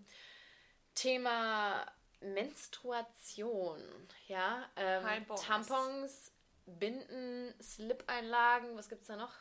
Thema 0.94 1.86
Menstruation, 2.20 3.82
ja, 4.26 4.68
ähm, 4.76 5.26
Tampons 5.36 6.32
Binden, 6.66 7.54
Slip-Einlagen, 7.62 8.76
was 8.76 8.88
gibt 8.88 9.02
es 9.02 9.08
da 9.08 9.16
noch? 9.16 9.32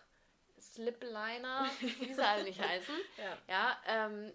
Slip-Liner, 0.59 1.69
wie 1.79 2.13
sie 2.13 2.23
alle 2.23 2.43
nicht 2.43 2.61
heißen. 2.67 2.95
Ja, 3.17 3.37
ja 3.47 3.77
ähm, 3.87 4.31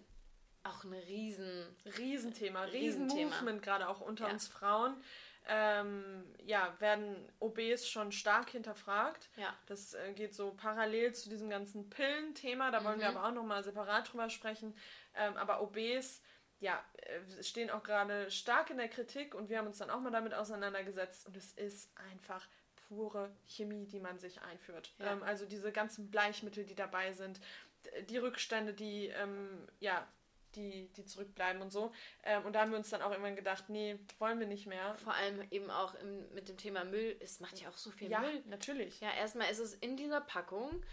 auch 0.63 0.83
ein 0.83 0.93
riesen... 0.93 1.75
Riesenthema, 1.97 2.63
Riesenmovement, 2.63 3.61
gerade 3.63 3.87
auch 3.87 4.01
unter 4.01 4.27
ja. 4.27 4.33
uns 4.33 4.47
Frauen. 4.47 5.01
Ähm, 5.47 6.23
ja, 6.45 6.75
werden 6.79 7.15
OBs 7.39 7.89
schon 7.89 8.11
stark 8.11 8.51
hinterfragt. 8.51 9.29
Ja. 9.37 9.55
Das 9.65 9.95
äh, 9.95 10.13
geht 10.13 10.35
so 10.35 10.51
parallel 10.51 11.13
zu 11.13 11.29
diesem 11.29 11.49
ganzen 11.49 11.89
Pillen-Thema, 11.89 12.69
da 12.69 12.83
wollen 12.83 12.97
mhm. 12.97 13.01
wir 13.01 13.09
aber 13.09 13.25
auch 13.25 13.33
nochmal 13.33 13.63
separat 13.63 14.11
drüber 14.11 14.29
sprechen. 14.29 14.75
Ähm, 15.15 15.35
aber 15.37 15.61
OBs 15.61 16.21
ja, 16.61 16.81
äh, 16.97 17.43
stehen 17.43 17.69
auch 17.69 17.83
gerade 17.83 18.31
stark 18.31 18.69
in 18.69 18.77
der 18.77 18.87
Kritik 18.87 19.35
und 19.35 19.49
wir 19.49 19.57
haben 19.57 19.67
uns 19.67 19.79
dann 19.79 19.89
auch 19.89 19.99
mal 19.99 20.11
damit 20.11 20.33
auseinandergesetzt 20.33 21.27
und 21.27 21.35
es 21.35 21.51
ist 21.53 21.91
einfach 22.11 22.47
pure 22.87 23.31
Chemie, 23.47 23.85
die 23.85 23.99
man 23.99 24.19
sich 24.19 24.41
einführt. 24.41 24.93
Ja. 24.99 25.11
Ähm, 25.11 25.23
also 25.23 25.45
diese 25.45 25.71
ganzen 25.71 26.09
Bleichmittel, 26.09 26.63
die 26.63 26.75
dabei 26.75 27.11
sind, 27.11 27.41
die 28.09 28.17
Rückstände, 28.17 28.73
die 28.73 29.07
ähm, 29.07 29.67
ja 29.79 30.07
die, 30.55 30.89
die 30.97 31.05
zurückbleiben 31.05 31.61
und 31.61 31.71
so. 31.71 31.91
Ähm, 32.23 32.45
und 32.45 32.53
da 32.53 32.61
haben 32.61 32.71
wir 32.71 32.77
uns 32.77 32.89
dann 32.89 33.01
auch 33.01 33.11
irgendwann 33.11 33.35
gedacht, 33.35 33.69
nee, 33.69 33.97
wollen 34.19 34.39
wir 34.39 34.47
nicht 34.47 34.67
mehr. 34.67 34.95
Vor 34.95 35.13
allem 35.13 35.41
eben 35.51 35.71
auch 35.71 35.95
im, 35.95 36.31
mit 36.33 36.49
dem 36.49 36.57
Thema 36.57 36.83
Müll. 36.83 37.15
Es 37.19 37.39
macht 37.39 37.59
ja 37.59 37.69
auch 37.69 37.77
so 37.77 37.91
viel 37.91 38.09
ja, 38.09 38.19
Müll. 38.19 38.43
natürlich. 38.47 38.99
Ja, 38.99 39.13
erstmal 39.13 39.49
ist 39.49 39.59
es 39.59 39.73
in 39.75 39.97
dieser 39.97 40.21
Packung. 40.21 40.83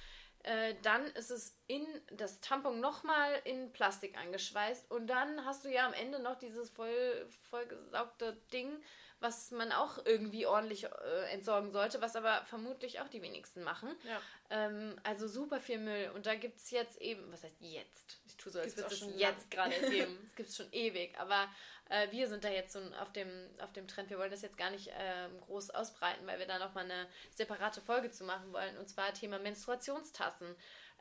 Äh, 0.44 0.74
dann 0.82 1.04
ist 1.08 1.30
es 1.30 1.58
in 1.66 1.86
das 2.12 2.40
Tampon 2.40 2.80
nochmal 2.80 3.40
in 3.44 3.72
Plastik 3.72 4.16
eingeschweißt 4.16 4.90
und 4.90 5.08
dann 5.08 5.44
hast 5.44 5.64
du 5.64 5.68
ja 5.68 5.86
am 5.86 5.92
Ende 5.92 6.20
noch 6.20 6.38
dieses 6.38 6.70
voll 6.70 7.26
vollgesaugte 7.50 8.36
Ding, 8.52 8.80
was 9.20 9.50
man 9.50 9.72
auch 9.72 9.98
irgendwie 10.04 10.46
ordentlich 10.46 10.84
äh, 10.84 11.32
entsorgen 11.32 11.72
sollte, 11.72 12.00
was 12.00 12.14
aber 12.14 12.44
vermutlich 12.44 13.00
auch 13.00 13.08
die 13.08 13.20
wenigsten 13.20 13.64
machen. 13.64 13.88
Ja. 14.04 14.20
Ähm, 14.50 14.96
also 15.02 15.26
super 15.26 15.60
viel 15.60 15.78
Müll. 15.78 16.10
Und 16.14 16.26
da 16.26 16.36
gibt 16.36 16.58
es 16.58 16.70
jetzt 16.70 17.00
eben, 17.00 17.30
was 17.32 17.42
heißt 17.42 17.60
jetzt? 17.60 18.20
Ich 18.38 18.44
tue 18.44 18.52
so, 18.52 18.60
als 18.60 18.76
würde 18.76 18.94
es 18.94 19.04
jetzt 19.16 19.50
gerade 19.50 19.74
geben. 19.90 20.16
Es 20.28 20.36
gibt 20.36 20.48
es 20.48 20.56
schon 20.56 20.72
ewig. 20.72 21.18
Aber 21.18 21.48
äh, 21.88 22.10
wir 22.12 22.28
sind 22.28 22.44
da 22.44 22.48
jetzt 22.48 22.72
so 22.72 22.80
auf 23.00 23.12
dem, 23.12 23.28
auf 23.60 23.72
dem 23.72 23.88
Trend. 23.88 24.10
Wir 24.10 24.18
wollen 24.18 24.30
das 24.30 24.42
jetzt 24.42 24.56
gar 24.56 24.70
nicht 24.70 24.88
äh, 24.88 25.28
groß 25.46 25.70
ausbreiten, 25.70 26.24
weil 26.26 26.38
wir 26.38 26.46
da 26.46 26.60
nochmal 26.60 26.84
eine 26.84 27.08
separate 27.34 27.80
Folge 27.80 28.12
zu 28.12 28.22
machen 28.22 28.52
wollen. 28.52 28.78
Und 28.78 28.88
zwar 28.88 29.12
Thema 29.12 29.40
Menstruationstassen. 29.40 30.54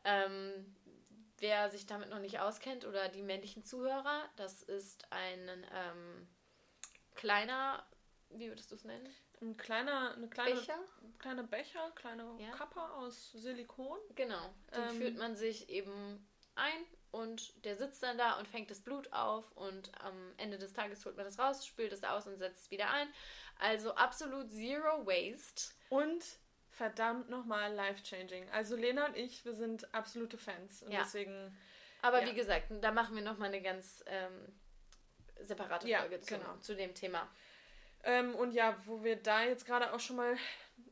Ähm, 0.03 0.75
wer 1.37 1.69
sich 1.69 1.85
damit 1.85 2.09
noch 2.09 2.19
nicht 2.19 2.39
auskennt 2.39 2.85
oder 2.85 3.07
die 3.07 3.21
männlichen 3.21 3.63
Zuhörer, 3.63 4.27
das 4.35 4.63
ist 4.63 5.05
ein 5.11 5.47
ähm, 5.75 6.27
kleiner, 7.13 7.85
wie 8.29 8.47
würdest 8.47 8.71
du 8.71 8.75
es 8.75 8.83
nennen? 8.83 9.13
Ein 9.41 9.57
kleiner, 9.57 10.15
eine 10.15 10.27
kleine 10.27 10.55
Becher, 10.55 10.79
kleine 11.19 11.43
Becher, 11.43 11.91
kleine 11.91 12.35
ja. 12.39 12.49
Kappe 12.49 12.81
aus 12.81 13.31
Silikon. 13.33 13.99
Genau, 14.15 14.51
den 14.75 14.89
ähm, 14.89 14.97
führt 14.97 15.17
man 15.17 15.35
sich 15.35 15.69
eben 15.69 16.27
ein 16.55 16.85
und 17.11 17.63
der 17.65 17.75
sitzt 17.75 18.03
dann 18.03 18.17
da 18.17 18.33
und 18.33 18.47
fängt 18.47 18.69
das 18.69 18.81
Blut 18.81 19.11
auf 19.13 19.51
und 19.55 19.91
am 20.01 20.33
Ende 20.37 20.57
des 20.57 20.73
Tages 20.73 21.05
holt 21.05 21.15
man 21.15 21.25
das 21.25 21.39
raus, 21.39 21.65
spült 21.65 21.93
es 21.93 22.03
aus 22.03 22.27
und 22.27 22.37
setzt 22.37 22.65
es 22.65 22.71
wieder 22.71 22.89
ein. 22.89 23.07
Also 23.59 23.95
absolut 23.95 24.51
zero 24.51 25.05
waste. 25.05 25.73
Und 25.89 26.23
verdammt 26.69 27.29
nochmal 27.29 27.73
life-changing. 27.73 28.49
Also 28.51 28.75
Lena 28.75 29.07
und 29.07 29.17
ich, 29.17 29.43
wir 29.45 29.55
sind 29.55 29.93
absolute 29.93 30.37
Fans. 30.37 30.83
Und 30.83 30.91
ja. 30.91 30.99
deswegen. 30.99 31.57
Aber 32.01 32.21
ja. 32.21 32.29
wie 32.29 32.35
gesagt, 32.35 32.67
da 32.81 32.91
machen 32.91 33.15
wir 33.15 33.23
nochmal 33.23 33.47
eine 33.47 33.61
ganz 33.61 34.03
ähm, 34.05 34.53
separate 35.41 35.87
Folge 35.87 36.15
ja, 36.15 36.21
zu, 36.21 36.37
genau. 36.37 36.57
zu 36.57 36.75
dem 36.75 36.93
Thema. 36.93 37.27
Ähm, 38.03 38.35
und 38.35 38.53
ja, 38.53 38.77
wo 38.85 39.03
wir 39.03 39.15
da 39.15 39.43
jetzt 39.43 39.65
gerade 39.65 39.91
auch 39.91 39.99
schon 39.99 40.17
mal 40.17 40.37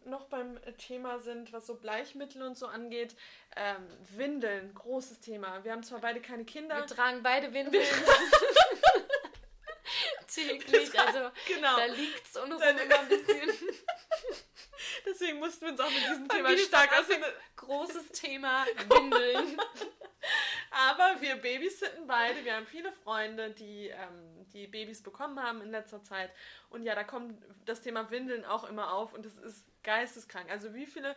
noch 0.05 0.25
beim 0.25 0.59
Thema 0.77 1.19
sind, 1.19 1.51
was 1.51 1.67
so 1.67 1.75
Bleichmittel 1.75 2.43
und 2.43 2.57
so 2.57 2.67
angeht. 2.67 3.15
Ähm, 3.55 3.87
Windeln, 4.15 4.73
großes 4.73 5.19
Thema. 5.19 5.63
Wir 5.63 5.71
haben 5.71 5.83
zwar 5.83 5.99
beide 5.99 6.21
keine 6.21 6.45
Kinder. 6.45 6.77
Wir 6.77 6.85
tragen 6.85 7.23
beide 7.23 7.53
Windeln. 7.53 7.83
Täglich, 10.27 10.99
also 10.99 11.31
genau. 11.47 11.77
da 11.77 11.85
liegt 11.85 12.25
es 12.25 12.35
unten 12.35 12.61
immer 12.61 12.99
ein 12.99 13.07
bisschen. 13.07 13.49
Deswegen 15.05 15.39
mussten 15.39 15.65
wir 15.65 15.71
uns 15.71 15.79
auch 15.79 15.89
mit 15.89 16.03
diesem 16.03 16.27
Thema 16.27 16.57
stark 16.57 16.99
auseinander... 16.99 17.33
Großes 17.55 18.09
Thema 18.09 18.65
Windeln. 18.89 19.57
Aber 20.89 21.21
wir 21.21 21.35
babysitten 21.37 22.05
beide. 22.07 22.43
Wir 22.45 22.55
haben 22.55 22.67
viele 22.67 22.91
Freunde, 22.91 23.51
die, 23.51 23.87
ähm, 23.87 24.45
die 24.53 24.67
Babys 24.67 25.01
bekommen 25.01 25.41
haben 25.41 25.61
in 25.61 25.71
letzter 25.71 26.01
Zeit. 26.03 26.31
Und 26.69 26.83
ja, 26.83 26.95
da 26.95 27.03
kommt 27.03 27.41
das 27.65 27.81
Thema 27.81 28.11
Windeln 28.11 28.45
auch 28.45 28.63
immer 28.69 28.93
auf 28.93 29.13
und 29.13 29.25
das 29.25 29.37
ist 29.37 29.65
geisteskrank. 29.83 30.49
Also 30.49 30.73
wie 30.73 30.85
viele 30.85 31.15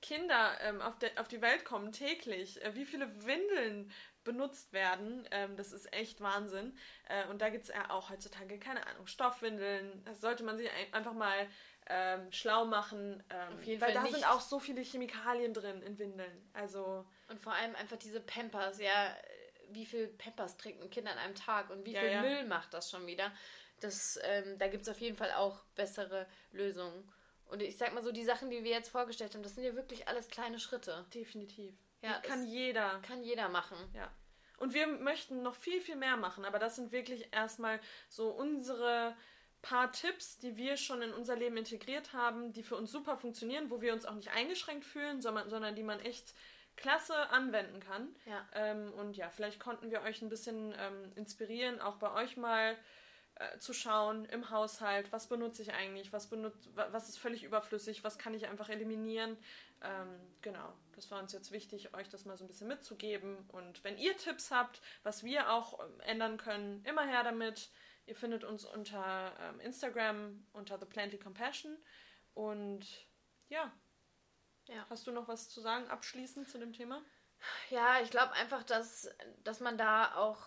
Kinder 0.00 0.52
ähm, 0.60 0.80
auf, 0.80 0.98
de, 0.98 1.10
auf 1.16 1.28
die 1.28 1.42
Welt 1.42 1.64
kommen 1.64 1.92
täglich, 1.92 2.62
äh, 2.62 2.74
wie 2.74 2.84
viele 2.84 3.26
Windeln 3.26 3.90
benutzt 4.22 4.72
werden, 4.72 5.26
ähm, 5.30 5.56
das 5.56 5.72
ist 5.72 5.92
echt 5.92 6.20
Wahnsinn. 6.20 6.76
Äh, 7.08 7.26
und 7.28 7.40
da 7.40 7.48
gibt 7.48 7.64
es 7.64 7.70
ja 7.70 7.90
auch 7.90 8.10
heutzutage, 8.10 8.58
keine 8.58 8.86
Ahnung, 8.86 9.06
Stoffwindeln. 9.06 10.04
Das 10.04 10.20
sollte 10.20 10.44
man 10.44 10.58
sich 10.58 10.68
einfach 10.92 11.14
mal 11.14 11.48
ähm, 11.86 12.30
schlau 12.30 12.66
machen. 12.66 13.22
Ähm, 13.30 13.58
weil 13.66 13.78
Fall 13.78 13.94
da 13.94 14.02
nicht. 14.02 14.14
sind 14.14 14.28
auch 14.28 14.40
so 14.40 14.60
viele 14.60 14.82
Chemikalien 14.82 15.52
drin 15.54 15.82
in 15.82 15.98
Windeln. 15.98 16.50
Also. 16.52 17.06
Und 17.28 17.40
vor 17.40 17.52
allem 17.52 17.74
einfach 17.76 17.96
diese 17.96 18.20
Pampers, 18.20 18.80
ja. 18.80 19.16
Wie 19.70 19.84
viel 19.84 20.08
Pampers 20.08 20.56
trinkt 20.56 20.82
ein 20.82 20.88
Kind 20.88 21.06
an 21.06 21.18
einem 21.18 21.34
Tag 21.34 21.68
und 21.68 21.84
wie 21.84 21.92
ja, 21.92 22.00
viel 22.00 22.10
ja. 22.10 22.22
Müll 22.22 22.44
macht 22.46 22.72
das 22.72 22.90
schon 22.90 23.06
wieder? 23.06 23.30
Das, 23.80 24.18
ähm, 24.22 24.58
da 24.58 24.66
gibt 24.68 24.84
es 24.84 24.88
auf 24.88 24.98
jeden 24.98 25.16
Fall 25.16 25.32
auch 25.32 25.60
bessere 25.76 26.26
Lösungen. 26.52 27.12
Und 27.50 27.62
ich 27.62 27.76
sag 27.76 27.92
mal 27.92 28.02
so, 28.02 28.10
die 28.10 28.24
Sachen, 28.24 28.50
die 28.50 28.64
wir 28.64 28.70
jetzt 28.70 28.88
vorgestellt 28.88 29.34
haben, 29.34 29.42
das 29.42 29.54
sind 29.54 29.64
ja 29.64 29.74
wirklich 29.74 30.08
alles 30.08 30.28
kleine 30.28 30.58
Schritte. 30.58 31.06
Definitiv. 31.14 31.74
Ja, 32.02 32.18
kann 32.20 32.46
jeder. 32.46 33.00
Kann 33.02 33.22
jeder 33.22 33.48
machen. 33.48 33.76
Ja. 33.94 34.10
Und 34.58 34.74
wir 34.74 34.86
möchten 34.86 35.42
noch 35.42 35.54
viel, 35.54 35.80
viel 35.80 35.96
mehr 35.96 36.16
machen, 36.16 36.44
aber 36.44 36.58
das 36.58 36.76
sind 36.76 36.90
wirklich 36.90 37.28
erstmal 37.32 37.80
so 38.08 38.28
unsere 38.30 39.16
paar 39.62 39.92
Tipps, 39.92 40.38
die 40.38 40.56
wir 40.56 40.76
schon 40.76 41.02
in 41.02 41.12
unser 41.12 41.36
Leben 41.36 41.56
integriert 41.56 42.12
haben, 42.12 42.52
die 42.52 42.62
für 42.62 42.76
uns 42.76 42.90
super 42.90 43.16
funktionieren, 43.16 43.70
wo 43.70 43.80
wir 43.80 43.92
uns 43.92 44.04
auch 44.04 44.14
nicht 44.14 44.30
eingeschränkt 44.30 44.84
fühlen, 44.84 45.20
sondern, 45.20 45.48
sondern 45.48 45.74
die 45.74 45.82
man 45.82 46.00
echt 46.00 46.34
klasse 46.78 47.30
anwenden 47.30 47.80
kann. 47.80 48.14
Ja. 48.24 48.46
Ähm, 48.54 48.92
und 48.94 49.16
ja, 49.16 49.28
vielleicht 49.30 49.60
konnten 49.60 49.90
wir 49.90 50.02
euch 50.02 50.22
ein 50.22 50.28
bisschen 50.28 50.74
ähm, 50.78 51.12
inspirieren, 51.16 51.80
auch 51.80 51.96
bei 51.96 52.12
euch 52.12 52.36
mal 52.36 52.76
äh, 53.34 53.58
zu 53.58 53.72
schauen 53.72 54.24
im 54.26 54.50
Haushalt, 54.50 55.12
was 55.12 55.28
benutze 55.28 55.62
ich 55.62 55.72
eigentlich, 55.72 56.12
was, 56.12 56.28
benutzt, 56.28 56.70
was 56.74 57.08
ist 57.08 57.18
völlig 57.18 57.42
überflüssig, 57.42 58.04
was 58.04 58.18
kann 58.18 58.32
ich 58.32 58.46
einfach 58.46 58.68
eliminieren. 58.68 59.36
Ähm, 59.82 60.20
genau, 60.40 60.72
das 60.94 61.10
war 61.10 61.20
uns 61.20 61.32
jetzt 61.32 61.50
wichtig, 61.50 61.94
euch 61.94 62.08
das 62.08 62.24
mal 62.24 62.36
so 62.36 62.44
ein 62.44 62.48
bisschen 62.48 62.68
mitzugeben. 62.68 63.36
Und 63.48 63.82
wenn 63.82 63.98
ihr 63.98 64.16
Tipps 64.16 64.50
habt, 64.50 64.80
was 65.02 65.24
wir 65.24 65.50
auch 65.52 65.80
ähm, 65.80 66.00
ändern 66.00 66.36
können, 66.38 66.84
immer 66.84 67.06
her 67.06 67.22
damit. 67.24 67.70
Ihr 68.06 68.16
findet 68.16 68.42
uns 68.42 68.64
unter 68.64 69.36
ähm, 69.38 69.60
Instagram 69.60 70.46
unter 70.54 70.78
The 70.78 70.86
Planty 70.86 71.18
Compassion. 71.18 71.76
Und 72.32 72.86
ja. 73.48 73.70
Ja. 74.68 74.86
Hast 74.88 75.06
du 75.06 75.12
noch 75.12 75.28
was 75.28 75.48
zu 75.48 75.60
sagen, 75.60 75.88
abschließend 75.88 76.48
zu 76.48 76.58
dem 76.58 76.72
Thema? 76.72 77.02
Ja, 77.70 78.00
ich 78.02 78.10
glaube 78.10 78.32
einfach, 78.32 78.62
dass, 78.62 79.10
dass 79.44 79.60
man 79.60 79.78
da 79.78 80.14
auch 80.16 80.38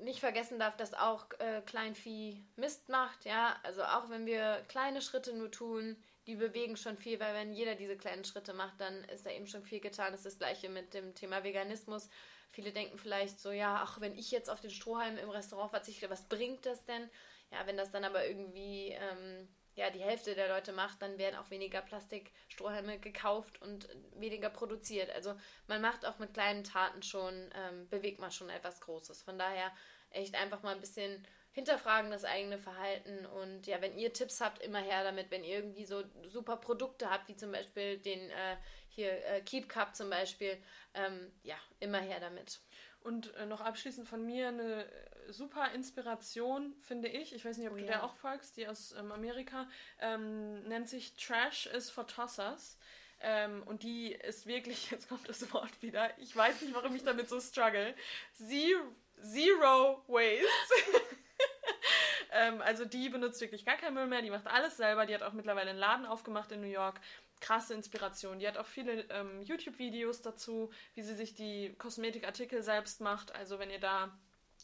nicht 0.00 0.20
vergessen 0.20 0.58
darf, 0.58 0.76
dass 0.76 0.94
auch 0.94 1.26
äh, 1.38 1.60
Kleinvieh 1.62 2.44
Mist 2.56 2.88
macht, 2.88 3.24
ja. 3.24 3.56
Also 3.62 3.84
auch 3.84 4.10
wenn 4.10 4.26
wir 4.26 4.64
kleine 4.68 5.00
Schritte 5.00 5.32
nur 5.34 5.50
tun, 5.50 5.96
die 6.26 6.36
bewegen 6.36 6.76
schon 6.76 6.96
viel, 6.96 7.20
weil 7.20 7.34
wenn 7.34 7.52
jeder 7.52 7.74
diese 7.74 7.96
kleinen 7.96 8.24
Schritte 8.24 8.54
macht, 8.54 8.80
dann 8.80 9.04
ist 9.04 9.26
da 9.26 9.30
eben 9.30 9.46
schon 9.46 9.62
viel 9.62 9.80
getan. 9.80 10.12
Das 10.12 10.20
ist 10.20 10.26
das 10.26 10.38
gleiche 10.38 10.68
mit 10.68 10.94
dem 10.94 11.14
Thema 11.14 11.44
Veganismus. 11.44 12.08
Viele 12.50 12.72
denken 12.72 12.98
vielleicht 12.98 13.40
so, 13.40 13.50
ja, 13.50 13.80
ach, 13.82 14.00
wenn 14.00 14.16
ich 14.16 14.30
jetzt 14.30 14.48
auf 14.48 14.60
den 14.60 14.70
Strohhalm 14.70 15.18
im 15.18 15.30
Restaurant 15.30 15.70
verzichte, 15.70 16.08
was 16.08 16.22
bringt 16.22 16.64
das 16.66 16.84
denn? 16.86 17.10
Ja, 17.50 17.66
wenn 17.66 17.76
das 17.76 17.90
dann 17.90 18.04
aber 18.04 18.26
irgendwie 18.26 18.90
ähm, 18.90 19.48
ja, 19.74 19.90
die 19.90 20.02
Hälfte 20.02 20.34
der 20.34 20.48
Leute 20.48 20.72
macht, 20.72 21.02
dann 21.02 21.18
werden 21.18 21.36
auch 21.36 21.50
weniger 21.50 21.80
Plastikstrohhalme 21.82 22.98
gekauft 22.98 23.60
und 23.60 23.88
weniger 24.16 24.50
produziert. 24.50 25.10
Also 25.10 25.34
man 25.66 25.80
macht 25.80 26.06
auch 26.06 26.18
mit 26.18 26.34
kleinen 26.34 26.64
Taten 26.64 27.02
schon, 27.02 27.50
ähm, 27.54 27.88
bewegt 27.88 28.20
man 28.20 28.30
schon 28.30 28.50
etwas 28.50 28.80
Großes. 28.80 29.22
Von 29.22 29.38
daher 29.38 29.72
echt 30.10 30.34
einfach 30.36 30.62
mal 30.62 30.74
ein 30.74 30.80
bisschen 30.80 31.26
hinterfragen 31.52 32.10
das 32.10 32.24
eigene 32.24 32.58
Verhalten 32.58 33.26
und 33.26 33.66
ja, 33.68 33.80
wenn 33.80 33.96
ihr 33.96 34.12
Tipps 34.12 34.40
habt, 34.40 34.60
immer 34.60 34.80
her 34.80 35.04
damit. 35.04 35.30
Wenn 35.30 35.44
ihr 35.44 35.56
irgendwie 35.56 35.84
so 35.84 36.02
super 36.26 36.56
Produkte 36.56 37.10
habt, 37.10 37.28
wie 37.28 37.36
zum 37.36 37.52
Beispiel 37.52 37.98
den 37.98 38.30
äh, 38.30 38.56
hier 38.88 39.24
äh, 39.26 39.40
Keep 39.40 39.68
Cup 39.68 39.94
zum 39.94 40.10
Beispiel, 40.10 40.58
ähm, 40.94 41.30
ja, 41.44 41.56
immer 41.78 42.00
her 42.00 42.18
damit. 42.18 42.60
Und 43.04 43.34
äh, 43.34 43.44
noch 43.44 43.60
abschließend 43.60 44.08
von 44.08 44.24
mir 44.24 44.48
eine 44.48 44.86
äh, 44.86 45.32
super 45.32 45.70
Inspiration, 45.72 46.74
finde 46.80 47.08
ich. 47.08 47.34
Ich 47.34 47.44
weiß 47.44 47.58
nicht, 47.58 47.68
ob 47.68 47.74
oh, 47.74 47.76
du 47.76 47.82
ja. 47.82 47.92
der 47.92 48.04
auch 48.04 48.16
folgst, 48.16 48.56
die 48.56 48.66
aus 48.66 48.94
ähm, 48.98 49.12
Amerika. 49.12 49.68
Ähm, 50.00 50.62
nennt 50.64 50.88
sich 50.88 51.14
Trash 51.14 51.66
is 51.66 51.90
for 51.90 52.06
Tossers. 52.06 52.78
Ähm, 53.20 53.62
und 53.66 53.82
die 53.82 54.12
ist 54.12 54.46
wirklich, 54.46 54.90
jetzt 54.90 55.10
kommt 55.10 55.28
das 55.28 55.52
Wort 55.52 55.82
wieder, 55.82 56.18
ich 56.18 56.34
weiß 56.34 56.62
nicht, 56.62 56.74
warum 56.74 56.96
ich 56.96 57.04
damit 57.04 57.28
so 57.28 57.38
struggle. 57.40 57.94
Zero, 58.32 58.80
zero 59.20 60.02
Waste. 60.06 60.74
ähm, 62.32 62.62
also 62.62 62.86
die 62.86 63.10
benutzt 63.10 63.40
wirklich 63.42 63.66
gar 63.66 63.76
keinen 63.76 63.94
Müll 63.94 64.06
mehr, 64.06 64.22
die 64.22 64.30
macht 64.30 64.46
alles 64.46 64.78
selber. 64.78 65.04
Die 65.04 65.14
hat 65.14 65.22
auch 65.22 65.34
mittlerweile 65.34 65.70
einen 65.70 65.78
Laden 65.78 66.06
aufgemacht 66.06 66.52
in 66.52 66.62
New 66.62 66.68
York 66.68 66.98
krasse 67.44 67.74
Inspiration. 67.74 68.38
Die 68.38 68.48
hat 68.48 68.56
auch 68.56 68.66
viele 68.66 69.02
ähm, 69.10 69.42
YouTube-Videos 69.42 70.22
dazu, 70.22 70.70
wie 70.94 71.02
sie 71.02 71.14
sich 71.14 71.34
die 71.34 71.74
Kosmetikartikel 71.76 72.62
selbst 72.62 73.02
macht. 73.02 73.34
Also 73.34 73.58
wenn 73.58 73.70
ihr 73.70 73.80
da 73.80 74.18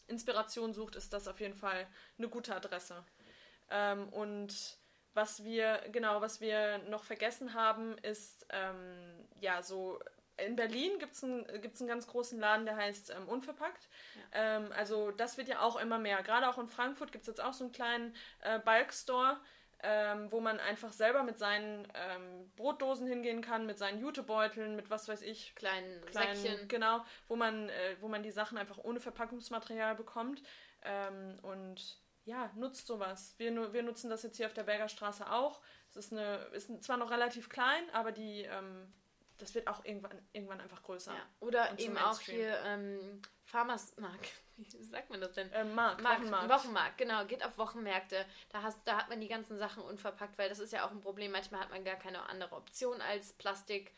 Inspiration 0.07 0.73
sucht, 0.73 0.95
ist 0.95 1.13
das 1.13 1.27
auf 1.27 1.39
jeden 1.39 1.53
Fall 1.53 1.87
eine 2.17 2.27
gute 2.27 2.55
Adresse. 2.55 3.05
Ähm, 3.69 4.09
und 4.09 4.79
was 5.13 5.43
wir, 5.43 5.83
genau, 5.91 6.21
was 6.21 6.41
wir 6.41 6.79
noch 6.89 7.03
vergessen 7.03 7.53
haben, 7.53 7.99
ist, 7.99 8.47
ähm, 8.49 9.27
ja, 9.39 9.61
so 9.61 9.99
in 10.37 10.55
Berlin 10.55 10.97
gibt 10.97 11.13
es 11.13 11.23
einen, 11.23 11.45
gibt's 11.61 11.81
einen 11.81 11.87
ganz 11.87 12.07
großen 12.07 12.39
Laden, 12.39 12.65
der 12.65 12.77
heißt 12.77 13.11
ähm, 13.11 13.27
Unverpackt. 13.27 13.89
Ja. 14.15 14.57
Ähm, 14.57 14.71
also 14.75 15.11
das 15.11 15.37
wird 15.37 15.49
ja 15.49 15.61
auch 15.61 15.75
immer 15.75 15.99
mehr. 15.99 16.23
Gerade 16.23 16.49
auch 16.49 16.57
in 16.57 16.67
Frankfurt 16.67 17.11
gibt 17.11 17.23
es 17.23 17.27
jetzt 17.27 17.43
auch 17.43 17.53
so 17.53 17.65
einen 17.65 17.73
kleinen 17.73 18.15
äh, 18.39 18.57
Bulk-Store 18.57 19.39
ähm, 19.83 20.31
wo 20.31 20.39
man 20.39 20.59
einfach 20.59 20.91
selber 20.91 21.23
mit 21.23 21.37
seinen 21.39 21.87
ähm, 21.93 22.51
Brotdosen 22.55 23.07
hingehen 23.07 23.41
kann, 23.41 23.65
mit 23.65 23.77
seinen 23.77 23.99
Jutebeuteln, 23.99 24.75
mit 24.75 24.89
was 24.89 25.07
weiß 25.07 25.21
ich. 25.21 25.55
Kleinen, 25.55 26.05
kleinen 26.05 26.35
Säckchen. 26.35 26.67
Genau, 26.67 27.03
wo 27.27 27.35
man, 27.35 27.69
äh, 27.69 27.95
wo 27.99 28.07
man 28.07 28.23
die 28.23 28.31
Sachen 28.31 28.57
einfach 28.57 28.77
ohne 28.77 28.99
Verpackungsmaterial 28.99 29.95
bekommt. 29.95 30.43
Ähm, 30.83 31.39
und 31.41 31.97
ja, 32.25 32.51
nutzt 32.55 32.85
sowas. 32.87 33.33
Wir, 33.37 33.73
wir 33.73 33.83
nutzen 33.83 34.09
das 34.09 34.23
jetzt 34.23 34.37
hier 34.37 34.45
auf 34.45 34.53
der 34.53 34.63
Bergerstraße 34.63 35.31
auch. 35.31 35.61
Es 35.89 35.97
ist, 35.97 36.13
eine, 36.13 36.37
ist 36.53 36.83
zwar 36.83 36.97
noch 36.97 37.11
relativ 37.11 37.49
klein, 37.49 37.83
aber 37.91 38.11
die, 38.11 38.43
ähm, 38.43 38.93
das 39.39 39.55
wird 39.55 39.67
auch 39.67 39.83
irgendwann, 39.83 40.17
irgendwann 40.31 40.61
einfach 40.61 40.83
größer. 40.83 41.13
Ja. 41.13 41.25
Oder 41.39 41.79
eben 41.79 41.97
auch 41.97 42.19
hier 42.19 42.59
Farmers 43.51 43.95
Market 43.97 44.31
wie 44.79 44.83
sagt 44.83 45.09
man 45.09 45.21
das 45.21 45.33
denn? 45.33 45.49
Ähm, 45.53 45.73
Markt, 45.75 46.01
Markt, 46.01 46.21
Wochenmarkt. 46.21 46.49
Wochenmarkt, 46.49 46.97
genau. 46.97 47.25
Geht 47.25 47.43
auf 47.43 47.57
Wochenmärkte. 47.57 48.25
Da, 48.49 48.61
hast, 48.61 48.87
da 48.87 48.97
hat 48.97 49.09
man 49.09 49.19
die 49.19 49.27
ganzen 49.27 49.57
Sachen 49.57 49.83
unverpackt, 49.83 50.37
weil 50.37 50.49
das 50.49 50.59
ist 50.59 50.73
ja 50.73 50.85
auch 50.85 50.91
ein 50.91 51.01
Problem. 51.01 51.31
Manchmal 51.31 51.61
hat 51.61 51.71
man 51.71 51.83
gar 51.83 51.95
keine 51.95 52.27
andere 52.29 52.55
Option 52.55 53.01
als 53.01 53.33
Plastik, 53.33 53.93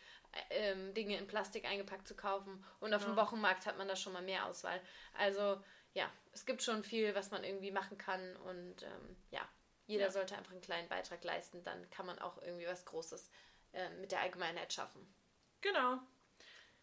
äh, 0.50 0.72
ähm, 0.72 0.94
Dinge 0.94 1.18
in 1.18 1.28
Plastik 1.28 1.66
eingepackt 1.66 2.08
zu 2.08 2.16
kaufen. 2.16 2.64
Und 2.80 2.94
auf 2.94 3.02
ja. 3.02 3.10
dem 3.10 3.16
Wochenmarkt 3.16 3.66
hat 3.66 3.78
man 3.78 3.88
da 3.88 3.96
schon 3.96 4.14
mal 4.14 4.22
mehr 4.22 4.46
Auswahl. 4.46 4.80
Also 5.18 5.62
ja, 5.94 6.10
es 6.32 6.46
gibt 6.46 6.64
schon 6.64 6.84
viel, 6.84 7.14
was 7.16 7.32
man 7.32 7.44
irgendwie 7.44 7.72
machen 7.72 7.98
kann. 7.98 8.36
Und 8.38 8.84
ähm, 8.84 9.16
ja, 9.32 9.42
jeder 9.86 10.06
ja. 10.06 10.12
sollte 10.12 10.38
einfach 10.38 10.52
einen 10.52 10.62
kleinen 10.62 10.90
Beitrag 10.90 11.24
leisten. 11.24 11.64
Dann 11.64 11.90
kann 11.90 12.06
man 12.06 12.20
auch 12.20 12.42
irgendwie 12.42 12.68
was 12.68 12.86
Großes 12.86 13.30
äh, 13.74 13.90
mit 14.02 14.12
der 14.12 14.22
Allgemeinheit 14.22 14.72
schaffen. 14.72 15.14
Genau. 15.62 16.00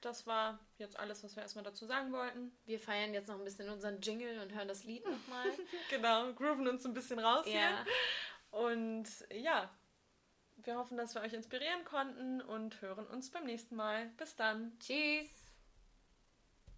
Das 0.01 0.27
war 0.27 0.59
jetzt 0.79 0.99
alles, 0.99 1.23
was 1.23 1.37
wir 1.37 1.43
erstmal 1.43 1.65
dazu 1.65 1.87
sagen 1.87 2.13
wollten. 2.13 2.53
Wir 2.65 2.81
feiern 2.81 3.15
jetzt 3.15 3.29
noch 3.29 3.39
ein 3.39 3.45
bisschen 3.45 3.69
unseren 3.69 4.01
Jingle 4.01 4.41
und 4.41 4.55
hören 4.55 4.69
das 4.69 4.85
Lied 4.85 5.05
nochmal. 5.05 5.47
genau, 5.91 6.33
grooven 6.33 6.67
uns 6.69 6.85
ein 6.85 6.95
bisschen 6.95 7.19
raus 7.19 7.47
ja. 7.47 7.53
hier. 7.53 7.87
Und 8.51 9.09
ja, 9.33 9.71
wir 10.57 10.77
hoffen, 10.77 10.97
dass 10.97 11.15
wir 11.15 11.23
euch 11.23 11.33
inspirieren 11.33 11.85
konnten 11.85 12.41
und 12.41 12.81
hören 12.81 13.07
uns 13.07 13.31
beim 13.31 13.45
nächsten 13.45 13.77
Mal. 13.77 14.07
Bis 14.17 14.37
dann. 14.37 14.79
Tschüss. 14.79 15.40